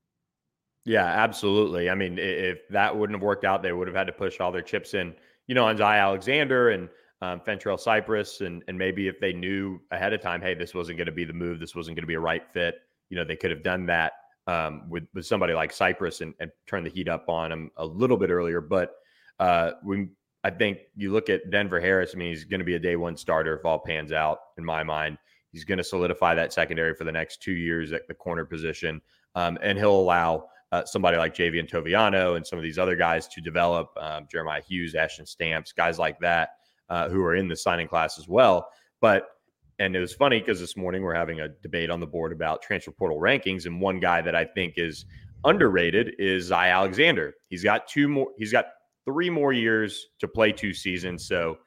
Yeah, 0.85 1.05
absolutely. 1.05 1.91
I 1.91 1.95
mean, 1.95 2.19
if 2.19 2.59
that 2.71 2.97
wouldn't 2.97 3.17
have 3.17 3.23
worked 3.23 3.45
out, 3.45 3.63
they 3.63 3.73
would 3.73 3.89
have 3.89 3.97
had 3.97 4.07
to 4.07 4.13
push 4.13 4.41
all 4.41 4.53
their 4.53 4.63
chips 4.63 4.95
in, 4.95 5.15
you 5.49 5.55
know, 5.55 5.65
on 5.67 5.77
Zy 5.77 5.83
Alexander 5.83 6.71
and 6.71 6.89
um, 7.21 7.41
Fentrell 7.41 7.79
Cypress, 7.79 8.41
and 8.41 8.63
and 8.69 8.79
maybe 8.79 9.09
if 9.09 9.21
they 9.21 9.33
knew 9.33 9.81
ahead 9.91 10.13
of 10.13 10.21
time, 10.21 10.41
hey, 10.41 10.55
this 10.55 10.75
wasn't 10.75 10.97
going 10.97 11.07
to 11.07 11.13
be 11.13 11.25
the 11.25 11.33
move, 11.33 11.59
this 11.59 11.75
wasn't 11.75 11.97
going 11.97 12.05
to 12.05 12.09
be 12.09 12.15
a 12.15 12.21
right 12.21 12.45
fit, 12.53 12.77
you 13.11 13.17
know, 13.17 13.25
they 13.25 13.37
could 13.37 13.51
have 13.51 13.63
done 13.63 13.87
that 13.87 14.13
um, 14.47 14.88
with 14.88 15.07
with 15.15 15.26
somebody 15.26 15.55
like 15.55 15.73
Cypress 15.73 16.21
and, 16.21 16.35
and 16.41 16.50
turn 16.67 16.85
the 16.85 16.91
heat 16.91 17.09
up 17.09 17.29
on 17.29 17.53
him 17.53 17.71
a 17.76 17.85
little 17.85 18.17
bit 18.17 18.31
earlier. 18.31 18.61
But 18.61 18.95
uh, 19.38 19.73
when 19.83 20.11
I 20.47 20.50
think 20.50 20.79
you 20.95 21.12
look 21.12 21.29
at 21.29 21.50
Denver 21.50 21.81
Harris. 21.81 22.12
I 22.15 22.19
mean, 22.19 22.29
he's 22.29 22.45
going 22.45 22.61
to 22.61 22.65
be 22.65 22.76
a 22.76 22.79
day 22.79 22.95
one 22.95 23.17
starter 23.17 23.57
if 23.57 23.65
all 23.65 23.81
pans 23.81 24.12
out. 24.12 24.38
In 24.59 24.65
my 24.65 24.85
mind, 24.85 25.19
he's 25.50 25.65
going 25.65 25.79
to 25.79 25.85
solidify 25.85 26.37
that 26.37 26.53
secondary 26.53 26.95
for 26.95 27.03
the 27.03 27.11
next 27.11 27.43
two 27.43 27.53
years 27.53 27.93
at 27.93 28.07
the 28.07 28.15
corner 28.15 28.45
position, 28.45 29.00
um, 29.35 29.59
and 29.61 29.76
he'll 29.76 29.91
allow 29.91 30.45
uh, 30.71 30.85
somebody 30.85 31.17
like 31.17 31.35
Javien 31.35 31.69
Toviano 31.69 32.37
and 32.37 32.47
some 32.47 32.61
of 32.61 32.62
these 32.62 32.79
other 32.79 32.95
guys 32.95 33.26
to 33.26 33.41
develop. 33.41 33.91
Um, 33.97 34.29
Jeremiah 34.31 34.62
Hughes, 34.62 34.95
Ashton 34.95 35.26
Stamps, 35.26 35.73
guys 35.73 35.99
like 35.99 36.21
that 36.21 36.50
uh, 36.88 37.09
who 37.09 37.25
are 37.25 37.35
in 37.35 37.49
the 37.49 37.57
signing 37.57 37.88
class 37.88 38.17
as 38.17 38.29
well. 38.29 38.69
But 39.00 39.29
and 39.78 39.95
it 39.95 40.00
was 40.00 40.14
funny 40.14 40.40
because 40.40 40.61
this 40.61 40.76
morning 40.76 41.02
we're 41.02 41.14
having 41.14 41.40
a 41.40 41.49
debate 41.49 41.90
on 41.90 42.00
the 42.00 42.06
board 42.06 42.33
about 42.33 42.62
transfer 42.62 42.90
portal 42.90 43.18
rankings, 43.18 43.66
and 43.66 43.80
one 43.80 44.00
guy 44.00 44.23
that 44.23 44.35
I 44.35 44.45
think 44.45 44.75
is 44.76 45.04
underrated 45.45 46.14
is 46.18 46.47
Zy 46.47 46.54
Alexander. 46.54 47.35
He's 47.49 47.62
got 47.62 47.87
two 47.87 48.09
more. 48.09 48.28
He's 48.38 48.52
got 48.52 48.66
three 49.04 49.30
more 49.30 49.52
years 49.52 50.09
to 50.18 50.28
play 50.28 50.52
two 50.52 50.73
seasons. 50.73 51.26
So 51.26 51.59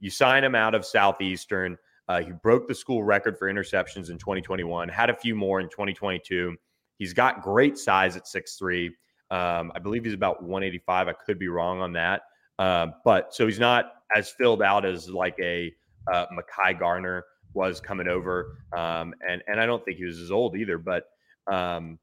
you 0.00 0.10
sign 0.10 0.44
him 0.44 0.54
out 0.54 0.74
of 0.74 0.84
Southeastern. 0.84 1.78
Uh, 2.08 2.20
he 2.20 2.32
broke 2.42 2.68
the 2.68 2.74
school 2.74 3.02
record 3.04 3.38
for 3.38 3.50
interceptions 3.50 4.10
in 4.10 4.18
2021, 4.18 4.88
had 4.88 5.08
a 5.08 5.16
few 5.16 5.34
more 5.34 5.60
in 5.60 5.68
2022. 5.68 6.56
He's 6.98 7.12
got 7.12 7.42
great 7.42 7.78
size 7.78 8.16
at 8.16 8.24
6'3. 8.26 8.88
Um, 9.30 9.72
I 9.74 9.78
believe 9.78 10.04
he's 10.04 10.12
about 10.12 10.42
185. 10.42 11.08
I 11.08 11.12
could 11.12 11.38
be 11.38 11.48
wrong 11.48 11.80
on 11.80 11.92
that. 11.94 12.22
Uh, 12.58 12.88
but 13.04 13.34
so 13.34 13.46
he's 13.46 13.58
not 13.58 13.92
as 14.14 14.30
filled 14.30 14.62
out 14.62 14.84
as 14.84 15.08
like 15.08 15.36
a 15.40 15.72
uh, 16.12 16.26
Mekhi 16.26 16.78
Garner 16.78 17.24
was 17.54 17.80
coming 17.80 18.08
over. 18.08 18.58
Um, 18.76 19.14
and, 19.28 19.42
and 19.46 19.60
I 19.60 19.66
don't 19.66 19.84
think 19.84 19.98
he 19.98 20.04
was 20.04 20.18
as 20.18 20.30
old 20.30 20.56
either, 20.56 20.78
but 20.78 21.04
um, 21.46 21.98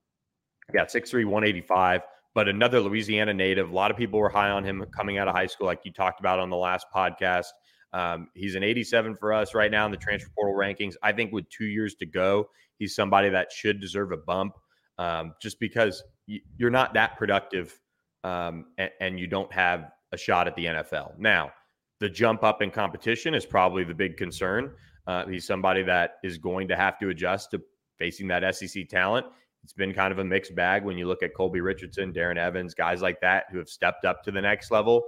yeah, 0.74 0.86
6'3, 0.86 1.26
185 1.26 2.02
but 2.36 2.48
another 2.48 2.80
Louisiana 2.80 3.34
native. 3.34 3.70
A 3.70 3.74
lot 3.74 3.92
of 3.92 3.98
people 3.98 4.20
were 4.20 4.30
high 4.30 4.50
on 4.50 4.64
him 4.64 4.86
coming 4.96 5.18
out 5.18 5.28
of 5.28 5.36
high 5.36 5.48
school, 5.48 5.68
like 5.68 5.82
you 5.84 5.92
talked 5.92 6.20
about 6.20 6.40
on 6.40 6.50
the 6.50 6.58
last 6.58 6.86
podcast. 6.96 7.48
Um, 7.92 8.30
he's 8.36 8.56
an 8.56 8.64
87 8.64 9.16
for 9.16 9.34
us 9.34 9.56
right 9.56 9.72
now 9.72 9.86
in 9.86 9.92
the 9.92 9.98
transfer 9.98 10.30
portal 10.36 10.56
rankings. 10.56 10.94
I 11.02 11.12
think 11.12 11.32
with 11.32 11.50
two 11.50 11.66
years 11.66 11.96
to 11.96 12.06
go, 12.06 12.48
he's 12.78 12.96
somebody 12.96 13.30
that 13.30 13.52
should 13.52 13.82
deserve 13.82 14.12
a 14.12 14.18
bump 14.18 14.54
um, 15.00 15.34
just 15.42 15.60
because 15.60 16.04
you're 16.28 16.70
not 16.70 16.94
that 16.94 17.18
productive 17.18 17.80
um, 18.24 18.66
and, 18.78 18.92
and, 19.00 19.20
you 19.20 19.28
don't 19.28 19.52
have 19.52 19.92
a 20.12 20.18
shot 20.18 20.46
at 20.46 20.56
the 20.56 20.66
NFL. 20.66 21.18
Now, 21.18 21.52
the 22.00 22.10
jump 22.10 22.44
up 22.44 22.62
in 22.62 22.70
competition 22.70 23.34
is 23.34 23.46
probably 23.46 23.86
the 23.86 23.94
big 23.94 24.18
concern. 24.18 24.74
Uh, 25.10 25.26
he's 25.26 25.48
somebody 25.48 25.82
that 25.82 26.18
is 26.24 26.38
going 26.38 26.68
to 26.68 26.76
have 26.76 27.00
to 27.00 27.10
adjust 27.10 27.50
to 27.50 27.60
facing 27.98 28.28
that 28.28 28.56
SEC 28.56 28.88
talent. 28.88 29.26
It's 29.64 29.74
been 29.74 29.92
kind 29.92 30.12
of 30.12 30.20
a 30.20 30.24
mixed 30.24 30.54
bag 30.54 30.86
when 30.86 31.00
you 31.00 31.08
look 31.08 31.24
at 31.24 31.34
Colby 31.34 31.62
Richardson, 31.62 32.14
Darren 32.14 32.38
Evans, 32.38 32.76
guys 32.76 33.02
like 33.02 33.20
that 33.22 33.46
who 33.52 33.58
have 33.58 33.70
stepped 33.70 34.06
up 34.06 34.22
to 34.24 34.32
the 34.32 34.40
next 34.40 34.70
level. 34.70 35.04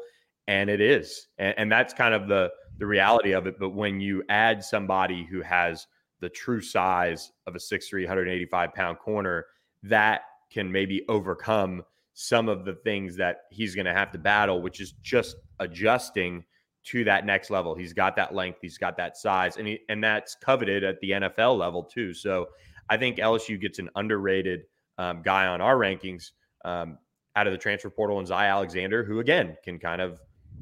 And 0.48 0.72
it 0.72 0.82
is. 0.82 1.28
And, 1.38 1.54
and 1.56 1.72
that's 1.72 1.94
kind 1.94 2.16
of 2.16 2.28
the 2.28 2.50
the 2.80 2.88
reality 2.88 3.34
of 3.34 3.46
it. 3.46 3.60
But 3.60 3.76
when 3.76 4.02
you 4.02 4.24
add 4.28 4.64
somebody 4.64 5.24
who 5.24 5.44
has 5.44 5.86
the 6.20 6.30
true 6.30 6.62
size 6.62 7.32
of 7.46 7.54
a 7.54 7.60
6'3, 7.60 8.00
185 8.02 8.74
pound 8.74 8.98
corner, 8.98 9.46
that 9.84 10.22
can 10.52 10.72
maybe 10.72 11.06
overcome 11.10 11.84
some 12.16 12.50
of 12.50 12.66
the 12.66 12.74
things 12.74 13.16
that 13.18 13.42
he's 13.52 13.76
going 13.76 13.86
to 13.86 13.94
have 13.94 14.10
to 14.14 14.18
battle, 14.18 14.64
which 14.64 14.82
is 14.82 14.94
just 15.04 15.36
adjusting 15.60 16.44
to 16.84 17.04
that 17.04 17.26
next 17.26 17.50
level. 17.50 17.76
He's 17.76 17.94
got 17.94 18.16
that 18.16 18.34
length, 18.34 18.60
he's 18.62 18.78
got 18.78 18.98
that 18.98 19.18
size, 19.18 19.58
and 19.58 19.68
he, 19.68 19.80
and 19.90 20.04
that's 20.04 20.36
coveted 20.36 20.84
at 20.84 21.00
the 21.00 21.12
NFL 21.12 21.58
level 21.58 21.84
too. 21.84 22.14
So 22.14 22.48
I 22.90 22.98
think 22.98 23.18
LSU 23.18 23.60
gets 23.60 23.80
an 23.80 23.90
underrated 23.96 24.64
um, 24.98 25.22
guy 25.22 25.48
on 25.48 25.62
our 25.62 25.76
rankings 25.76 26.32
um, 26.66 26.98
out 27.36 27.48
of 27.48 27.54
the 27.54 27.58
transfer 27.58 27.90
portal, 27.90 28.20
and 28.20 28.28
Zy 28.28 28.34
Alexander, 28.34 29.04
who 29.04 29.20
again 29.20 29.56
can 29.64 29.80
kind 29.80 30.02
of 30.02 30.20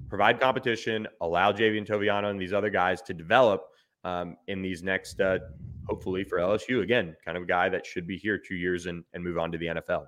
provide 0.09 0.39
competition, 0.39 1.07
allow 1.21 1.51
Javien 1.51 1.87
Toviano 1.87 2.29
and 2.29 2.39
these 2.39 2.53
other 2.53 2.69
guys 2.69 3.01
to 3.03 3.13
develop 3.13 3.67
um, 4.03 4.37
in 4.47 4.61
these 4.61 4.83
next, 4.83 5.19
uh, 5.21 5.39
hopefully 5.87 6.23
for 6.23 6.39
LSU. 6.39 6.81
Again, 6.81 7.15
kind 7.23 7.37
of 7.37 7.43
a 7.43 7.45
guy 7.45 7.69
that 7.69 7.85
should 7.85 8.07
be 8.07 8.17
here 8.17 8.37
two 8.37 8.55
years 8.55 8.85
and, 8.85 9.03
and 9.13 9.23
move 9.23 9.37
on 9.37 9.51
to 9.51 9.57
the 9.57 9.67
NFL. 9.67 10.05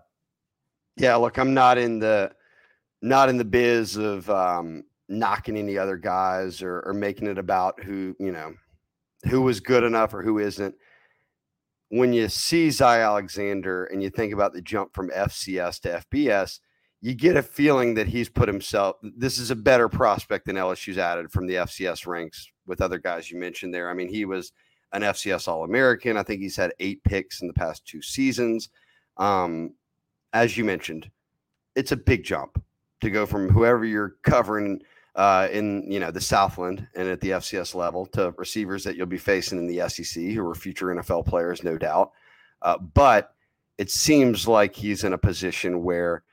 Yeah, 0.98 1.15
look, 1.15 1.38
I'm 1.38 1.53
not 1.53 1.77
in 1.77 2.00
the 2.00 2.32
not 3.01 3.30
in 3.30 3.38
the 3.38 3.46
biz 3.46 3.98
of 3.98 4.30
um, 4.30 4.84
knocking 5.12 5.58
any 5.58 5.77
other 5.77 5.98
guys 5.98 6.62
or, 6.62 6.82
or 6.86 6.94
making 6.94 7.27
it 7.27 7.38
about 7.38 7.84
who 7.84 8.15
you 8.20 8.32
know 8.32 8.53
who 9.30 9.41
was 9.41 9.60
good 9.60 9.84
enough 9.84 10.13
or 10.13 10.24
who 10.24 10.39
isn't. 10.39 10.74
When 11.89 12.13
you 12.13 12.30
see 12.30 12.72
Zy 12.72 12.84
Alexander 12.84 13.86
and 13.86 14.01
you 14.01 14.10
think 14.10 14.34
about 14.34 14.53
the 14.53 14.62
jump 14.62 14.96
from 14.96 15.10
FCS 15.10 15.82
to 15.82 16.03
FBS, 16.12 16.60
you 17.01 17.13
get 17.13 17.36
a 17.36 17.44
feeling 17.44 17.96
that 17.96 18.08
he's 18.08 18.30
put 18.30 18.48
himself. 18.48 18.96
This 19.01 19.38
is 19.38 19.51
a 19.51 19.56
better 19.56 19.89
prospect 19.89 20.46
than 20.46 20.56
LSU's 20.56 20.98
added 20.98 21.32
from 21.32 21.48
the 21.48 21.56
FCS 21.56 22.08
ranks 22.08 22.50
with 22.65 22.82
other 22.82 22.98
guys 22.98 23.30
you 23.30 23.38
mentioned 23.38 23.74
there. 23.74 23.89
I 23.89 23.94
mean, 23.94 24.08
he 24.08 24.24
was 24.24 24.53
an 24.94 25.01
FCS 25.01 25.48
All 25.48 25.63
American. 25.63 26.15
I 26.15 26.24
think 26.24 26.41
he's 26.41 26.56
had 26.56 26.74
eight 26.80 27.03
picks 27.03 27.41
in 27.41 27.48
the 27.48 27.53
past 27.53 27.86
two 27.86 28.01
seasons. 28.01 28.70
Um, 29.18 29.74
as 30.32 30.58
you 30.58 30.63
mentioned, 30.63 31.10
it's 31.75 31.91
a 31.91 31.98
big 31.98 32.24
jump 32.24 32.62
to 33.01 33.10
go 33.10 33.25
from 33.25 33.50
whoever 33.50 33.84
you're 33.84 34.15
covering 34.24 34.82
uh, 35.15 35.48
in 35.51 35.91
you 35.91 36.00
know 36.00 36.12
the 36.12 36.22
Southland 36.22 36.88
and 36.96 37.08
at 37.08 37.22
the 37.22 37.32
FCS 37.32 37.75
level 37.75 38.06
to 38.08 38.34
receivers 38.38 38.84
that 38.84 38.96
you'll 38.96 39.06
be 39.06 39.18
facing 39.18 39.58
in 39.58 39.68
the 39.68 39.88
SEC, 39.89 40.24
who 40.24 40.48
are 40.48 40.56
future 40.56 40.88
NFL 40.88 41.25
players, 41.25 41.63
no 41.63 41.77
doubt. 41.77 42.12
Uh, 42.62 42.77
but 42.77 43.34
it 43.77 43.89
seems 43.89 44.48
like 44.48 44.75
he's 44.75 45.03
in 45.03 45.13
a 45.13 45.18
position 45.18 45.84
where 45.84 46.24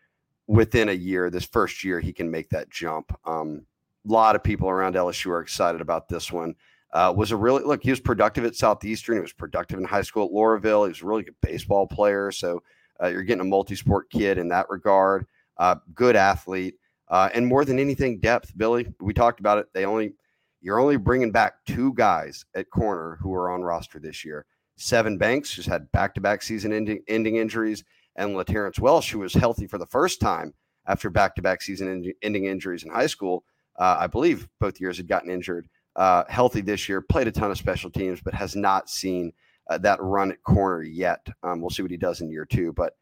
within 0.46 0.88
a 0.88 0.92
year, 0.92 1.30
this 1.30 1.44
first 1.44 1.84
year, 1.84 2.00
he 2.00 2.12
can 2.12 2.30
make 2.30 2.48
that 2.50 2.70
jump. 2.70 3.16
Um, 3.26 3.64
a 4.08 4.12
lot 4.12 4.36
of 4.36 4.42
people 4.42 4.68
around 4.68 4.94
LSU 4.94 5.30
are 5.30 5.40
excited 5.40 5.80
about 5.80 6.08
this 6.08 6.32
one. 6.32 6.54
Uh, 6.92 7.12
was 7.14 7.32
a 7.32 7.36
really 7.36 7.62
look. 7.64 7.82
He 7.82 7.90
was 7.90 8.00
productive 8.00 8.46
at 8.46 8.56
Southeastern. 8.56 9.16
He 9.16 9.20
was 9.20 9.32
productive 9.32 9.78
in 9.78 9.84
high 9.84 10.02
school 10.02 10.24
at 10.24 10.32
Loreauville. 10.32 10.84
He 10.84 10.88
was 10.88 11.02
a 11.02 11.06
really 11.06 11.24
good 11.24 11.36
baseball 11.42 11.86
player. 11.86 12.32
So 12.32 12.62
uh, 13.02 13.08
you're 13.08 13.22
getting 13.22 13.42
a 13.42 13.44
multi-sport 13.44 14.10
kid 14.10 14.38
in 14.38 14.48
that 14.48 14.70
regard. 14.70 15.26
Uh, 15.58 15.76
good 15.94 16.16
athlete, 16.16 16.76
uh, 17.10 17.30
and 17.34 17.46
more 17.46 17.64
than 17.64 17.78
anything, 17.78 18.20
depth. 18.20 18.56
Billy, 18.56 18.86
we 19.00 19.14
talked 19.14 19.40
about 19.40 19.58
it. 19.58 19.66
They 19.72 19.84
only 19.84 20.14
you're 20.60 20.80
only 20.80 20.96
bringing 20.96 21.30
back 21.30 21.54
two 21.66 21.94
guys 21.94 22.44
at 22.54 22.70
corner 22.70 23.18
who 23.20 23.32
are 23.32 23.50
on 23.50 23.62
roster 23.62 23.98
this 24.00 24.24
year. 24.24 24.44
Sevyn 24.78 25.18
Banks, 25.18 25.52
who's 25.52 25.66
had 25.66 25.90
back-to-back 25.92 26.42
season 26.42 26.72
ending, 26.72 27.36
injuries, 27.36 27.84
and 28.16 28.30
LaTerrence 28.30 28.80
Welch, 28.80 29.10
who 29.10 29.20
was 29.20 29.34
healthy 29.34 29.66
for 29.66 29.78
the 29.78 29.86
first 29.86 30.20
time 30.20 30.54
after 30.86 31.10
back-to-back 31.10 31.62
season 31.62 32.12
ending 32.22 32.44
injuries 32.44 32.84
in 32.84 32.90
high 32.90 33.06
school. 33.06 33.44
Uh, 33.78 33.96
I 34.00 34.06
believe 34.06 34.48
both 34.60 34.80
years 34.80 34.96
had 34.96 35.08
gotten 35.08 35.30
injured. 35.30 35.68
Uh, 35.94 36.24
healthy 36.28 36.60
this 36.60 36.88
year, 36.88 37.00
played 37.00 37.28
a 37.28 37.32
ton 37.32 37.50
of 37.50 37.58
special 37.58 37.90
teams, 37.90 38.20
but 38.20 38.34
has 38.34 38.54
not 38.54 38.88
seen 38.88 39.32
uh, 39.68 39.78
that 39.78 40.00
run 40.00 40.30
at 40.32 40.42
corner 40.42 40.82
yet. 40.82 41.26
Um, 41.42 41.60
we'll 41.60 41.70
see 41.70 41.82
what 41.82 41.90
he 41.90 41.96
does 41.96 42.20
in 42.20 42.30
year 42.30 42.46
two, 42.46 42.72
but 42.72 42.94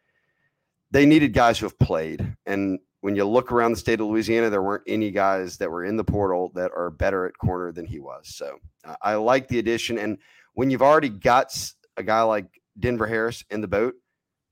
they 0.90 1.04
needed 1.04 1.33
guys 1.33 1.59
who 1.59 1.66
have 1.66 1.78
played. 1.78 2.37
And 2.46 2.78
when 3.07 3.14
you 3.14 3.25
look 3.25 3.53
around 3.53 3.71
the 3.71 3.79
state 3.79 4.01
of 4.01 4.09
Louisiana, 4.09 4.51
there 4.51 4.64
weren't 4.64 4.83
any 4.88 5.12
guys 5.12 5.59
that 5.59 5.71
were 5.71 5.85
in 5.85 5.97
the 5.97 6.03
portal 6.03 6.51
that 6.57 6.73
are 6.77 6.90
better 6.90 7.25
at 7.25 7.38
corner 7.38 7.71
than 7.71 7.87
he 7.87 8.01
was. 8.01 8.35
So 8.35 8.59
uh, 8.85 8.97
I 9.01 9.14
like 9.14 9.47
the 9.47 9.61
addition. 9.61 9.97
And 9.97 10.19
when 10.55 10.71
you've 10.71 10.83
already 10.83 11.11
got 11.11 11.57
a 11.97 12.03
guy 12.03 12.23
like 12.23 12.47
Denver 12.81 13.07
Harris 13.07 13.45
in 13.49 13.61
the 13.61 13.69
boat, 13.69 13.95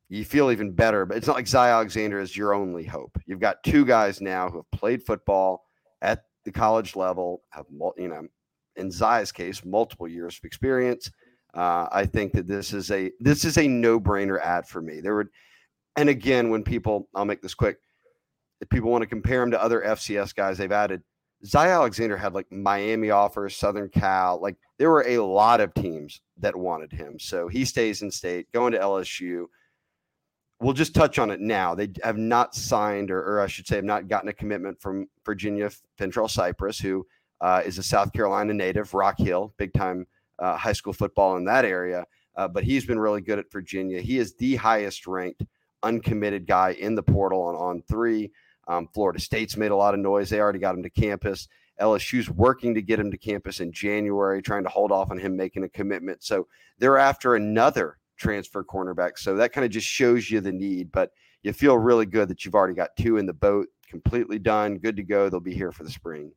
you 0.09 0.25
feel 0.25 0.53
even 0.53 0.71
better. 0.71 1.05
But 1.05 1.17
it's 1.17 1.27
not 1.27 1.35
like 1.35 1.49
Zy 1.49 1.59
Alexander 1.59 2.21
is 2.21 2.37
your 2.37 2.55
only 2.55 2.85
hope. 2.85 3.19
You've 3.27 3.41
got 3.41 3.65
two 3.65 3.85
guys 3.85 4.21
now 4.21 4.49
who 4.49 4.59
have 4.59 4.71
played 4.71 5.03
football 5.03 5.65
at 6.01 6.23
the 6.45 6.53
college 6.53 6.95
level, 6.95 7.43
have 7.51 7.67
you 7.99 8.07
know, 8.07 8.29
in 8.77 8.89
Zy's 8.93 9.33
case, 9.33 9.65
multiple 9.65 10.07
years 10.07 10.39
of 10.39 10.45
experience. 10.45 11.11
Uh, 11.55 11.89
I 11.91 12.07
think 12.07 12.33
that 12.35 12.47
this 12.47 12.73
is 12.73 12.93
a 12.93 13.11
this 13.19 13.45
is 13.45 13.59
a 13.59 13.67
no 13.67 13.99
brainer 13.99 14.41
ad 14.41 14.69
for 14.69 14.81
me. 14.81 15.01
There 15.01 15.17
would, 15.17 15.31
and 15.97 16.09
again, 16.09 16.51
when 16.51 16.63
people, 16.63 17.09
I'll 17.17 17.25
make 17.25 17.43
this 17.43 17.55
quick. 17.55 17.79
If 18.61 18.69
people 18.69 18.91
want 18.91 19.03
to 19.03 19.09
compare 19.09 19.43
him 19.43 19.51
to 19.51 19.63
other 19.63 19.83
FCS 19.83 20.35
guys 20.35 20.59
they've 20.59 20.71
added, 20.71 21.03
Zy 21.45 21.59
Alexander 21.59 22.17
had 22.17 22.35
like 22.35 22.51
Miami 22.51 23.11
offers, 23.11 23.57
Southern 23.57 23.89
Cal. 23.89 24.41
Like 24.41 24.57
there 24.79 24.91
were 24.91 25.07
a 25.07 25.19
lot 25.19 25.61
of 25.61 25.75
teams 25.75 26.21
that 26.39 26.57
wanted 26.57 26.93
him. 26.93 27.19
So 27.19 27.49
he 27.49 27.65
stays 27.65 28.03
in 28.03 28.11
state, 28.11 28.51
going 28.53 28.73
to 28.73 28.79
LSU 28.79 29.47
we'll 30.61 30.73
just 30.73 30.95
touch 30.95 31.19
on 31.19 31.31
it 31.31 31.41
now. 31.41 31.75
They 31.75 31.91
have 32.03 32.17
not 32.17 32.55
signed, 32.55 33.11
or, 33.11 33.21
or 33.21 33.41
I 33.41 33.47
should 33.47 33.67
say, 33.67 33.77
have 33.77 33.85
not 33.85 34.09
gotten 34.09 34.29
a 34.29 34.33
commitment 34.33 34.81
from 34.81 35.09
Virginia 35.25 35.71
Fentrell 35.99 36.31
Cypress, 36.31 36.79
who 36.79 37.07
uh, 37.41 37.63
is 37.65 37.79
a 37.79 37.83
South 37.83 38.13
Carolina 38.13 38.55
native, 38.55 38.95
Rock 38.95 39.19
Hill, 39.19 39.53
big 39.59 39.73
time 39.75 40.07
uh, 40.39 40.57
high 40.57 40.73
school 40.73 40.93
football 40.93 41.37
in 41.37 41.45
that 41.45 41.65
area. 41.65 42.07
Uh, 42.37 42.49
but 42.49 42.65
he's 42.65 42.87
been 42.87 42.99
really 42.99 43.21
good 43.21 43.39
at 43.39 43.53
Virginia. 43.53 44.01
He 44.01 44.19
is 44.19 44.35
the 44.35 44.57
highest 44.57 45.07
ranked 45.07 45.43
uncommitted 45.83 46.47
guy 46.47 46.71
in 46.71 46.95
the 46.95 47.03
portal 47.03 47.43
on 47.43 47.83
On3. 47.83 48.31
Um, 48.69 48.89
Florida 48.93 49.21
State's 49.21 49.57
made 49.57 49.71
a 49.71 49.77
lot 49.77 49.95
of 49.95 50.01
noise. 50.01 50.31
They 50.31 50.41
already 50.41 50.59
got 50.59 50.75
him 50.75 50.83
to 50.83 50.91
campus. 50.91 51.49
LSU's 51.81 52.31
working 52.31 52.75
to 52.75 52.83
get 52.83 53.01
him 53.01 53.11
to 53.11 53.19
campus 53.19 53.61
in 53.61 53.73
January, 53.73 54.41
trying 54.41 54.63
to 54.63 54.71
hold 54.71 54.93
off 54.93 55.11
on 55.11 55.19
him 55.19 55.37
making 55.37 55.65
a 55.65 55.69
commitment. 55.69 56.23
So 56.23 56.47
they're 56.79 56.99
after 56.99 57.35
another 57.35 57.99
transfer 58.17 58.65
cornerback. 58.65 59.19
So 59.19 59.35
that 59.37 59.53
kind 59.53 59.65
of 59.65 59.71
just 59.71 59.87
shows 59.87 60.31
you 60.31 60.41
the 60.41 60.53
need, 60.53 60.93
but 60.93 61.11
you 61.43 61.53
feel 61.53 61.77
really 61.77 62.07
good 62.07 62.29
that 62.29 62.45
you've 62.45 62.55
already 62.55 62.75
got 62.75 62.97
two 62.97 63.17
in 63.17 63.27
the 63.27 63.33
boat, 63.33 63.69
completely 63.89 64.39
done, 64.39 64.79
good 64.79 64.97
to 64.97 65.03
go. 65.03 65.29
They'll 65.29 65.41
be 65.41 65.55
here 65.55 65.73
for 65.73 65.85
the 65.85 65.91
spring. 65.91 66.33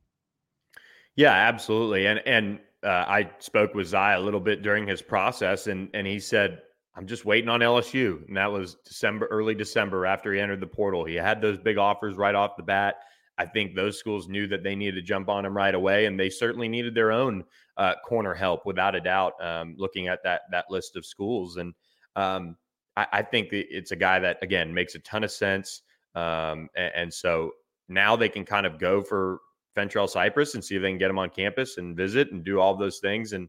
Yeah, 1.16 1.32
absolutely. 1.32 2.06
And 2.06 2.20
and 2.26 2.58
uh, 2.84 3.04
I 3.08 3.30
spoke 3.38 3.74
with 3.74 3.88
Zy 3.88 3.96
a 3.96 4.20
little 4.20 4.40
bit 4.40 4.62
during 4.62 4.86
his 4.86 5.02
process, 5.02 5.66
and 5.66 5.88
and 5.94 6.06
he 6.06 6.20
said, 6.20 6.62
"I'm 6.98 7.06
just 7.06 7.24
waiting 7.24 7.48
on 7.48 7.60
LSU." 7.60 8.26
And 8.26 8.36
that 8.36 8.50
was 8.50 8.76
December, 8.84 9.26
early 9.26 9.54
December, 9.54 10.04
after 10.04 10.32
he 10.34 10.40
entered 10.40 10.60
the 10.60 10.66
portal. 10.66 11.04
He 11.04 11.14
had 11.14 11.40
those 11.40 11.58
big 11.58 11.78
offers 11.78 12.16
right 12.16 12.34
off 12.34 12.56
the 12.56 12.62
bat. 12.62 12.96
I 13.38 13.46
think 13.46 13.74
those 13.74 13.96
schools 13.96 14.28
knew 14.28 14.48
that 14.48 14.64
they 14.64 14.74
needed 14.74 14.96
to 14.96 15.02
jump 15.02 15.28
on 15.28 15.46
him 15.46 15.56
right 15.56 15.74
away, 15.74 16.06
and 16.06 16.18
they 16.18 16.28
certainly 16.28 16.68
needed 16.68 16.94
their 16.94 17.12
own 17.12 17.44
uh, 17.76 17.94
corner 18.04 18.34
help 18.34 18.66
without 18.66 18.96
a 18.96 19.00
doubt. 19.00 19.34
Um, 19.40 19.76
looking 19.78 20.08
at 20.08 20.24
that 20.24 20.42
that 20.50 20.66
list 20.68 20.96
of 20.96 21.06
schools, 21.06 21.56
and 21.56 21.72
um, 22.16 22.56
I, 22.96 23.06
I, 23.12 23.22
think 23.22 23.50
it's 23.52 23.92
a 23.92 23.96
guy 23.96 24.18
that 24.18 24.38
again 24.42 24.74
makes 24.74 24.96
a 24.96 24.98
ton 24.98 25.22
of 25.22 25.30
sense. 25.30 25.82
Um, 26.16 26.68
and, 26.76 26.92
and, 26.96 27.14
so 27.14 27.52
now 27.88 28.16
they 28.16 28.28
can 28.28 28.44
kind 28.44 28.66
of 28.66 28.80
go 28.80 29.02
for 29.02 29.38
Fentrell 29.76 30.08
Cypress 30.08 30.54
and 30.54 30.64
see 30.64 30.74
if 30.74 30.82
they 30.82 30.90
can 30.90 30.98
get 30.98 31.10
him 31.10 31.18
on 31.18 31.30
campus 31.30 31.78
and 31.78 31.96
visit 31.96 32.32
and 32.32 32.42
do 32.42 32.58
all 32.58 32.76
those 32.76 32.98
things, 32.98 33.34
and 33.34 33.48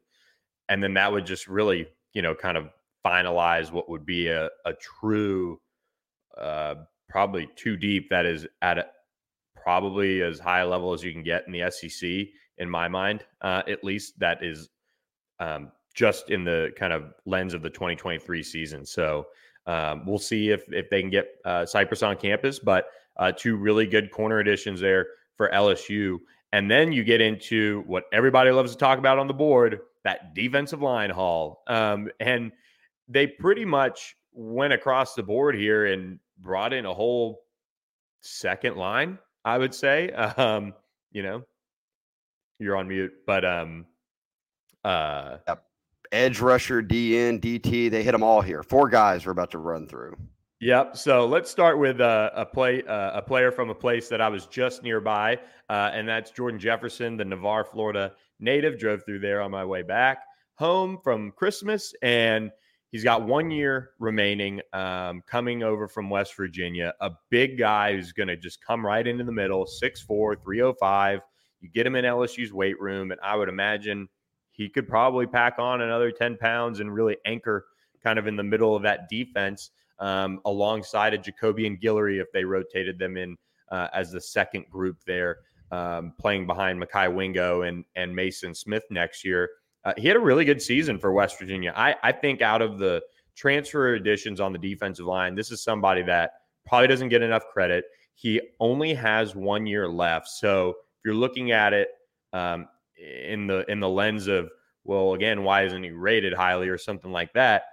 and 0.70 0.84
then 0.84 0.94
that 0.94 1.12
would 1.12 1.26
just 1.26 1.48
really 1.48 1.88
you 2.14 2.22
know 2.22 2.36
kind 2.36 2.58
of 2.58 2.70
finalize 3.06 3.72
what 3.72 3.90
would 3.90 4.06
be 4.06 4.28
a, 4.28 4.50
a 4.66 4.74
true 4.74 5.60
uh, 6.38 6.76
probably 7.08 7.50
too 7.56 7.76
deep 7.76 8.10
that 8.10 8.26
is 8.26 8.48
at 8.62 8.78
a, 8.78 8.86
probably 9.56 10.22
as 10.22 10.40
high 10.40 10.60
a 10.60 10.68
level 10.68 10.94
as 10.94 11.04
you 11.04 11.12
can 11.12 11.24
get 11.24 11.46
in 11.48 11.52
the 11.52 11.70
SEC, 11.70 12.28
in 12.58 12.70
my 12.70 12.88
mind, 12.88 13.26
uh, 13.42 13.64
at 13.68 13.84
least. 13.84 14.20
That 14.20 14.44
is 14.44 14.70
um, 15.40 15.72
just 15.94 16.30
in 16.30 16.44
the 16.44 16.72
kind 16.78 16.94
of 16.94 17.14
lens 17.26 17.54
of 17.54 17.62
the 17.62 17.70
2023 17.70 18.44
season. 18.44 18.86
So 18.86 19.28
um, 19.66 20.06
we'll 20.06 20.18
see 20.18 20.50
if 20.50 20.64
if 20.72 20.90
they 20.90 21.02
can 21.02 21.10
get 21.10 21.30
uh, 21.46 21.66
Cypress 21.66 22.04
on 22.04 22.16
campus, 22.18 22.60
but 22.60 22.88
uh, 23.18 23.32
two 23.32 23.58
really 23.58 23.86
good 23.86 24.12
corner 24.12 24.40
additions 24.40 24.80
there 24.80 25.08
for 25.36 25.50
LSU. 25.50 26.20
And 26.52 26.70
then 26.72 26.92
you 26.92 27.04
get 27.04 27.22
into 27.22 27.84
what 27.86 28.06
everybody 28.12 28.50
loves 28.50 28.72
to 28.72 28.78
talk 28.78 28.98
about 28.98 29.20
on 29.20 29.28
the 29.28 29.34
board 29.34 29.82
that 30.04 30.34
defensive 30.34 30.82
line 30.82 31.10
haul. 31.10 31.64
Um, 31.68 32.10
and 32.20 32.52
they 33.10 33.28
pretty 33.28 33.66
much 33.66 34.16
went 34.32 34.72
across 34.72 35.16
the 35.16 35.24
board 35.24 35.56
here 35.56 35.88
and 35.88 36.20
brought 36.38 36.72
in 36.72 36.86
a 36.86 36.94
whole 36.94 37.42
second 38.22 38.78
line 38.78 39.20
I 39.46 39.58
would 39.58 39.74
say. 39.74 40.12
Um, 40.38 40.74
you 41.12 41.24
know, 41.24 41.44
you're 42.60 42.78
on 42.78 42.88
mute, 42.88 43.12
but 43.26 43.44
um, 43.44 43.86
Uh, 44.84 45.38
yep. 45.48 45.64
Edge 46.12 46.40
rusher, 46.40 46.82
DN, 46.82 47.40
DT, 47.40 47.90
they 47.92 48.04
hit 48.04 48.12
them 48.12 48.24
all 48.24 48.42
here. 48.42 48.64
Four 48.64 48.90
guys 48.90 49.26
we're 49.26 49.32
about 49.32 49.52
to 49.52 49.58
run 49.60 49.88
through. 49.88 50.16
Yep. 50.62 50.98
So 50.98 51.26
let's 51.26 51.50
start 51.50 51.80
with 51.80 52.02
uh, 52.02 52.32
a 52.34 52.46
play, 52.46 52.84
uh, 52.84 53.18
a 53.18 53.22
player 53.22 53.52
from 53.52 53.70
a 53.70 53.76
place 53.76 54.10
that 54.10 54.20
I 54.20 54.28
was 54.28 54.46
just 54.48 54.84
nearby, 54.84 55.40
uh, 55.70 55.92
and 55.94 56.08
that's 56.08 56.32
Jordan 56.32 56.60
Jefferson, 56.60 57.16
the 57.16 57.26
Navarre, 57.26 57.64
Florida 57.64 58.14
native. 58.40 58.78
Drove 58.78 59.04
through 59.06 59.20
there 59.20 59.42
on 59.42 59.52
my 59.52 59.64
way 59.64 59.84
back 59.84 60.20
home 60.56 60.98
from 61.04 61.32
Christmas, 61.32 61.94
and 62.02 62.52
he's 62.92 63.04
got 63.04 63.26
one 63.26 63.52
year 63.52 63.92
remaining. 64.00 64.62
Um, 64.74 65.24
coming 65.28 65.64
over 65.64 65.88
from 65.88 66.10
West 66.10 66.36
Virginia, 66.36 66.94
a 67.02 67.12
big 67.30 67.58
guy 67.58 67.94
who's 67.94 68.12
going 68.12 68.28
to 68.28 68.38
just 68.38 68.64
come 68.64 68.86
right 68.86 69.06
into 69.06 69.24
the 69.24 69.32
middle, 69.32 69.66
6'4", 69.66 70.42
305. 70.44 71.22
You 71.62 71.70
get 71.70 71.86
him 71.86 71.96
in 71.96 72.06
LSU's 72.06 72.54
weight 72.54 72.80
room, 72.80 73.12
and 73.12 73.20
I 73.22 73.36
would 73.36 73.50
imagine 73.50 74.08
he 74.52 74.70
could 74.70 74.88
probably 74.88 75.28
pack 75.28 75.56
on 75.58 75.82
another 75.82 76.12
10 76.12 76.38
pounds 76.38 76.80
and 76.80 76.94
really 76.94 77.18
anchor 77.26 77.66
kind 78.04 78.20
of 78.20 78.28
in 78.28 78.36
the 78.36 78.44
middle 78.44 78.76
of 78.76 78.84
that 78.84 79.10
defense 79.10 79.72
um, 80.00 80.40
alongside 80.46 81.14
of 81.14 81.22
Jacobian 81.22 81.82
Guillory 81.82 82.22
if 82.22 82.32
they 82.34 82.44
rotated 82.44 82.98
them 82.98 83.18
in 83.18 83.38
uh, 83.72 83.88
as 83.94 84.12
the 84.12 84.22
second 84.22 84.66
group 84.70 84.98
there, 85.06 85.38
um, 85.72 86.14
playing 86.20 86.48
behind 86.48 86.82
Mekhi 86.82 87.14
Wingo 87.14 87.64
and, 87.64 87.86
and 87.96 88.16
Maason 88.16 88.56
Smith 88.56 88.84
next 88.90 89.24
year. 89.24 89.50
Uh, 89.86 89.94
he 89.98 90.08
had 90.08 90.18
a 90.18 90.20
really 90.20 90.46
good 90.46 90.62
season 90.62 91.00
for 91.00 91.12
West 91.12 91.40
Virginia. 91.40 91.74
I, 91.76 91.96
I 92.04 92.12
think 92.12 92.42
out 92.42 92.62
of 92.62 92.80
the 92.80 93.02
transfer 93.36 93.94
additions 93.94 94.40
on 94.40 94.52
the 94.52 94.60
defensive 94.60 95.06
line, 95.06 95.36
this 95.36 95.52
is 95.52 95.64
somebody 95.64 96.04
that 96.04 96.32
probably 96.66 96.88
doesn't 96.88 97.10
get 97.10 97.22
enough 97.22 97.44
credit. 97.52 97.86
He 98.16 98.42
only 98.60 98.94
has 98.94 99.36
one 99.36 99.66
year 99.66 99.88
left. 99.88 100.28
So 100.28 100.70
if 100.70 101.06
you're 101.06 101.14
looking 101.14 101.52
at 101.52 101.74
it 101.74 101.90
um, 102.34 102.68
in 102.98 103.48
the 103.48 103.70
in 103.72 103.80
the 103.80 103.88
lens 103.88 104.28
of 104.28 104.50
well, 104.84 105.14
again, 105.14 105.44
why 105.44 105.64
isn't 105.64 105.84
he 105.84 105.92
rated 105.92 106.34
highly 106.34 106.68
or 106.68 106.78
something 106.78 107.12
like 107.12 107.32
that? 107.34 107.64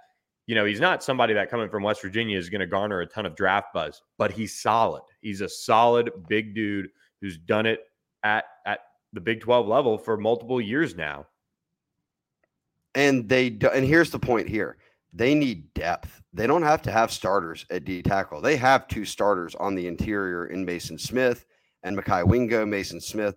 You 0.45 0.55
know, 0.55 0.63
he's 0.63 0.79
not 0.79 1.03
somebody 1.03 1.33
that 1.33 1.49
coming 1.49 1.69
from 1.69 1.83
West 1.83 2.01
Virginia 2.01 2.37
is 2.37 2.49
going 2.49 2.61
to 2.61 2.67
garner 2.67 3.01
a 3.01 3.05
ton 3.05 3.25
of 3.25 3.35
draft 3.35 3.73
buzz, 3.73 4.01
but 4.17 4.31
he's 4.31 4.61
solid. 4.61 5.03
He's 5.19 5.41
a 5.41 5.49
solid 5.49 6.09
big 6.29 6.55
dude 6.55 6.87
who's 7.19 7.37
done 7.37 7.65
it 7.65 7.81
at 8.23 8.45
at 8.65 8.79
the 9.13 9.21
Big 9.21 9.41
12 9.41 9.67
level 9.67 9.97
for 9.97 10.17
multiple 10.17 10.61
years 10.61 10.95
now. 10.95 11.25
And 12.97 13.29
they 13.29 13.51
do, 13.51 13.69
and 13.69 13.85
here's 13.85 14.09
the 14.09 14.17
point 14.17 14.49
here. 14.49 14.75
They 15.13 15.35
need 15.35 15.71
depth. 15.75 16.19
They 16.33 16.47
don't 16.47 16.63
have 16.63 16.81
to 16.81 16.91
have 16.91 17.11
starters 17.11 17.63
at 17.69 17.85
D 17.85 18.01
tackle. 18.01 18.41
They 18.41 18.57
have 18.57 18.87
two 18.87 19.05
starters 19.05 19.53
on 19.53 19.75
the 19.75 19.85
interior 19.85 20.47
in 20.47 20.65
Maason 20.65 20.99
Smith 20.99 21.45
and 21.83 21.95
Mekhi 21.95 22.25
Wingo. 22.25 22.65
Maason 22.65 23.01
Smith, 23.01 23.35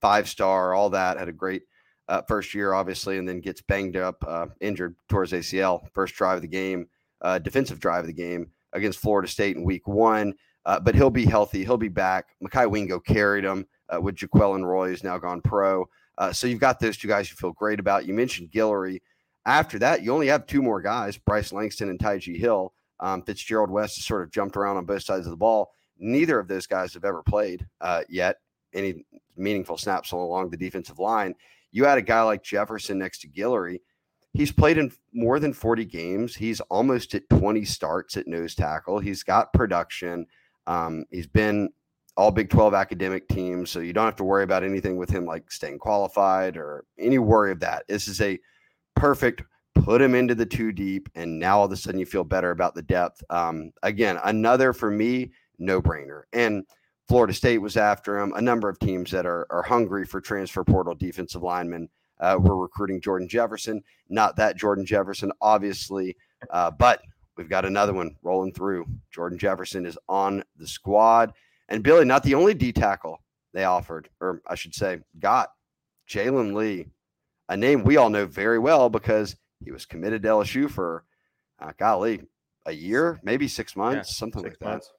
five 0.00 0.28
star, 0.28 0.74
all 0.74 0.90
that 0.90 1.18
had 1.18 1.28
a 1.28 1.32
great 1.32 1.62
uh, 2.08 2.22
first 2.26 2.52
year, 2.52 2.74
obviously, 2.74 3.16
and 3.16 3.28
then 3.28 3.40
gets 3.40 3.62
banged 3.62 3.96
up, 3.96 4.16
uh, 4.26 4.46
injured 4.60 4.96
towards 5.08 5.30
ACL. 5.30 5.86
First 5.94 6.16
drive 6.16 6.36
of 6.36 6.42
the 6.42 6.48
game, 6.48 6.88
uh, 7.20 7.38
defensive 7.38 7.78
drive 7.78 8.00
of 8.00 8.08
the 8.08 8.12
game 8.12 8.50
against 8.72 8.98
Florida 8.98 9.28
State 9.28 9.56
in 9.56 9.62
week 9.62 9.86
one. 9.86 10.34
Uh, 10.66 10.80
but 10.80 10.96
he'll 10.96 11.10
be 11.10 11.26
healthy. 11.26 11.62
He'll 11.62 11.76
be 11.76 11.88
back. 11.88 12.26
Mekhi 12.42 12.68
Wingo 12.68 12.98
carried 12.98 13.44
him 13.44 13.66
uh, 13.88 14.00
with 14.00 14.16
Jaquelin 14.16 14.64
Roy, 14.64 14.88
who's 14.88 15.04
now 15.04 15.16
gone 15.16 15.42
pro. 15.42 15.86
Uh, 16.16 16.32
so 16.32 16.46
you've 16.46 16.60
got 16.60 16.80
those 16.80 16.96
two 16.96 17.08
guys 17.08 17.30
you 17.30 17.36
feel 17.36 17.52
great 17.52 17.80
about. 17.80 18.06
You 18.06 18.14
mentioned 18.14 18.50
Guillory. 18.50 19.00
After 19.46 19.78
that, 19.80 20.02
you 20.02 20.12
only 20.12 20.28
have 20.28 20.46
two 20.46 20.62
more 20.62 20.80
guys, 20.80 21.18
Bryce 21.18 21.52
Langston 21.52 21.90
and 21.90 21.98
Tyjae 21.98 22.38
Hill. 22.38 22.72
Um, 23.00 23.22
Fitzgerald 23.22 23.70
West 23.70 23.96
has 23.96 24.06
sort 24.06 24.22
of 24.22 24.30
jumped 24.30 24.56
around 24.56 24.76
on 24.76 24.86
both 24.86 25.02
sides 25.02 25.26
of 25.26 25.30
the 25.30 25.36
ball. 25.36 25.72
Neither 25.98 26.38
of 26.38 26.48
those 26.48 26.66
guys 26.66 26.94
have 26.94 27.04
ever 27.04 27.22
played 27.22 27.66
yet 28.08 28.38
any 28.72 29.04
meaningful 29.36 29.78
snaps 29.78 30.12
along 30.12 30.50
the 30.50 30.56
defensive 30.56 30.98
line. 30.98 31.34
You 31.72 31.86
add 31.86 31.98
a 31.98 32.02
guy 32.02 32.22
like 32.22 32.42
Jefferson 32.42 32.98
next 32.98 33.20
to 33.20 33.28
Guillory. 33.28 33.80
He's 34.32 34.52
played 34.52 34.78
in 34.78 34.92
more 35.12 35.38
than 35.38 35.52
40 35.52 35.84
games. 35.84 36.34
He's 36.34 36.60
almost 36.62 37.14
at 37.14 37.28
20 37.30 37.64
starts 37.64 38.16
at 38.16 38.26
nose 38.26 38.54
tackle. 38.54 38.98
He's 38.98 39.22
got 39.22 39.52
production. 39.52 40.26
Um, 40.66 41.04
he's 41.10 41.26
been 41.26 41.70
all 42.16 42.30
Big 42.30 42.48
12 42.48 42.74
academic 42.74 43.28
teams, 43.28 43.70
so 43.70 43.80
you 43.80 43.92
don't 43.92 44.04
have 44.04 44.16
to 44.16 44.24
worry 44.24 44.44
about 44.44 44.62
anything 44.62 44.96
with 44.96 45.10
him 45.10 45.24
like 45.24 45.50
staying 45.50 45.78
qualified 45.78 46.56
or 46.56 46.84
any 46.98 47.18
worry 47.18 47.50
of 47.50 47.60
that. 47.60 47.84
This 47.88 48.08
is 48.08 48.20
a 48.20 48.38
perfect 48.94 49.42
put 49.74 50.00
him 50.00 50.14
into 50.14 50.34
the 50.34 50.46
two 50.46 50.72
deep, 50.72 51.08
and 51.14 51.38
now 51.38 51.58
all 51.58 51.66
of 51.66 51.72
a 51.72 51.76
sudden 51.76 52.00
you 52.00 52.06
feel 52.06 52.24
better 52.24 52.52
about 52.52 52.74
the 52.74 52.82
depth. 52.82 53.22
Um, 53.30 53.72
again, 53.82 54.18
another 54.24 54.72
for 54.72 54.90
me, 54.90 55.32
no 55.58 55.82
brainer. 55.82 56.22
And 56.32 56.64
Florida 57.08 57.34
State 57.34 57.58
was 57.58 57.76
after 57.76 58.18
him. 58.18 58.32
A 58.34 58.40
number 58.40 58.68
of 58.68 58.78
teams 58.78 59.10
that 59.10 59.26
are, 59.26 59.46
are 59.50 59.62
hungry 59.62 60.06
for 60.06 60.20
transfer 60.20 60.64
portal 60.64 60.94
defensive 60.94 61.42
linemen 61.42 61.88
uh, 62.20 62.36
were 62.40 62.56
recruiting 62.56 63.00
Jordan 63.00 63.28
Jefferson. 63.28 63.82
Not 64.08 64.36
that 64.36 64.56
Jordan 64.56 64.86
Jefferson, 64.86 65.32
obviously, 65.40 66.16
uh, 66.50 66.70
but 66.70 67.02
we've 67.36 67.48
got 67.48 67.64
another 67.64 67.92
one 67.92 68.16
rolling 68.22 68.52
through. 68.52 68.86
Jordan 69.10 69.38
Jefferson 69.38 69.84
is 69.84 69.98
on 70.08 70.42
the 70.56 70.66
squad. 70.66 71.32
And 71.68 71.82
Billy, 71.82 72.04
not 72.04 72.22
the 72.22 72.34
only 72.34 72.54
D 72.54 72.72
tackle 72.72 73.22
they 73.52 73.64
offered, 73.64 74.08
or 74.20 74.42
I 74.48 74.54
should 74.54 74.74
say, 74.74 75.00
got 75.18 75.48
Jalen 76.08 76.54
Lee, 76.54 76.86
a 77.48 77.56
name 77.56 77.84
we 77.84 77.96
all 77.96 78.10
know 78.10 78.26
very 78.26 78.58
well 78.58 78.90
because 78.90 79.36
he 79.64 79.70
was 79.70 79.86
committed 79.86 80.22
to 80.22 80.28
LSU 80.28 80.70
for, 80.70 81.04
uh, 81.60 81.72
golly, 81.78 82.20
a 82.66 82.72
year, 82.72 83.20
maybe 83.22 83.48
six 83.48 83.76
months, 83.76 84.10
yeah, 84.10 84.14
something 84.14 84.42
six 84.42 84.56
like 84.60 84.70
months. 84.70 84.88
that. 84.88 84.94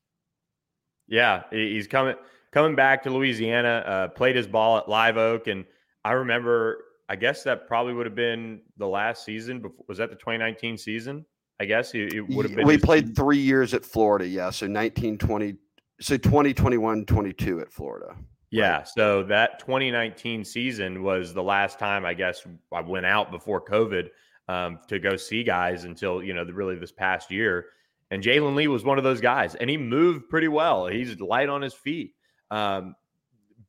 Yeah, 1.08 1.44
he's 1.52 1.88
coming 1.88 2.16
coming 2.52 2.76
back 2.76 3.04
to 3.04 3.10
Louisiana. 3.10 3.84
Uh, 3.86 4.08
played 4.08 4.36
his 4.36 4.48
ball 4.48 4.78
at 4.78 4.90
Live 4.90 5.18
Oak, 5.18 5.48
and 5.48 5.66
I 6.04 6.14
remember. 6.14 6.82
I 7.08 7.16
guess 7.16 7.44
that 7.44 7.68
probably 7.68 7.94
would 7.94 8.08
have 8.08 8.16
been 8.16 8.62
the 8.78 8.88
last 8.88 9.24
season. 9.24 9.62
Before, 9.62 9.86
was 9.88 10.00
that 10.00 10.10
the 10.10 10.16
2019 10.16 10.76
season? 10.76 11.24
I 11.60 11.66
guess 11.66 11.94
it, 11.94 12.14
it 12.14 12.22
would 12.22 12.48
have 12.48 12.56
been. 12.56 12.66
We 12.66 12.80
played 12.80 13.16
three 13.16 13.38
years 13.38 13.76
at 13.76 13.86
Florida. 13.86 14.28
Yeah, 14.28 14.50
so 14.50 14.66
19, 14.66 15.20
20, 15.20 15.56
so 16.00 16.18
2021, 16.18 17.06
22 17.06 17.62
at 17.62 17.72
Florida. 17.72 18.16
Yeah, 18.52 18.78
right. 18.78 18.88
so 18.88 19.24
that 19.24 19.60
2019 19.60 20.46
season 20.46 21.04
was 21.04 21.34
the 21.34 21.44
last 21.44 21.80
time 21.80 22.06
I 22.06 22.14
guess 22.14 22.46
I 22.72 22.82
went 22.82 23.06
out 23.06 23.32
before 23.32 23.64
COVID 23.64 24.10
um, 24.48 24.80
to 24.88 25.00
go 25.00 25.16
see 25.16 25.44
guys 25.44 25.84
until 25.84 26.24
you 26.24 26.34
know 26.34 26.46
the, 26.46 26.54
really 26.54 26.76
this 26.76 26.92
past 26.92 27.32
year. 27.32 27.68
And 28.12 28.22
Jalen 28.22 28.56
Lee 28.56 28.68
was 28.68 28.84
one 28.84 28.98
of 28.98 29.04
those 29.04 29.20
guys, 29.20 29.56
and 29.56 29.70
he 29.70 29.78
moved 29.78 30.30
pretty 30.30 30.48
well. 30.48 30.86
He's 30.88 31.20
light 31.20 31.50
on 31.50 31.62
his 31.62 31.74
feet. 31.74 32.14
Um, 32.52 32.96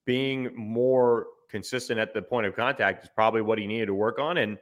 being 0.04 0.54
more 0.54 1.26
consistent 1.50 1.98
at 1.98 2.14
the 2.14 2.22
point 2.22 2.46
of 2.46 2.54
contact 2.54 3.04
is 3.04 3.10
probably 3.14 3.42
what 3.42 3.58
he 3.58 3.66
needed 3.66 3.86
to 3.86 3.94
work 3.94 4.18
on. 4.18 4.38
And 4.38 4.58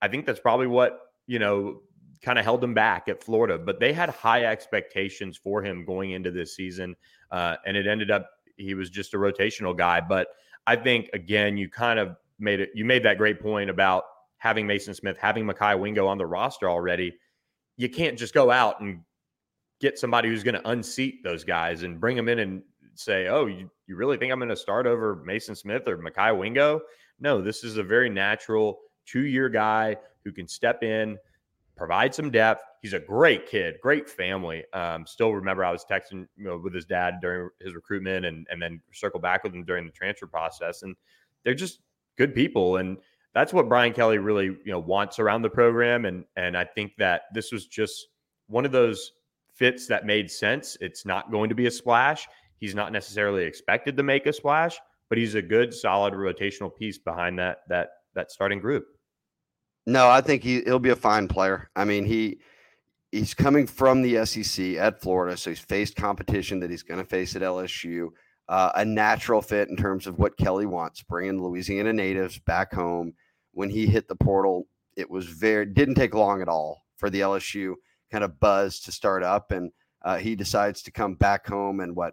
I 0.00 0.08
think 0.08 0.26
that's 0.26 0.40
probably 0.40 0.66
what, 0.66 1.00
you 1.26 1.38
know, 1.38 1.82
kind 2.22 2.38
of 2.38 2.44
held 2.44 2.62
him 2.62 2.74
back 2.74 3.08
at 3.08 3.22
Florida. 3.22 3.58
But 3.58 3.80
they 3.80 3.92
had 3.92 4.10
high 4.10 4.44
expectations 4.44 5.36
for 5.36 5.62
him 5.62 5.84
going 5.84 6.12
into 6.12 6.30
this 6.30 6.54
season. 6.54 6.96
Uh, 7.30 7.56
and 7.66 7.76
it 7.76 7.86
ended 7.86 8.10
up 8.10 8.30
he 8.58 8.74
was 8.74 8.90
just 8.90 9.14
a 9.14 9.16
rotational 9.16 9.76
guy. 9.76 10.00
But 10.00 10.28
I 10.66 10.76
think, 10.76 11.08
again, 11.14 11.56
you 11.56 11.70
kind 11.70 11.98
of 11.98 12.16
made 12.38 12.60
it, 12.60 12.70
you 12.74 12.84
made 12.84 13.04
that 13.04 13.18
great 13.18 13.40
point 13.40 13.70
about 13.70 14.04
having 14.36 14.66
Maason 14.66 14.94
Smith, 14.94 15.16
having 15.18 15.46
Mekhi 15.46 15.78
Wingo 15.78 16.06
on 16.06 16.18
the 16.18 16.26
roster 16.26 16.68
already. 16.68 17.16
You 17.76 17.88
can't 17.88 18.18
just 18.18 18.34
go 18.34 18.50
out 18.50 18.80
and 18.80 19.00
get 19.80 19.98
somebody 19.98 20.28
who's 20.28 20.42
going 20.42 20.60
to 20.60 20.68
unseat 20.68 21.22
those 21.22 21.44
guys 21.44 21.84
and 21.84 22.00
bring 22.00 22.16
them 22.16 22.28
in 22.28 22.40
and 22.40 22.62
say, 22.94 23.28
oh, 23.28 23.46
you, 23.46 23.70
you 23.86 23.96
really 23.96 24.16
think 24.16 24.32
I'm 24.32 24.40
going 24.40 24.48
to 24.48 24.56
start 24.56 24.86
over 24.86 25.24
Maason 25.26 25.56
Smith 25.56 25.86
or 25.86 25.96
Mekhi 25.98 26.36
Wingo? 26.36 26.80
No, 27.20 27.40
this 27.40 27.64
is 27.64 27.76
a 27.76 27.82
very 27.82 28.10
natural 28.10 28.80
two 29.06 29.26
year 29.26 29.48
guy 29.48 29.96
who 30.24 30.32
can 30.32 30.46
step 30.46 30.82
in, 30.82 31.16
provide 31.78 32.14
some 32.14 32.30
depth. 32.30 32.62
He's 32.82 32.92
a 32.92 32.98
great 32.98 33.46
kid, 33.46 33.76
great 33.82 34.08
family. 34.08 34.64
Um, 34.72 35.06
still 35.06 35.32
remember 35.32 35.64
I 35.64 35.72
was 35.72 35.84
texting 35.90 36.26
you 36.36 36.44
know, 36.44 36.58
with 36.58 36.74
his 36.74 36.84
dad 36.84 37.14
during 37.22 37.48
his 37.60 37.74
recruitment 37.74 38.26
and, 38.26 38.46
and 38.50 38.60
then 38.60 38.80
circle 38.92 39.20
back 39.20 39.44
with 39.44 39.54
him 39.54 39.64
during 39.64 39.86
the 39.86 39.92
transfer 39.92 40.26
process. 40.26 40.82
And 40.82 40.94
they're 41.44 41.54
just 41.54 41.80
good 42.16 42.34
people. 42.34 42.76
And 42.76 42.98
that's 43.32 43.52
what 43.52 43.68
Brian 43.68 43.92
Kelly 43.92 44.18
really, 44.18 44.46
you 44.46 44.72
know, 44.72 44.80
wants 44.80 45.18
around 45.18 45.42
the 45.42 45.50
program. 45.50 46.04
And, 46.04 46.24
and 46.36 46.56
I 46.56 46.64
think 46.64 46.92
that 46.98 47.22
this 47.32 47.52
was 47.52 47.66
just 47.66 48.08
one 48.48 48.64
of 48.64 48.72
those 48.72 49.12
fits 49.54 49.86
that 49.86 50.06
made 50.06 50.30
sense. 50.30 50.76
It's 50.80 51.06
not 51.06 51.30
going 51.30 51.48
to 51.48 51.54
be 51.54 51.66
a 51.66 51.70
splash. 51.70 52.26
He's 52.58 52.74
not 52.74 52.92
necessarily 52.92 53.44
expected 53.44 53.96
to 53.96 54.02
make 54.02 54.26
a 54.26 54.32
splash, 54.32 54.78
but 55.08 55.18
he's 55.18 55.34
a 55.34 55.42
good, 55.42 55.72
solid 55.72 56.14
rotational 56.14 56.74
piece 56.74 56.98
behind 56.98 57.38
that 57.38 57.58
that 57.68 57.90
that 58.14 58.32
starting 58.32 58.60
group. 58.60 58.86
No, 59.88 60.10
I 60.10 60.20
think 60.20 60.42
he 60.42 60.60
he'll 60.64 60.78
be 60.78 60.90
a 60.90 60.96
fine 60.96 61.28
player. 61.28 61.70
I 61.74 61.86
mean, 61.86 62.04
he 62.04 62.40
he's 63.10 63.32
coming 63.32 63.66
from 63.66 64.02
the 64.02 64.26
SEC 64.26 64.76
at 64.76 65.00
Florida, 65.00 65.34
so 65.34 65.48
he's 65.48 65.60
faced 65.60 65.96
competition 65.96 66.60
that 66.60 66.68
he's 66.68 66.82
going 66.82 67.00
to 67.00 67.06
face 67.06 67.34
at 67.34 67.40
LSU. 67.40 68.10
Uh, 68.50 68.70
a 68.74 68.84
natural 68.84 69.40
fit 69.40 69.70
in 69.70 69.76
terms 69.76 70.06
of 70.06 70.18
what 70.18 70.36
Kelly 70.36 70.66
wants, 70.66 71.02
bringing 71.02 71.42
Louisiana 71.42 71.94
natives 71.94 72.38
back 72.38 72.74
home. 72.74 73.14
When 73.52 73.70
he 73.70 73.86
hit 73.86 74.08
the 74.08 74.14
portal, 74.14 74.66
it 74.94 75.08
was 75.08 75.24
very 75.24 75.64
didn't 75.64 75.94
take 75.94 76.14
long 76.14 76.42
at 76.42 76.48
all 76.50 76.84
for 76.98 77.08
the 77.08 77.20
LSU 77.20 77.72
kind 78.10 78.24
of 78.24 78.38
buzz 78.38 78.80
to 78.80 78.92
start 78.92 79.22
up, 79.22 79.52
and 79.52 79.72
uh, 80.02 80.18
he 80.18 80.36
decides 80.36 80.82
to 80.82 80.90
come 80.90 81.14
back 81.14 81.46
home 81.46 81.80
and 81.80 81.96
what 81.96 82.12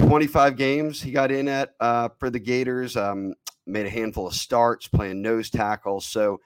25 0.00 0.58
games 0.58 1.00
he 1.00 1.10
got 1.10 1.30
in 1.30 1.48
at 1.48 1.70
uh, 1.80 2.10
for 2.18 2.28
the 2.28 2.38
Gators. 2.38 2.98
Um, 2.98 3.32
made 3.66 3.86
a 3.86 3.90
handful 3.90 4.26
of 4.26 4.34
starts 4.34 4.88
playing 4.88 5.22
nose 5.22 5.48
tackle. 5.48 6.02
So, 6.02 6.38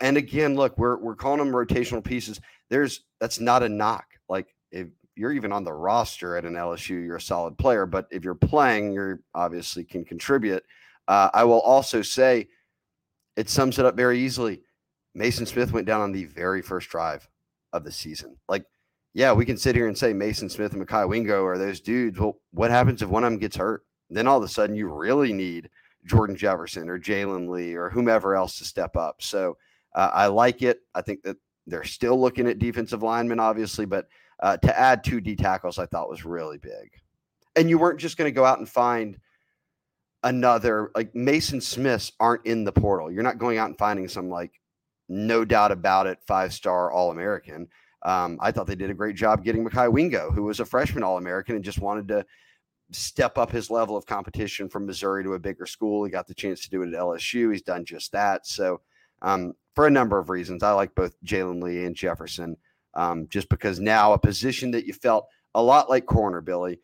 and 0.00 0.16
again, 0.16 0.54
look, 0.54 0.76
we're 0.78 0.96
we're 0.98 1.16
calling 1.16 1.38
them 1.38 1.52
rotational 1.52 2.02
pieces. 2.02 2.40
There's 2.68 3.04
that's 3.20 3.40
not 3.40 3.62
a 3.62 3.68
knock. 3.68 4.06
Like 4.28 4.54
if 4.72 4.88
you're 5.16 5.32
even 5.32 5.52
on 5.52 5.64
the 5.64 5.72
roster 5.72 6.36
at 6.36 6.44
an 6.44 6.54
LSU, 6.54 7.04
you're 7.04 7.16
a 7.16 7.20
solid 7.20 7.58
player. 7.58 7.86
But 7.86 8.06
if 8.10 8.24
you're 8.24 8.34
playing, 8.34 8.92
you 8.92 9.18
obviously 9.34 9.84
can 9.84 10.04
contribute. 10.04 10.64
Uh, 11.08 11.28
I 11.34 11.44
will 11.44 11.60
also 11.60 12.02
say 12.02 12.48
it 13.36 13.48
sums 13.48 13.78
it 13.78 13.84
up 13.84 13.96
very 13.96 14.20
easily. 14.20 14.62
Maason 15.16 15.46
Smith 15.46 15.72
went 15.72 15.86
down 15.86 16.00
on 16.00 16.12
the 16.12 16.24
very 16.24 16.62
first 16.62 16.88
drive 16.88 17.28
of 17.72 17.84
the 17.84 17.92
season. 17.92 18.36
Like, 18.48 18.64
yeah, 19.12 19.32
we 19.32 19.44
can 19.44 19.56
sit 19.56 19.74
here 19.74 19.88
and 19.88 19.98
say 19.98 20.12
Maason 20.12 20.50
Smith 20.50 20.72
and 20.72 20.86
Mekhi 20.86 21.08
Wingo 21.08 21.44
are 21.44 21.58
those 21.58 21.80
dudes. 21.80 22.18
Well, 22.18 22.38
what 22.52 22.70
happens 22.70 23.02
if 23.02 23.08
one 23.08 23.24
of 23.24 23.30
them 23.30 23.40
gets 23.40 23.56
hurt? 23.56 23.84
Then 24.08 24.26
all 24.26 24.38
of 24.38 24.44
a 24.44 24.48
sudden 24.48 24.76
you 24.76 24.88
really 24.92 25.32
need 25.32 25.68
Jordan 26.06 26.36
Jefferson 26.36 26.88
or 26.88 26.98
Jalen 26.98 27.48
Lee 27.48 27.74
or 27.74 27.90
whomever 27.90 28.34
else 28.34 28.58
to 28.58 28.64
step 28.64 28.96
up. 28.96 29.20
So 29.20 29.56
uh, 29.94 30.10
I 30.12 30.26
like 30.26 30.62
it. 30.62 30.80
I 30.94 31.02
think 31.02 31.22
that 31.22 31.36
they're 31.66 31.84
still 31.84 32.20
looking 32.20 32.46
at 32.46 32.58
defensive 32.58 33.02
linemen, 33.02 33.40
obviously, 33.40 33.86
but 33.86 34.08
uh, 34.40 34.56
to 34.58 34.78
add 34.78 35.04
two 35.04 35.20
D 35.20 35.36
tackles, 35.36 35.78
I 35.78 35.86
thought 35.86 36.08
was 36.08 36.24
really 36.24 36.58
big. 36.58 36.90
And 37.56 37.68
you 37.68 37.78
weren't 37.78 38.00
just 38.00 38.16
going 38.16 38.28
to 38.28 38.34
go 38.34 38.44
out 38.44 38.58
and 38.58 38.68
find 38.68 39.18
another 40.22 40.90
like 40.94 41.12
Maason 41.14 41.62
Smiths 41.62 42.12
aren't 42.20 42.46
in 42.46 42.64
the 42.64 42.72
portal. 42.72 43.10
You're 43.10 43.22
not 43.22 43.38
going 43.38 43.58
out 43.58 43.68
and 43.68 43.78
finding 43.78 44.08
some 44.08 44.28
like 44.28 44.52
no 45.08 45.44
doubt 45.44 45.72
about 45.72 46.06
it 46.06 46.18
five 46.26 46.52
star 46.52 46.90
All 46.90 47.10
American. 47.10 47.68
Um, 48.02 48.38
I 48.40 48.50
thought 48.50 48.66
they 48.66 48.76
did 48.76 48.90
a 48.90 48.94
great 48.94 49.16
job 49.16 49.44
getting 49.44 49.64
Mekhi 49.64 49.92
Wingo, 49.92 50.30
who 50.30 50.44
was 50.44 50.60
a 50.60 50.64
freshman 50.64 51.02
All 51.02 51.18
American 51.18 51.56
and 51.56 51.64
just 51.64 51.80
wanted 51.80 52.08
to 52.08 52.24
step 52.92 53.38
up 53.38 53.50
his 53.50 53.70
level 53.70 53.96
of 53.96 54.06
competition 54.06 54.68
from 54.68 54.86
Missouri 54.86 55.22
to 55.24 55.34
a 55.34 55.38
bigger 55.38 55.66
school. 55.66 56.04
He 56.04 56.10
got 56.10 56.26
the 56.26 56.34
chance 56.34 56.60
to 56.60 56.70
do 56.70 56.82
it 56.82 56.88
at 56.88 57.00
LSU. 57.00 57.52
He's 57.52 57.62
done 57.62 57.84
just 57.84 58.12
that. 58.12 58.46
So, 58.46 58.80
um, 59.22 59.54
for 59.74 59.86
a 59.86 59.90
number 59.90 60.18
of 60.18 60.30
reasons, 60.30 60.62
I 60.62 60.72
like 60.72 60.94
both 60.94 61.20
Jalen 61.24 61.62
Lee 61.62 61.84
and 61.84 61.94
Jefferson, 61.96 62.56
um, 62.94 63.28
just 63.28 63.48
because 63.48 63.80
now 63.80 64.12
a 64.12 64.18
position 64.18 64.70
that 64.72 64.86
you 64.86 64.92
felt 64.92 65.26
a 65.54 65.62
lot 65.62 65.88
like 65.88 66.06
corner, 66.06 66.40
Billy, 66.40 66.80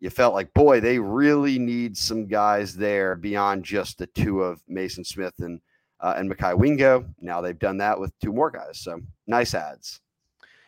you 0.00 0.10
felt 0.10 0.34
like, 0.34 0.54
boy, 0.54 0.80
they 0.80 0.98
really 0.98 1.58
need 1.58 1.96
some 1.96 2.26
guys 2.26 2.74
there 2.74 3.16
beyond 3.16 3.64
just 3.64 3.98
the 3.98 4.06
two 4.06 4.42
of 4.42 4.62
Maason 4.70 5.04
Smith 5.04 5.34
and 5.40 5.60
uh, 6.00 6.14
and 6.16 6.30
Mekhi 6.30 6.56
Wingo. 6.56 7.04
Now 7.20 7.40
they've 7.40 7.58
done 7.58 7.78
that 7.78 7.98
with 7.98 8.16
two 8.20 8.32
more 8.32 8.50
guys. 8.50 8.78
So 8.78 9.00
nice 9.26 9.54
ads. 9.54 10.00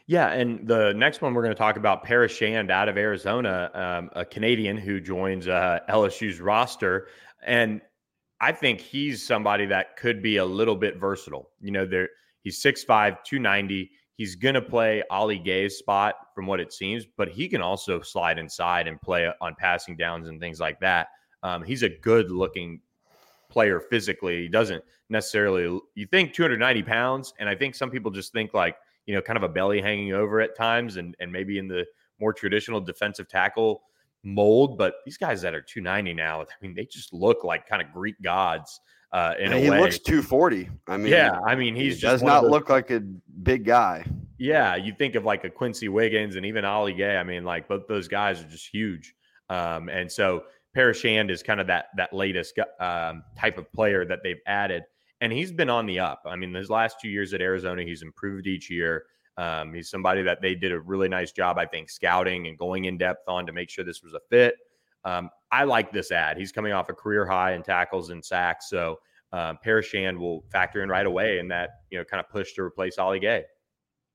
Yeah, 0.06 0.32
and 0.32 0.66
the 0.66 0.92
next 0.94 1.22
one 1.22 1.34
we're 1.34 1.44
going 1.44 1.54
to 1.54 1.58
talk 1.58 1.76
about 1.76 2.02
Paris 2.02 2.32
Shand 2.32 2.68
out 2.68 2.88
of 2.88 2.98
Arizona, 2.98 3.70
um, 3.72 4.10
a 4.14 4.24
Canadian 4.24 4.76
who 4.76 5.00
joins 5.00 5.46
uh, 5.46 5.78
LSU's 5.88 6.40
roster, 6.40 7.06
and 7.46 7.80
I 8.40 8.52
think 8.52 8.80
he's 8.80 9.26
somebody 9.26 9.66
that 9.66 9.96
could 9.96 10.22
be 10.22 10.38
a 10.38 10.44
little 10.44 10.76
bit 10.76 10.98
versatile. 10.98 11.50
You 11.60 11.72
know, 11.72 11.86
there 11.86 12.08
he's 12.42 12.62
6'5", 12.62 12.86
290. 13.24 13.90
He's 14.16 14.34
going 14.34 14.54
to 14.54 14.62
play 14.62 15.02
Ali 15.10 15.38
Gaye's 15.38 15.76
spot 15.76 16.14
from 16.34 16.46
what 16.46 16.60
it 16.60 16.72
seems, 16.72 17.06
but 17.16 17.28
he 17.28 17.48
can 17.48 17.62
also 17.62 18.00
slide 18.02 18.38
inside 18.38 18.86
and 18.86 19.00
play 19.00 19.30
on 19.40 19.54
passing 19.58 19.96
downs 19.96 20.28
and 20.28 20.40
things 20.40 20.60
like 20.60 20.78
that. 20.80 21.08
Um, 21.42 21.62
he's 21.62 21.82
a 21.82 21.88
good 21.88 22.30
looking 22.30 22.80
player 23.48 23.80
physically. 23.80 24.42
He 24.42 24.48
doesn't 24.48 24.84
necessarily, 25.08 25.80
you 25.94 26.06
think 26.06 26.34
290 26.34 26.82
pounds, 26.82 27.32
and 27.38 27.48
I 27.48 27.54
think 27.54 27.74
some 27.74 27.90
people 27.90 28.10
just 28.10 28.32
think 28.32 28.54
like– 28.54 28.76
you 29.06 29.16
know, 29.16 29.22
kind 29.22 29.36
of 29.36 29.42
a 29.42 29.48
belly 29.48 29.80
hanging 29.80 30.12
over 30.12 30.40
at 30.40 30.56
times 30.56 30.96
and, 30.96 31.16
and 31.18 31.32
maybe 31.32 31.58
in 31.58 31.66
the 31.66 31.84
more 32.20 32.32
traditional 32.32 32.80
defensive 32.80 33.28
tackle 33.28 33.82
mold. 34.22 34.78
But 34.78 34.94
these 35.04 35.16
guys 35.16 35.42
that 35.42 35.54
are 35.54 35.62
290 35.62 36.14
now, 36.14 36.42
I 36.42 36.46
mean, 36.60 36.74
they 36.74 36.84
just 36.84 37.12
look 37.12 37.44
like 37.44 37.68
kind 37.68 37.82
of 37.82 37.92
Greek 37.92 38.16
gods. 38.22 38.80
Uh, 39.12 39.34
in 39.40 39.50
he 39.52 39.68
way. 39.68 39.80
looks 39.80 39.98
240. 39.98 40.68
I 40.86 40.96
mean, 40.96 41.12
yeah, 41.12 41.40
I 41.40 41.56
mean, 41.56 41.74
he's 41.74 41.96
he 41.96 42.00
does 42.00 42.22
not 42.22 42.44
look 42.44 42.68
like 42.68 42.90
a 42.92 43.00
big 43.42 43.64
guy. 43.64 44.04
Yeah, 44.38 44.76
you 44.76 44.94
think 44.96 45.16
of 45.16 45.24
like 45.24 45.44
a 45.44 45.50
Quency 45.50 45.88
Wiggins 45.88 46.36
and 46.36 46.46
even 46.46 46.64
Ali 46.64 46.94
Gaye. 46.94 47.16
I 47.16 47.24
mean, 47.24 47.44
like 47.44 47.66
both 47.66 47.88
those 47.88 48.06
guys 48.06 48.40
are 48.40 48.48
just 48.48 48.68
huge. 48.72 49.14
Um, 49.48 49.88
and 49.88 50.10
so 50.10 50.44
Paris 50.74 50.98
Shand 50.98 51.30
is 51.30 51.42
kind 51.42 51.60
of 51.60 51.66
that 51.66 51.86
that 51.96 52.12
latest 52.12 52.56
um, 52.78 53.24
type 53.36 53.58
of 53.58 53.70
player 53.72 54.04
that 54.04 54.20
they've 54.22 54.40
added 54.46 54.84
and 55.20 55.32
he's 55.32 55.52
been 55.52 55.70
on 55.70 55.86
the 55.86 55.98
up. 55.98 56.22
I 56.26 56.36
mean, 56.36 56.54
his 56.54 56.70
last 56.70 57.00
two 57.00 57.08
years 57.08 57.34
at 57.34 57.40
Arizona, 57.40 57.82
he's 57.82 58.02
improved 58.02 58.46
each 58.46 58.70
year. 58.70 59.04
Um, 59.40 59.72
he's 59.72 59.88
somebody 59.88 60.20
that 60.22 60.42
they 60.42 60.54
did 60.54 60.70
a 60.70 60.78
really 60.78 61.08
nice 61.08 61.32
job, 61.32 61.56
I 61.56 61.64
think, 61.64 61.88
scouting 61.88 62.46
and 62.46 62.58
going 62.58 62.84
in 62.84 62.98
depth 62.98 63.26
on 63.26 63.46
to 63.46 63.52
make 63.52 63.70
sure 63.70 63.86
this 63.86 64.02
was 64.02 64.12
a 64.12 64.20
fit. 64.28 64.56
Um, 65.06 65.30
I 65.50 65.64
like 65.64 65.92
this 65.92 66.12
ad. 66.12 66.36
He's 66.36 66.52
coming 66.52 66.74
off 66.74 66.90
a 66.90 66.92
career 66.92 67.24
high 67.24 67.54
in 67.54 67.62
tackles 67.62 68.10
and 68.10 68.22
sacks, 68.22 68.68
so 68.68 69.00
uh, 69.32 69.54
Paris 69.62 69.90
will 69.94 70.44
factor 70.52 70.82
in 70.82 70.90
right 70.90 71.06
away 71.06 71.38
in 71.38 71.48
that 71.48 71.70
you 71.90 71.96
know 71.96 72.04
kind 72.04 72.20
of 72.20 72.28
push 72.28 72.52
to 72.52 72.62
replace 72.62 72.98
Ali 72.98 73.18
Gaye. 73.18 73.44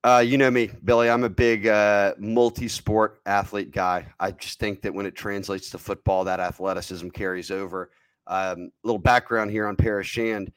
Uh, 0.03 0.19
you 0.23 0.37
know 0.37 0.51
me, 0.51 0.69
Billy. 0.83 1.09
I'm 1.09 1.23
a 1.23 1.29
big 1.29 1.65
uh, 1.65 2.13
multi-sport 2.19 3.21
athlete 3.25 3.71
guy. 3.71 4.05
I 4.19 4.29
just 4.29 4.59
think 4.59 4.83
that 4.83 4.93
when 4.93 5.07
it 5.07 5.15
translates 5.15 5.71
to 5.71 5.79
football, 5.79 6.25
that 6.25 6.39
athleticism 6.39 7.09
carries 7.09 7.49
over. 7.49 7.89
Um, 8.27 8.69
little 8.83 8.99
background 8.99 9.49
here 9.49 9.65
on 9.65 9.75
Paris 9.75 10.05
Shand 10.05 10.51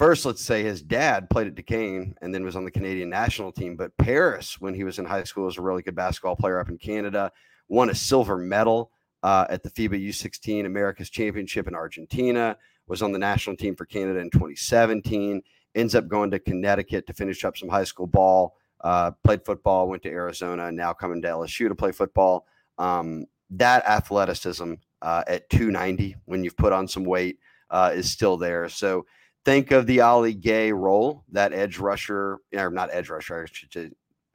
first, 0.00 0.24
let's 0.24 0.42
say 0.42 0.62
his 0.62 0.80
dad 0.80 1.28
played 1.28 1.46
at 1.46 1.54
Duquesne 1.54 2.14
and 2.22 2.34
then 2.34 2.42
was 2.42 2.56
on 2.56 2.64
the 2.64 2.70
Canadian 2.70 3.10
national 3.10 3.52
team. 3.52 3.76
But 3.76 3.94
Paris, 3.98 4.58
when 4.58 4.72
he 4.72 4.82
was 4.82 4.98
in 4.98 5.04
high 5.04 5.24
school, 5.24 5.44
was 5.44 5.58
a 5.58 5.62
really 5.62 5.82
good 5.82 5.94
basketball 5.94 6.36
player 6.36 6.58
up 6.58 6.70
in 6.70 6.78
Canada, 6.78 7.30
won 7.68 7.90
a 7.90 7.94
silver 7.94 8.38
medal 8.38 8.92
uh, 9.22 9.44
at 9.50 9.62
the 9.62 9.68
FIBA 9.68 10.02
U16 10.08 10.64
America's 10.64 11.10
Championship 11.10 11.68
in 11.68 11.74
Argentina, 11.74 12.56
was 12.88 13.02
on 13.02 13.12
the 13.12 13.18
national 13.18 13.56
team 13.56 13.76
for 13.76 13.84
Canada 13.84 14.20
in 14.20 14.30
2017, 14.30 15.42
ends 15.74 15.94
up 15.94 16.08
going 16.08 16.30
to 16.30 16.38
Connecticut 16.38 17.06
to 17.06 17.12
finish 17.12 17.44
up 17.44 17.58
some 17.58 17.68
high 17.68 17.84
school 17.84 18.06
ball, 18.06 18.56
uh, 18.80 19.10
played 19.22 19.44
football, 19.44 19.86
went 19.86 20.02
to 20.04 20.08
Arizona, 20.08 20.72
now 20.72 20.94
coming 20.94 21.20
to 21.20 21.28
LSU 21.28 21.68
to 21.68 21.74
play 21.74 21.92
football. 21.92 22.46
Um, 22.78 23.26
that 23.50 23.84
athleticism 23.84 24.76
uh, 25.02 25.24
at 25.26 25.50
290 25.50 26.16
when 26.24 26.42
you've 26.42 26.56
put 26.56 26.72
on 26.72 26.88
some 26.88 27.04
weight 27.04 27.38
uh, 27.68 27.92
is 27.94 28.10
still 28.10 28.38
there. 28.38 28.66
So, 28.70 29.04
think 29.44 29.70
of 29.70 29.86
the 29.86 30.00
Ali 30.00 30.34
Gaye 30.34 30.72
role, 30.72 31.24
that 31.32 31.52
edge 31.52 31.78
rusher, 31.78 32.38
or 32.54 32.70
not 32.70 32.90
edge 32.92 33.08
rusher, 33.08 33.46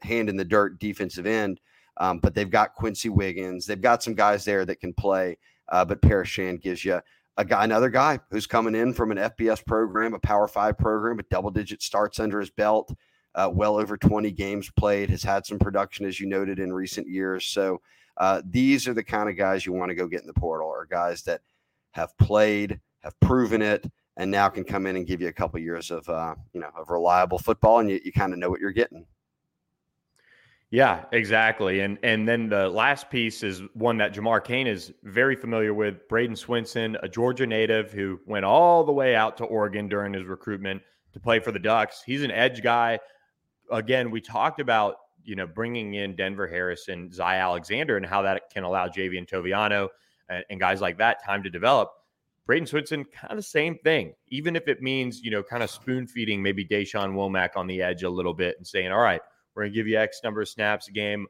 hand 0.02 0.30
in 0.30 0.38
the 0.38 0.46
dirt 0.46 0.80
defensive 0.80 1.26
end. 1.26 1.60
Um, 1.98 2.20
but 2.20 2.34
they've 2.34 2.50
got 2.50 2.76
Quency 2.76 3.10
Wiggins. 3.10 3.66
They've 3.66 3.82
got 3.82 4.04
some 4.04 4.16
guys 4.16 4.44
there 4.44 4.66
that 4.66 4.82
can 4.82 4.94
play. 4.94 5.38
Uh, 5.70 5.86
but 5.86 6.02
Paris 6.02 6.30
Shand 6.30 6.62
gives 6.62 6.84
you 6.84 7.00
a 7.38 7.46
guy, 7.46 7.64
another 7.64 7.90
guy 7.90 8.20
who's 8.32 8.48
coming 8.48 8.76
in 8.76 8.94
from 8.94 9.12
an 9.12 9.18
FBS 9.18 9.66
program, 9.66 10.14
a 10.14 10.20
Power 10.20 10.48
Five 10.48 10.78
program, 10.78 11.18
with 11.18 11.30
double 11.30 11.52
digit 11.52 11.82
starts 11.82 12.20
under 12.20 12.40
his 12.40 12.50
belt, 12.50 12.94
uh, 13.36 13.50
well 13.52 13.78
over 13.78 13.98
20 13.98 14.32
games 14.32 14.70
played, 14.72 15.10
has 15.10 15.24
had 15.24 15.46
some 15.46 15.60
production, 15.60 16.06
as 16.06 16.20
you 16.20 16.28
noted, 16.28 16.60
in 16.60 16.72
recent 16.72 17.08
years. 17.08 17.46
So 17.46 17.82
uh, 18.18 18.42
these 18.50 18.88
are 18.88 18.94
the 18.94 19.04
kind 19.04 19.30
of 19.30 19.38
guys 19.38 19.66
you 19.66 19.74
want 19.74 19.90
to 19.90 19.96
go 19.96 20.08
get 20.08 20.22
in 20.22 20.28
the 20.28 20.34
portal, 20.34 20.68
or 20.68 20.86
guys 20.86 21.24
that 21.24 21.42
have 21.92 22.18
played, 22.18 22.80
have 23.04 23.20
proven 23.20 23.62
it, 23.62 23.86
and 24.18 24.32
now 24.32 24.50
can 24.50 24.64
come 24.64 24.86
in 24.86 24.96
and 24.96 25.06
give 25.06 25.22
you 25.22 25.28
a 25.28 25.34
couple 25.34 25.60
years 25.60 25.92
of 25.92 26.08
uh, 26.10 26.36
you 26.54 26.60
know 26.60 26.70
of 26.76 26.90
reliable 26.90 27.40
football, 27.40 27.80
and 27.80 27.90
you, 27.90 28.00
you 28.04 28.12
kind 28.12 28.34
of 28.34 28.40
know 28.40 28.50
what 28.50 28.60
you're 28.60 28.72
getting. 28.72 29.06
Yeah, 30.72 31.06
exactly. 31.12 31.82
And 31.82 31.98
and 32.04 32.28
then 32.28 32.50
the 32.50 32.68
last 32.68 33.10
piece 33.10 33.44
is 33.44 33.62
one 33.74 33.98
that 33.98 34.14
Jamar 34.14 34.44
Cain 34.44 34.68
is 34.68 34.94
very 35.04 35.36
familiar 35.36 35.74
with. 35.74 36.08
Bradyn 36.10 36.32
Swinson, 36.32 36.98
a 37.04 37.08
Georgia 37.08 37.46
native 37.46 37.92
who 37.92 38.20
went 38.26 38.46
all 38.46 38.84
the 38.84 38.92
way 38.92 39.16
out 39.16 39.38
to 39.38 39.46
Oregon 39.46 39.88
during 39.88 40.14
his 40.14 40.26
recruitment 40.26 40.82
to 41.14 41.20
play 41.20 41.40
for 41.40 41.52
the 41.52 41.60
Ducks. 41.60 42.04
He's 42.06 42.24
an 42.24 42.32
edge 42.32 42.62
guy. 42.62 43.00
Again, 43.72 44.12
we 44.12 44.22
talked 44.22 44.60
about 44.60 44.96
you 45.24 45.36
know 45.36 45.48
bringing 45.48 45.94
in 45.94 46.16
Denver 46.16 46.48
Harrison, 46.48 47.12
Zy 47.12 47.22
Alexander, 47.22 47.98
and 47.98 48.06
how 48.06 48.22
that 48.24 48.50
can 48.52 48.64
allow 48.64 48.88
Javien 48.88 49.30
Toviano 49.30 49.88
and, 50.30 50.44
and 50.50 50.60
guys 50.60 50.82
like 50.82 50.98
that 50.98 51.24
time 51.24 51.44
to 51.44 51.50
develop. 51.50 51.92
Bradyn 52.48 52.70
Swinson, 52.70 53.06
kind 53.12 53.40
of 53.40 53.46
same 53.46 53.78
thing. 53.80 54.14
Even 54.28 54.56
if 54.56 54.68
it 54.68 54.82
means, 54.82 55.22
you 55.22 55.32
know, 55.32 55.42
kind 55.42 55.64
of 55.64 55.70
spoon 55.70 56.06
feeding 56.06 56.44
maybe 56.44 56.64
Dashawn 56.64 57.14
Womack 57.14 57.50
on 57.56 57.66
the 57.66 57.82
edge 57.82 58.04
a 58.04 58.10
little 58.10 58.34
bit 58.34 58.56
and 58.58 58.68
saying, 58.68 58.92
all 58.92 59.00
right, 59.00 59.22
we're 59.56 59.64
going 59.64 59.74
to 59.74 59.76
give 59.76 59.88
you 59.88 59.98
X 59.98 60.22
number 60.24 60.42
of 60.42 60.50
snaps 60.50 60.88
a 60.88 60.92
game, 60.92 61.26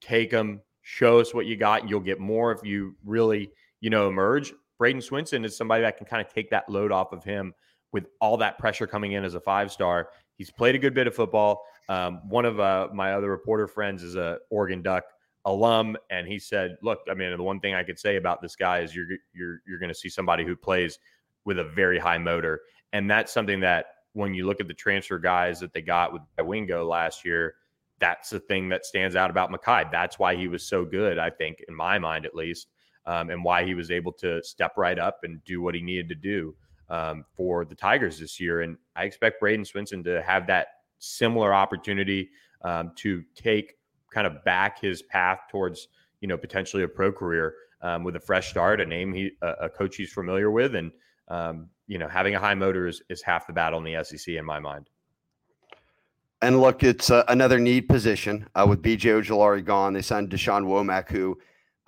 take 0.00 0.30
them, 0.30 0.60
show 0.82 1.20
us 1.20 1.32
what 1.32 1.46
you 1.46 1.56
got, 1.56 1.80
and 1.80 1.90
you'll 1.90 2.00
get 2.00 2.20
more 2.20 2.52
if 2.52 2.62
you 2.64 2.94
really, 3.04 3.50
you 3.80 3.88
know, 3.88 4.08
emerge. 4.08 4.52
Bradyn 4.80 5.06
Swinson 5.06 5.44
is 5.44 5.56
somebody 5.56 5.82
that 5.82 5.96
can 5.96 6.06
kind 6.06 6.24
of 6.24 6.32
take 6.32 6.50
that 6.50 6.68
load 6.68 6.92
off 6.92 7.12
of 7.12 7.24
him 7.24 7.54
with 7.92 8.06
all 8.20 8.36
that 8.36 8.58
pressure 8.58 8.86
coming 8.86 9.12
in 9.12 9.24
as 9.24 9.34
a 9.34 9.40
five 9.40 9.72
star. 9.72 10.10
He's 10.36 10.50
played 10.50 10.74
a 10.74 10.78
good 10.78 10.94
bit 10.94 11.06
of 11.06 11.14
football. 11.14 11.62
Um, 11.88 12.20
one 12.28 12.44
of 12.44 12.60
uh, 12.60 12.88
my 12.92 13.14
other 13.14 13.30
reporter 13.30 13.66
friends 13.66 14.02
is 14.02 14.16
a 14.16 14.38
Oregon 14.50 14.82
Duck 14.82 15.04
alum, 15.44 15.96
and 16.10 16.26
he 16.26 16.38
said, 16.38 16.76
"Look, 16.82 17.00
I 17.10 17.14
mean, 17.14 17.36
the 17.36 17.42
one 17.42 17.60
thing 17.60 17.74
I 17.74 17.82
could 17.82 17.98
say 17.98 18.16
about 18.16 18.42
this 18.42 18.56
guy 18.56 18.80
is 18.80 18.94
you're 18.94 19.06
you're 19.32 19.62
you're 19.66 19.78
going 19.78 19.88
to 19.88 19.94
see 19.94 20.08
somebody 20.08 20.44
who 20.44 20.56
plays 20.56 20.98
with 21.44 21.58
a 21.58 21.64
very 21.64 21.98
high 21.98 22.18
motor, 22.18 22.60
and 22.92 23.10
that's 23.10 23.32
something 23.32 23.60
that 23.60 23.86
when 24.14 24.34
you 24.34 24.46
look 24.46 24.60
at 24.60 24.68
the 24.68 24.74
transfer 24.74 25.18
guys 25.18 25.60
that 25.60 25.72
they 25.72 25.82
got 25.82 26.12
with 26.12 26.22
Wingo 26.38 26.86
last 26.86 27.24
year." 27.24 27.54
That's 28.00 28.30
the 28.30 28.38
thing 28.38 28.68
that 28.68 28.86
stands 28.86 29.16
out 29.16 29.28
about 29.28 29.50
Mekhi. 29.50 29.90
That's 29.90 30.20
why 30.20 30.36
he 30.36 30.46
was 30.46 30.62
so 30.62 30.84
good, 30.84 31.18
I 31.18 31.30
think, 31.30 31.64
in 31.68 31.74
my 31.74 31.98
mind 31.98 32.26
at 32.26 32.34
least. 32.34 32.68
um, 33.08 33.30
and 33.30 33.42
why 33.42 33.64
he 33.64 33.74
was 33.74 33.90
able 33.90 34.12
to 34.12 34.42
step 34.44 34.74
right 34.76 34.98
up 34.98 35.20
and 35.24 35.42
do 35.44 35.62
what 35.62 35.74
he 35.74 35.80
needed 35.80 36.10
to 36.10 36.14
do 36.14 36.54
um, 36.90 37.24
for 37.34 37.64
the 37.64 37.74
Tigers 37.74 38.20
this 38.20 38.38
year. 38.38 38.60
And 38.60 38.76
I 38.96 39.04
expect 39.04 39.42
Bradyn 39.42 39.60
Swinson 39.60 40.04
to 40.04 40.22
have 40.22 40.46
that 40.48 40.68
similar 40.98 41.54
opportunity 41.54 42.28
um, 42.62 42.92
to 42.96 43.24
take 43.34 43.77
kind 44.12 44.26
of 44.26 44.44
back 44.44 44.80
his 44.80 45.02
path 45.02 45.40
towards 45.50 45.88
you 46.20 46.28
know 46.28 46.36
potentially 46.36 46.82
a 46.82 46.88
pro 46.88 47.12
career 47.12 47.54
um, 47.82 48.04
with 48.04 48.16
a 48.16 48.20
fresh 48.20 48.50
start, 48.50 48.80
a 48.80 48.86
name 48.86 49.12
he 49.12 49.30
a, 49.42 49.68
coach 49.68 49.96
he's 49.96 50.12
familiar 50.12 50.50
with, 50.50 50.74
and 50.74 50.90
um, 51.28 51.68
you 51.86 51.98
know 51.98 52.08
having 52.08 52.34
a 52.34 52.38
high 52.38 52.54
motor 52.54 52.86
is, 52.86 53.02
is 53.08 53.22
half 53.22 53.46
the 53.46 53.52
battle 53.52 53.78
in 53.78 53.84
the 53.84 54.04
SEC 54.04 54.34
in 54.34 54.44
my 54.44 54.58
mind. 54.58 54.88
And 56.40 56.60
look, 56.60 56.84
it's 56.84 57.10
uh, 57.10 57.24
another 57.28 57.58
need 57.58 57.88
position 57.88 58.48
uh, 58.54 58.64
with 58.68 58.80
BJ 58.80 59.20
Ojulari 59.20 59.64
gone. 59.64 59.92
They 59.92 60.02
signed 60.02 60.30
Dashawn 60.30 60.64
Womack, 60.64 61.10
who, 61.10 61.36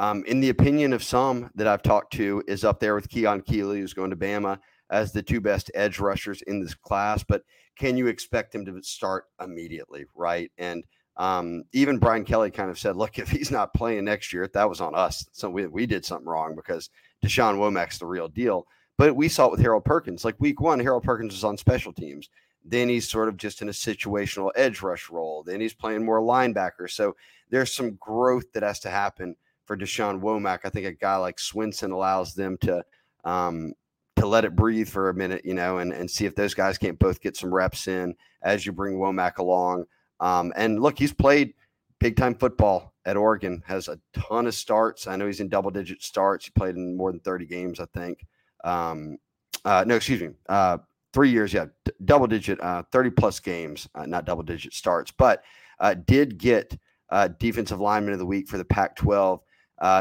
um, 0.00 0.24
in 0.26 0.40
the 0.40 0.48
opinion 0.48 0.92
of 0.92 1.04
some 1.04 1.50
that 1.54 1.68
I've 1.68 1.84
talked 1.84 2.12
to, 2.14 2.42
is 2.48 2.64
up 2.64 2.80
there 2.80 2.96
with 2.96 3.08
Keon 3.08 3.42
Keeley, 3.42 3.78
who's 3.78 3.94
going 3.94 4.10
to 4.10 4.16
Bama, 4.16 4.58
as 4.90 5.12
the 5.12 5.22
two 5.22 5.40
best 5.40 5.70
edge 5.74 6.00
rushers 6.00 6.42
in 6.42 6.60
this 6.60 6.74
class. 6.74 7.22
But 7.22 7.42
can 7.78 7.96
you 7.96 8.08
expect 8.08 8.52
him 8.52 8.64
to 8.66 8.82
start 8.82 9.26
immediately, 9.40 10.04
right? 10.16 10.50
And 10.58 10.82
um, 11.20 11.64
even 11.74 11.98
Brian 11.98 12.24
Kelly 12.24 12.50
kind 12.50 12.70
of 12.70 12.78
said, 12.78 12.96
look, 12.96 13.18
if 13.18 13.28
he's 13.28 13.50
not 13.50 13.74
playing 13.74 14.06
next 14.06 14.32
year, 14.32 14.48
that 14.54 14.68
was 14.68 14.80
on 14.80 14.94
us. 14.94 15.28
So 15.32 15.50
we, 15.50 15.66
we 15.66 15.84
did 15.84 16.02
something 16.02 16.26
wrong 16.26 16.56
because 16.56 16.88
Dashawn 17.22 17.58
Womack's 17.58 17.98
the 17.98 18.06
real 18.06 18.26
deal. 18.26 18.66
But 18.96 19.14
we 19.14 19.28
saw 19.28 19.44
it 19.44 19.50
with 19.50 19.60
Harold 19.60 19.84
Perkins. 19.84 20.24
Like 20.24 20.40
week 20.40 20.62
one, 20.62 20.80
Harold 20.80 21.02
Perkins 21.02 21.34
was 21.34 21.44
on 21.44 21.58
special 21.58 21.92
teams. 21.92 22.30
Then 22.64 22.88
he's 22.88 23.06
sort 23.06 23.28
of 23.28 23.36
just 23.36 23.60
in 23.60 23.68
a 23.68 23.72
situational 23.72 24.50
edge 24.56 24.80
rush 24.80 25.10
role. 25.10 25.42
Then 25.42 25.60
he's 25.60 25.74
playing 25.74 26.06
more 26.06 26.22
linebacker. 26.22 26.88
So 26.90 27.14
there's 27.50 27.70
some 27.70 27.96
growth 27.96 28.50
that 28.54 28.62
has 28.62 28.80
to 28.80 28.90
happen 28.90 29.36
for 29.66 29.76
Dashawn 29.76 30.22
Womack. 30.22 30.60
I 30.64 30.70
think 30.70 30.86
a 30.86 30.92
guy 30.92 31.16
like 31.16 31.36
Swinson 31.36 31.92
allows 31.92 32.34
them 32.34 32.56
to 32.62 32.82
um, 33.24 33.74
to 34.16 34.26
let 34.26 34.46
it 34.46 34.56
breathe 34.56 34.88
for 34.88 35.10
a 35.10 35.14
minute, 35.14 35.44
you 35.44 35.54
know, 35.54 35.78
and, 35.78 35.92
and 35.92 36.10
see 36.10 36.24
if 36.24 36.34
those 36.34 36.54
guys 36.54 36.78
can't 36.78 36.98
both 36.98 37.20
get 37.20 37.36
some 37.36 37.52
reps 37.52 37.88
in 37.88 38.14
as 38.40 38.64
you 38.64 38.72
bring 38.72 38.96
Womack 38.96 39.36
along. 39.36 39.84
Um, 40.20 40.52
and 40.56 40.80
look, 40.80 40.98
he's 40.98 41.12
played 41.12 41.54
big 41.98 42.16
time 42.16 42.34
football 42.34 42.94
at 43.04 43.16
Oregon, 43.16 43.62
has 43.66 43.88
a 43.88 43.98
ton 44.12 44.46
of 44.46 44.54
starts. 44.54 45.06
I 45.06 45.16
know 45.16 45.26
he's 45.26 45.40
in 45.40 45.48
double 45.48 45.70
digit 45.70 46.02
starts. 46.02 46.44
He 46.44 46.50
played 46.50 46.76
in 46.76 46.96
more 46.96 47.10
than 47.10 47.20
30 47.20 47.46
games, 47.46 47.80
I 47.80 47.86
think. 47.94 48.26
Um, 48.64 49.18
uh, 49.64 49.84
no, 49.86 49.96
excuse 49.96 50.20
me. 50.20 50.30
Uh, 50.48 50.78
three 51.12 51.30
years, 51.30 51.52
yeah, 51.52 51.66
d- 51.84 51.92
double 52.04 52.26
digit, 52.26 52.60
uh, 52.60 52.82
30 52.92 53.10
plus 53.10 53.40
games, 53.40 53.88
uh, 53.94 54.06
not 54.06 54.24
double 54.24 54.42
digit 54.42 54.74
starts, 54.74 55.10
but 55.10 55.42
uh, 55.80 55.94
did 56.06 56.38
get 56.38 56.76
uh, 57.10 57.28
defensive 57.38 57.80
lineman 57.80 58.12
of 58.12 58.18
the 58.18 58.26
week 58.26 58.48
for 58.48 58.58
the 58.58 58.64
Pac 58.64 58.96
12 58.96 59.40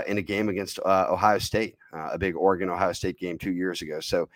in 0.07 0.17
a 0.17 0.21
game 0.21 0.49
against 0.49 0.79
Ohio 0.85 1.39
State, 1.39 1.75
a 1.93 2.17
big 2.17 2.35
Oregon 2.35 2.69
Ohio 2.69 2.91
State 2.91 3.17
game 3.17 3.37
two 3.37 3.53
years 3.53 3.81
ago. 3.81 3.99
So 4.01 4.29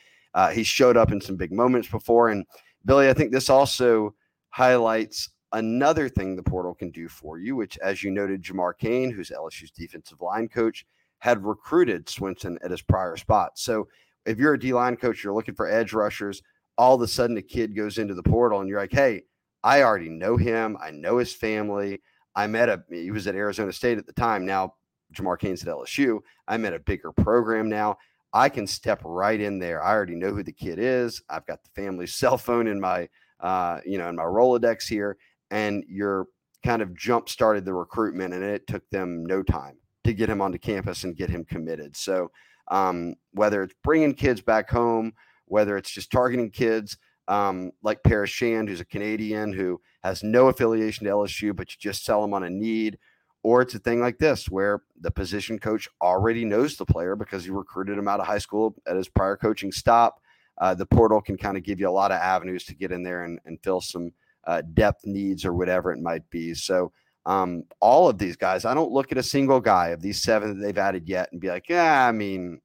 he 0.53 0.63
showed 0.63 0.97
up 0.97 1.11
in 1.11 1.19
some 1.19 1.35
big 1.35 1.51
moments 1.51 1.89
before. 1.89 2.29
And 2.29 2.45
Billy, 2.85 3.09
I 3.09 3.13
think 3.13 3.31
this 3.31 3.49
also 3.49 4.15
highlights 4.49 5.29
another 5.53 6.09
thing 6.09 6.35
the 6.35 6.43
portal 6.43 6.73
can 6.73 6.89
do 6.89 7.07
for 7.07 7.39
you, 7.39 7.55
which, 7.55 7.77
as 7.77 8.03
you 8.03 8.11
noted, 8.11 8.43
Jamar 8.43 8.77
Cain, 8.77 9.11
who's 9.11 9.29
LSU's 9.29 9.71
defensive 9.71 10.21
line 10.21 10.49
coach, 10.49 10.85
had 11.19 11.45
recruited 11.45 12.07
Swinson 12.07 12.57
at 12.63 12.71
his 12.71 12.81
prior 12.81 13.15
spot. 13.15 13.57
So 13.57 13.87
if 14.25 14.37
you're 14.37 14.55
a 14.55 14.59
D 14.59 14.73
line 14.73 14.97
coach, 14.97 15.23
you're 15.23 15.33
looking 15.33 15.55
for 15.55 15.69
edge 15.69 15.93
rushers, 15.93 16.41
all 16.77 16.95
of 16.95 17.01
a 17.01 17.07
sudden 17.07 17.37
a 17.37 17.41
kid 17.41 17.75
goes 17.75 17.97
into 17.97 18.15
the 18.15 18.23
portal 18.23 18.59
and 18.59 18.67
you're 18.67 18.79
like, 18.79 18.91
hey, 18.91 19.23
I 19.63 19.83
already 19.83 20.09
know 20.09 20.35
him. 20.35 20.77
I 20.81 20.91
know 20.91 21.19
his 21.19 21.33
family. 21.33 22.01
I 22.35 22.47
met 22.47 22.67
a, 22.67 22.83
he 22.89 23.11
was 23.11 23.27
at 23.27 23.35
Arizona 23.35 23.71
State 23.71 23.97
at 23.97 24.07
the 24.07 24.13
time. 24.13 24.45
Now, 24.45 24.73
Jamar 25.13 25.37
Cain's 25.37 25.61
at 25.61 25.69
LSU. 25.69 26.19
I'm 26.47 26.65
at 26.65 26.73
a 26.73 26.79
bigger 26.79 27.11
program 27.11 27.69
now. 27.69 27.97
I 28.33 28.49
can 28.49 28.65
step 28.65 28.99
right 29.05 29.39
in 29.39 29.59
there. 29.59 29.83
I 29.83 29.91
already 29.91 30.15
know 30.15 30.31
who 30.31 30.41
the 30.41 30.51
kid 30.51 30.79
is. 30.79 31.21
I've 31.29 31.45
got 31.45 31.63
the 31.63 31.69
family's 31.75 32.15
cell 32.15 32.37
phone 32.37 32.67
in 32.67 32.81
my, 32.81 33.07
uh, 33.39 33.79
you 33.85 33.99
know, 33.99 34.09
in 34.09 34.15
my 34.15 34.23
Rolodex 34.23 34.87
here 34.87 35.17
and 35.53 35.85
you're 35.87 36.25
kind 36.65 36.81
of 36.81 36.97
jump 36.97 37.29
started 37.29 37.63
the 37.63 37.73
recruitment 37.73 38.33
and 38.33 38.43
it 38.43 38.65
took 38.65 38.89
them 38.89 39.23
no 39.23 39.43
time 39.43 39.77
to 40.03 40.11
get 40.11 40.27
him 40.27 40.41
onto 40.41 40.57
campus 40.57 41.03
and 41.03 41.15
get 41.15 41.29
him 41.29 41.45
committed. 41.45 41.95
So 41.95 42.31
um, 42.69 43.13
whether 43.33 43.61
it's 43.61 43.75
bringing 43.83 44.15
kids 44.15 44.41
back 44.41 44.69
home, 44.69 45.13
whether 45.45 45.77
it's 45.77 45.91
just 45.91 46.11
targeting 46.11 46.49
kids 46.49 46.97
um, 47.27 47.71
like 47.83 48.03
Paris 48.03 48.31
Shand, 48.31 48.67
who's 48.67 48.81
a 48.81 48.85
Canadian 48.85 49.53
who 49.53 49.79
has 50.03 50.23
no 50.23 50.47
affiliation 50.47 51.05
to 51.05 51.11
LSU, 51.11 51.55
but 51.55 51.71
you 51.71 51.77
just 51.79 52.03
sell 52.03 52.21
them 52.21 52.33
on 52.33 52.43
a 52.43 52.49
need, 52.49 52.97
or 53.43 53.61
it's 53.61 53.75
a 53.75 53.79
thing 53.79 54.01
like 54.01 54.17
this 54.17 54.49
where 54.49 54.81
the 54.99 55.11
position 55.11 55.59
coach 55.59 55.87
already 56.01 56.45
knows 56.45 56.77
the 56.77 56.85
player 56.85 57.15
because 57.15 57.43
he 57.43 57.51
recruited 57.51 57.97
him 57.97 58.07
out 58.07 58.19
of 58.19 58.25
high 58.25 58.39
school 58.39 58.75
at 58.87 58.95
his 58.95 59.07
prior 59.07 59.37
coaching 59.37 59.71
stop. 59.71 60.19
Uh, 60.57 60.73
the 60.73 60.85
portal 60.85 61.21
can 61.21 61.37
kind 61.37 61.57
of 61.57 61.63
give 61.63 61.79
you 61.79 61.87
a 61.87 61.91
lot 61.91 62.11
of 62.11 62.17
avenues 62.17 62.65
to 62.65 62.75
get 62.75 62.91
in 62.91 63.03
there 63.03 63.23
and, 63.23 63.39
and 63.45 63.61
fill 63.61 63.79
some 63.79 64.11
uh, 64.45 64.61
depth 64.73 65.05
needs 65.05 65.45
or 65.45 65.53
whatever 65.53 65.91
it 65.91 66.01
might 66.01 66.29
be. 66.29 66.53
So, 66.53 66.91
um, 67.25 67.63
all 67.79 68.09
of 68.09 68.17
these 68.17 68.35
guys, 68.35 68.65
I 68.65 68.73
don't 68.73 68.91
look 68.91 69.11
at 69.11 69.17
a 69.17 69.23
single 69.23 69.61
guy 69.61 69.89
of 69.89 70.01
these 70.01 70.21
seven 70.21 70.57
that 70.57 70.65
they've 70.65 70.77
added 70.77 71.07
yet 71.07 71.29
and 71.31 71.39
be 71.39 71.49
like, 71.49 71.69
yeah, 71.69 72.05
I 72.07 72.11
mean, 72.11 72.59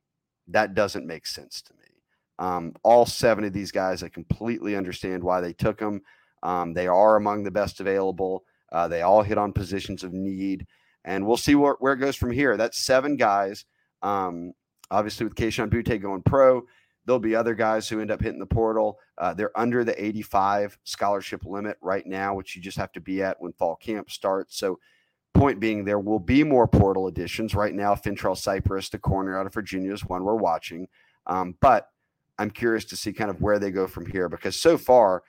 that 0.48 0.74
doesn't 0.74 1.06
make 1.06 1.26
sense 1.26 1.62
to 1.62 1.74
me. 1.74 1.78
Um, 2.38 2.74
all 2.82 3.06
seven 3.06 3.44
of 3.44 3.52
these 3.52 3.72
guys, 3.72 4.02
I 4.02 4.08
completely 4.08 4.76
understand 4.76 5.22
why 5.22 5.40
they 5.40 5.52
took 5.52 5.78
them. 5.78 6.02
Um, 6.42 6.72
they 6.72 6.86
are 6.86 7.16
among 7.16 7.44
the 7.44 7.50
best 7.50 7.80
available. 7.80 8.44
Uh, 8.70 8.88
they 8.88 9.02
all 9.02 9.22
hit 9.22 9.38
on 9.38 9.52
positions 9.52 10.04
of 10.04 10.12
need, 10.12 10.66
and 11.04 11.26
we'll 11.26 11.36
see 11.36 11.54
where, 11.54 11.76
where 11.80 11.94
it 11.94 11.98
goes 11.98 12.16
from 12.16 12.30
here. 12.30 12.56
That's 12.56 12.84
seven 12.84 13.16
guys. 13.16 13.64
Um, 14.02 14.52
obviously, 14.90 15.24
with 15.24 15.34
Kayshon 15.34 15.70
Boutte 15.70 16.00
going 16.00 16.22
pro, 16.22 16.62
There'll 17.08 17.18
be 17.18 17.34
other 17.34 17.54
guys 17.54 17.88
who 17.88 18.02
end 18.02 18.10
up 18.10 18.20
hitting 18.20 18.38
the 18.38 18.44
portal. 18.44 18.98
Uh, 19.16 19.32
they're 19.32 19.58
under 19.58 19.82
the 19.82 20.04
85 20.04 20.76
scholarship 20.84 21.46
limit 21.46 21.78
right 21.80 22.04
now, 22.06 22.34
which 22.34 22.54
you 22.54 22.60
just 22.60 22.76
have 22.76 22.92
to 22.92 23.00
be 23.00 23.22
at 23.22 23.40
when 23.40 23.54
fall 23.54 23.76
camp 23.76 24.10
starts. 24.10 24.58
So, 24.58 24.78
point 25.32 25.58
being, 25.58 25.86
there 25.86 26.00
will 26.00 26.18
be 26.18 26.44
more 26.44 26.68
portal 26.68 27.06
additions. 27.06 27.54
Right 27.54 27.72
now, 27.72 27.94
Fentrell 27.94 28.36
Cypress, 28.36 28.90
the 28.90 28.98
corner 28.98 29.40
out 29.40 29.46
of 29.46 29.54
Virginia, 29.54 29.90
is 29.90 30.04
one 30.04 30.22
we're 30.22 30.34
watching. 30.34 30.86
Um, 31.26 31.56
but 31.62 31.88
I'm 32.38 32.50
curious 32.50 32.84
to 32.84 32.96
see 32.96 33.14
kind 33.14 33.30
of 33.30 33.40
where 33.40 33.58
they 33.58 33.70
go 33.70 33.86
from 33.86 34.04
here 34.04 34.28
because 34.28 34.60
so 34.60 34.76
far 34.76 35.22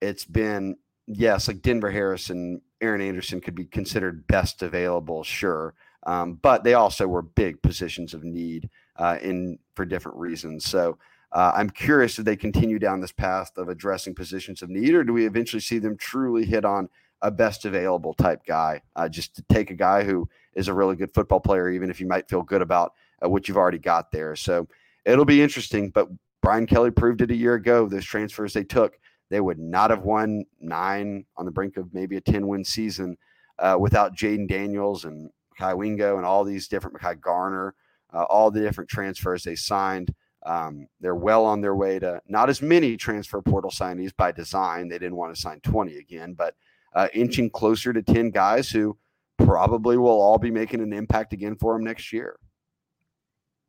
it's 0.00 0.24
been, 0.24 0.76
yes, 1.08 1.48
like 1.48 1.60
Denver 1.60 1.90
Harris 1.90 2.30
and 2.30 2.60
Aaron 2.80 3.00
Anderson 3.00 3.40
could 3.40 3.56
be 3.56 3.64
considered 3.64 4.28
best 4.28 4.62
available, 4.62 5.24
sure. 5.24 5.74
Um, 6.06 6.34
but 6.34 6.62
they 6.62 6.74
also 6.74 7.08
were 7.08 7.22
big 7.22 7.62
positions 7.62 8.14
of 8.14 8.22
need 8.22 8.70
uh, 8.94 9.18
in 9.20 9.58
for 9.74 9.84
different 9.84 10.18
reasons. 10.18 10.64
So 10.64 10.98
uh, 11.32 11.52
I'm 11.54 11.70
curious 11.70 12.18
if 12.18 12.24
they 12.24 12.36
continue 12.36 12.78
down 12.78 13.00
this 13.00 13.12
path 13.12 13.56
of 13.56 13.68
addressing 13.68 14.14
positions 14.14 14.62
of 14.62 14.70
need, 14.70 14.94
or 14.94 15.04
do 15.04 15.12
we 15.12 15.26
eventually 15.26 15.60
see 15.60 15.78
them 15.78 15.96
truly 15.96 16.44
hit 16.44 16.64
on 16.64 16.88
a 17.22 17.30
best 17.30 17.64
available 17.64 18.14
type 18.14 18.42
guy? 18.46 18.82
Uh, 18.94 19.08
just 19.08 19.34
to 19.36 19.44
take 19.50 19.70
a 19.70 19.74
guy 19.74 20.04
who 20.04 20.28
is 20.54 20.68
a 20.68 20.74
really 20.74 20.96
good 20.96 21.12
football 21.12 21.40
player, 21.40 21.70
even 21.70 21.90
if 21.90 22.00
you 22.00 22.06
might 22.06 22.28
feel 22.28 22.42
good 22.42 22.62
about 22.62 22.92
uh, 23.24 23.28
what 23.28 23.48
you've 23.48 23.56
already 23.56 23.78
got 23.78 24.10
there. 24.12 24.36
So 24.36 24.68
it'll 25.04 25.24
be 25.24 25.42
interesting. 25.42 25.90
But 25.90 26.08
Brian 26.42 26.66
Kelly 26.66 26.90
proved 26.90 27.22
it 27.22 27.30
a 27.30 27.36
year 27.36 27.54
ago. 27.54 27.88
Those 27.88 28.04
transfers 28.04 28.52
they 28.52 28.64
took, 28.64 28.98
they 29.30 29.40
would 29.40 29.58
not 29.58 29.90
have 29.90 30.04
won 30.04 30.44
nine 30.60 31.24
on 31.36 31.44
the 31.44 31.50
brink 31.50 31.76
of 31.76 31.92
maybe 31.92 32.16
a 32.16 32.20
10 32.20 32.46
win 32.46 32.64
season 32.64 33.16
uh, 33.58 33.76
without 33.78 34.16
Jayden 34.16 34.48
Daniels 34.48 35.04
and 35.04 35.30
Kai 35.58 35.74
Wingo 35.74 36.16
and 36.16 36.26
all 36.26 36.44
these 36.44 36.68
different 36.68 36.96
Mekhi 36.96 37.20
Garner, 37.20 37.74
uh, 38.14 38.24
all 38.24 38.50
the 38.50 38.60
different 38.60 38.90
transfers 38.90 39.42
they 39.42 39.56
signed. 39.56 40.14
Um, 40.46 40.86
they're 41.00 41.16
well 41.16 41.44
on 41.44 41.60
their 41.60 41.74
way 41.74 41.98
to 41.98 42.20
not 42.28 42.48
as 42.48 42.62
many 42.62 42.96
transfer 42.96 43.42
portal 43.42 43.70
signees 43.70 44.14
by 44.16 44.30
design. 44.32 44.88
They 44.88 44.98
didn't 44.98 45.16
want 45.16 45.34
to 45.34 45.40
sign 45.40 45.60
20 45.60 45.96
again, 45.96 46.34
but 46.34 46.54
uh, 46.94 47.08
inching 47.12 47.50
closer 47.50 47.92
to 47.92 48.02
10 48.02 48.30
guys 48.30 48.70
who 48.70 48.96
probably 49.38 49.98
will 49.98 50.20
all 50.20 50.38
be 50.38 50.50
making 50.50 50.80
an 50.80 50.92
impact 50.92 51.32
again 51.32 51.56
for 51.56 51.74
them 51.74 51.84
next 51.84 52.12
year. 52.12 52.38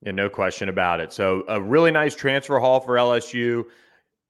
Yeah, 0.04 0.12
no 0.12 0.30
question 0.30 0.70
about 0.70 1.00
it. 1.00 1.12
So, 1.12 1.44
a 1.48 1.60
really 1.60 1.89
nice 1.89 2.16
transfer 2.16 2.60
haul 2.60 2.80
for 2.80 2.95
LSU. 2.95 3.66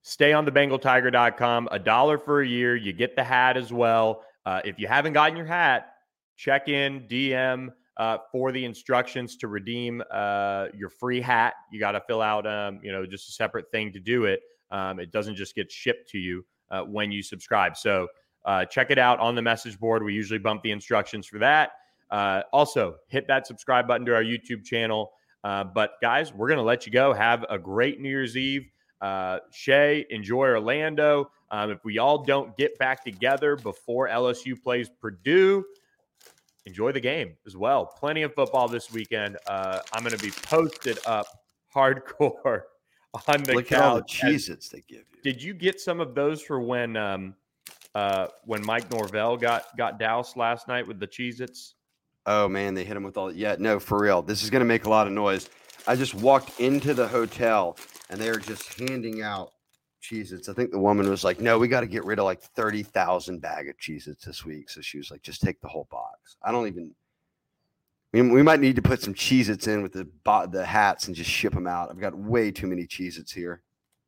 Stay 0.04 0.32
on 0.32 0.46
the 0.46 0.52
BengalTiger.com. 0.52 1.68
A 1.72 1.78
dollar 1.78 2.18
for 2.18 2.42
a 2.42 2.48
year. 2.48 2.78
You 2.78 2.94
get 2.94 3.18
the 3.18 3.24
hat 3.24 3.58
as 3.58 3.74
well. 3.74 4.24
Uh, 4.46 4.62
if 4.64 4.80
you 4.80 4.88
haven't 4.88 5.12
gotten 5.12 5.36
your 5.36 5.46
hat, 5.46 5.96
check 6.38 6.70
in, 6.70 7.02
DM 7.10 7.72
uh, 7.98 8.18
for 8.32 8.52
the 8.52 8.64
instructions 8.64 9.36
to 9.38 9.48
redeem 9.48 10.04
uh, 10.12 10.68
your 10.76 10.90
free 10.90 11.20
hat. 11.20 11.56
You 11.72 11.80
got 11.80 11.94
to 11.94 12.02
fill 12.02 12.22
out, 12.22 12.46
um, 12.46 12.80
you 12.84 12.92
know, 12.92 13.06
just 13.06 13.30
a 13.30 13.32
separate 13.32 13.72
thing 13.72 13.92
to 13.94 14.00
do 14.00 14.26
it. 14.26 14.42
Um, 14.70 15.00
it 15.00 15.12
doesn't 15.12 15.36
just 15.36 15.56
get 15.56 15.72
shipped 15.72 16.10
to 16.12 16.20
you 16.20 16.46
uh, 16.70 16.82
when 16.82 17.12
you 17.12 17.24
subscribe. 17.24 17.76
So 17.76 18.08
uh, 18.46 18.66
check 18.66 18.92
it 18.92 19.00
out 19.00 19.20
on 19.20 19.36
the 19.36 19.42
message 19.42 19.80
board. 19.80 20.04
We 20.04 20.14
usually 20.14 20.40
bump 20.40 20.62
the 20.62 20.72
instructions 20.72 21.26
for 21.26 21.40
that. 21.40 21.72
Uh, 22.12 22.44
also, 22.54 22.96
hit 23.08 23.28
that 23.28 23.48
subscribe 23.48 23.88
button 23.88 24.06
to 24.06 24.16
our 24.16 24.24
YouTube 24.24 24.64
channel. 24.64 25.12
Uh, 25.44 25.64
but 25.64 25.94
guys, 26.02 26.34
we're 26.34 26.48
going 26.48 26.58
to 26.58 26.64
let 26.64 26.86
you 26.86 26.92
go. 26.92 27.14
Have 27.14 27.46
a 27.50 27.58
great 27.58 28.00
New 28.00 28.10
Year's 28.10 28.38
Eve. 28.38 28.70
Shea, 29.52 30.06
enjoy 30.10 30.48
Orlando. 30.48 31.32
Um, 31.50 31.72
if 31.72 31.84
we 31.84 31.98
all 31.98 32.24
don't 32.24 32.56
get 32.58 32.78
back 32.78 33.04
together 33.04 33.56
before 33.56 34.10
LSU 34.10 34.62
plays 34.62 34.90
Purdue, 35.02 35.64
enjoy 36.68 36.92
the 36.92 37.00
game 37.00 37.36
as 37.48 37.58
well. 37.58 37.86
Plenty 37.86 38.22
of 38.24 38.34
football 38.36 38.68
this 38.68 38.92
weekend. 38.92 39.38
Uh, 39.48 39.80
I'm 39.94 40.04
going 40.04 40.16
to 40.16 40.24
be 40.24 40.32
posted 40.32 41.00
up 41.08 41.26
hardcore 41.74 42.62
on 43.28 43.44
the 43.44 43.54
Look 43.56 43.68
couch. 43.68 43.74
at 43.74 43.82
all 43.82 43.96
the 43.96 44.04
Cheez-Its 44.04 44.70
they 44.70 44.84
give 44.88 45.00
you. 45.12 45.20
Did 45.24 45.42
you 45.42 45.54
get 45.54 45.80
some 45.80 46.00
of 46.00 46.14
those 46.14 46.42
for 46.42 46.60
when 46.60 46.96
um, 46.96 47.36
uh, 47.96 48.28
when 48.46 48.64
Mike 48.66 48.92
Norvell 48.92 49.38
got 49.38 49.76
got 49.78 49.98
doused 49.98 50.38
last 50.38 50.68
night 50.68 50.86
with 50.88 51.00
the 51.00 51.08
Cheez-Its? 51.08 51.76
Oh 52.26 52.48
man, 52.48 52.74
they 52.74 52.84
hit 52.84 52.98
him 52.98 53.04
with 53.04 53.18
all. 53.18 53.32
Yeah, 53.32 53.56
no, 53.58 53.80
for 53.80 54.00
real. 54.00 54.22
This 54.22 54.44
is 54.44 54.50
going 54.50 54.60
to 54.60 54.66
make 54.66 54.86
a 54.86 54.90
lot 54.90 55.08
of 55.08 55.14
noise. 55.14 55.50
I 55.88 55.96
just 55.96 56.14
walked 56.14 56.60
into 56.60 56.94
the 56.94 57.08
hotel 57.08 57.78
and 58.10 58.20
they 58.20 58.30
were 58.30 58.40
just 58.40 58.78
handing 58.78 59.22
out 59.22 59.54
Cheez-Its. 60.08 60.50
I 60.50 60.54
think 60.54 60.72
the 60.72 60.80
woman 60.80 61.10
was 61.10 61.24
like, 61.24 61.40
"No, 61.40 61.60
we 61.60 61.68
got 61.68 61.82
to 61.82 61.88
get 61.88 62.06
rid 62.06 62.20
of 62.20 62.26
like 62.26 62.42
thirty 62.42 62.84
thousand 62.84 63.40
bag 63.40 63.70
of 63.70 63.78
Cheez-Its 63.78 64.26
this 64.26 64.46
week." 64.46 64.70
So 64.70 64.82
she 64.82 64.98
was 64.98 65.12
like, 65.12 65.22
"Just 65.22 65.42
take 65.42 65.60
the 65.62 65.68
whole 65.68 65.88
box." 65.92 66.38
I 66.42 66.52
don't 66.52 66.68
even. 66.68 66.94
We, 68.14 68.22
we 68.22 68.42
might 68.42 68.62
need 68.62 68.78
to 68.78 68.82
put 68.82 69.02
some 69.02 69.14
Cheez-Its 69.14 69.68
in 69.68 69.84
with 69.84 69.94
the 69.94 70.08
the 70.52 70.66
hats 70.66 71.08
and 71.08 71.16
just 71.16 71.30
ship 71.30 71.54
them 71.54 71.68
out. 71.68 71.90
I've 71.90 72.00
got 72.00 72.16
way 72.18 72.52
too 72.52 72.68
many 72.68 72.86
Cheez-Its 72.86 73.32
here. 73.32 73.62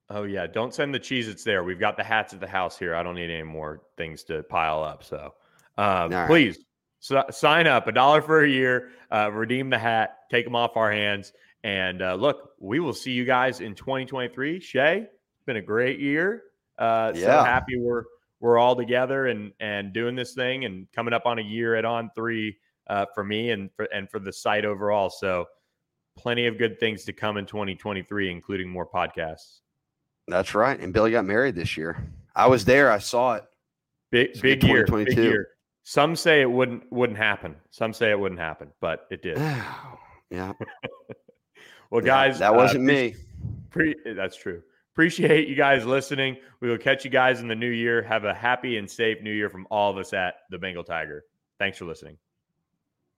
Oh 0.10 0.24
yeah, 0.24 0.48
don't 0.48 0.74
send 0.74 0.94
the 0.94 1.00
Cheez-Its 1.00 1.44
there. 1.44 1.64
We've 1.64 1.80
got 1.80 1.98
the 1.98 2.04
hats 2.04 2.34
at 2.34 2.40
the 2.40 2.48
house 2.48 2.78
here. 2.78 2.96
I 2.96 3.04
don't 3.04 3.16
need 3.16 3.30
any 3.30 3.44
more 3.44 3.82
things 3.98 4.24
to 4.26 4.44
pile 4.44 4.84
up. 4.84 5.04
So 5.04 5.34
um, 5.78 6.12
right. 6.12 6.28
please 6.28 6.60
so, 7.00 7.24
sign 7.30 7.68
up 7.68 7.88
a 7.88 7.92
dollar 7.92 8.22
for 8.22 8.44
a 8.44 8.50
year, 8.50 8.90
uh, 9.12 9.32
redeem 9.32 9.70
the 9.70 9.78
hat, 9.78 10.18
take 10.30 10.46
them 10.46 10.56
off 10.56 10.76
our 10.76 10.92
hands, 10.92 11.32
and 11.64 12.02
uh, 12.02 12.16
look, 12.16 12.52
we 12.60 12.80
will 12.80 12.94
see 12.94 13.12
you 13.12 13.26
guys 13.26 13.62
in 13.62 13.76
2023. 13.76 14.60
Shea, 14.60 14.98
it's 15.02 15.19
been 15.50 15.58
a 15.58 15.62
great 15.62 16.00
year. 16.00 16.44
Uh, 16.78 17.12
So 17.14 17.20
Yeah. 17.22 17.44
happy 17.44 17.78
we're 17.78 18.04
we're 18.40 18.58
all 18.60 18.76
together 18.76 19.28
and 19.28 19.52
and 19.60 19.92
doing 19.94 20.16
this 20.16 20.34
thing 20.36 20.64
and 20.66 20.88
coming 20.94 21.12
up 21.14 21.26
on 21.26 21.40
a 21.40 21.42
year 21.42 21.76
at 21.76 21.84
On3 21.86 22.56
uh, 22.88 23.06
for 23.16 23.24
me 23.24 23.50
and 23.50 23.70
for 23.76 23.86
and 23.86 24.10
for 24.10 24.20
the 24.20 24.32
site 24.32 24.64
overall. 24.64 25.10
So 25.10 25.48
plenty 26.16 26.46
of 26.46 26.58
good 26.60 26.80
things 26.80 27.04
to 27.06 27.14
come 27.14 27.38
in 27.38 27.46
2023, 27.48 28.30
including 28.30 28.70
more 28.70 28.86
podcasts. 28.88 29.62
That's 30.28 30.54
right. 30.54 30.80
And 30.80 30.94
Billy 30.94 31.10
got 31.12 31.26
married 31.26 31.56
this 31.56 31.76
year. 31.76 31.98
I 32.36 32.46
was 32.48 32.64
there. 32.64 32.92
I 32.92 33.00
saw 33.00 33.34
it. 33.36 33.44
Big 34.12 34.30
It's 34.30 34.42
big 34.42 34.64
year, 34.64 34.84
big 34.84 35.08
2022. 35.08 35.24
year. 35.24 35.48
Some 35.84 36.16
say 36.16 36.42
it 36.42 36.50
wouldn't 36.52 36.84
wouldn't 36.92 37.18
happen. 37.18 37.56
Some 37.72 37.92
say 37.94 38.12
it 38.12 38.20
wouldn't 38.20 38.40
happen, 38.40 38.72
but 38.80 39.08
it 39.10 39.24
did. 39.24 39.38
yeah, 40.30 40.54
Well, 41.90 42.02
guys, 42.02 42.38
that 42.40 42.52
uh, 42.54 42.56
wasn't 42.58 42.86
pre- 42.86 42.94
me. 42.94 43.16
Pre- 43.72 44.14
that's 44.14 44.38
true. 44.38 44.62
Appreciate 45.00 45.48
you 45.48 45.56
guys 45.56 45.86
listening. 45.86 46.36
We 46.60 46.70
will 46.70 46.78
catch 46.78 47.06
you 47.06 47.10
guys 47.10 47.40
in 47.40 47.48
the 47.48 47.56
new 47.56 47.70
year. 47.70 48.02
Have 48.02 48.26
a 48.26 48.34
happy 48.34 48.76
and 48.76 48.92
safe 48.92 49.22
new 49.22 49.32
year 49.32 49.50
from 49.50 49.66
all 49.72 49.90
of 49.90 49.98
us 49.98 50.12
at 50.12 50.34
the 50.50 50.58
Bengal 50.58 50.84
Tiger. 50.84 51.24
Thanks 51.58 51.78
for 51.78 51.86
listening. 51.86 52.18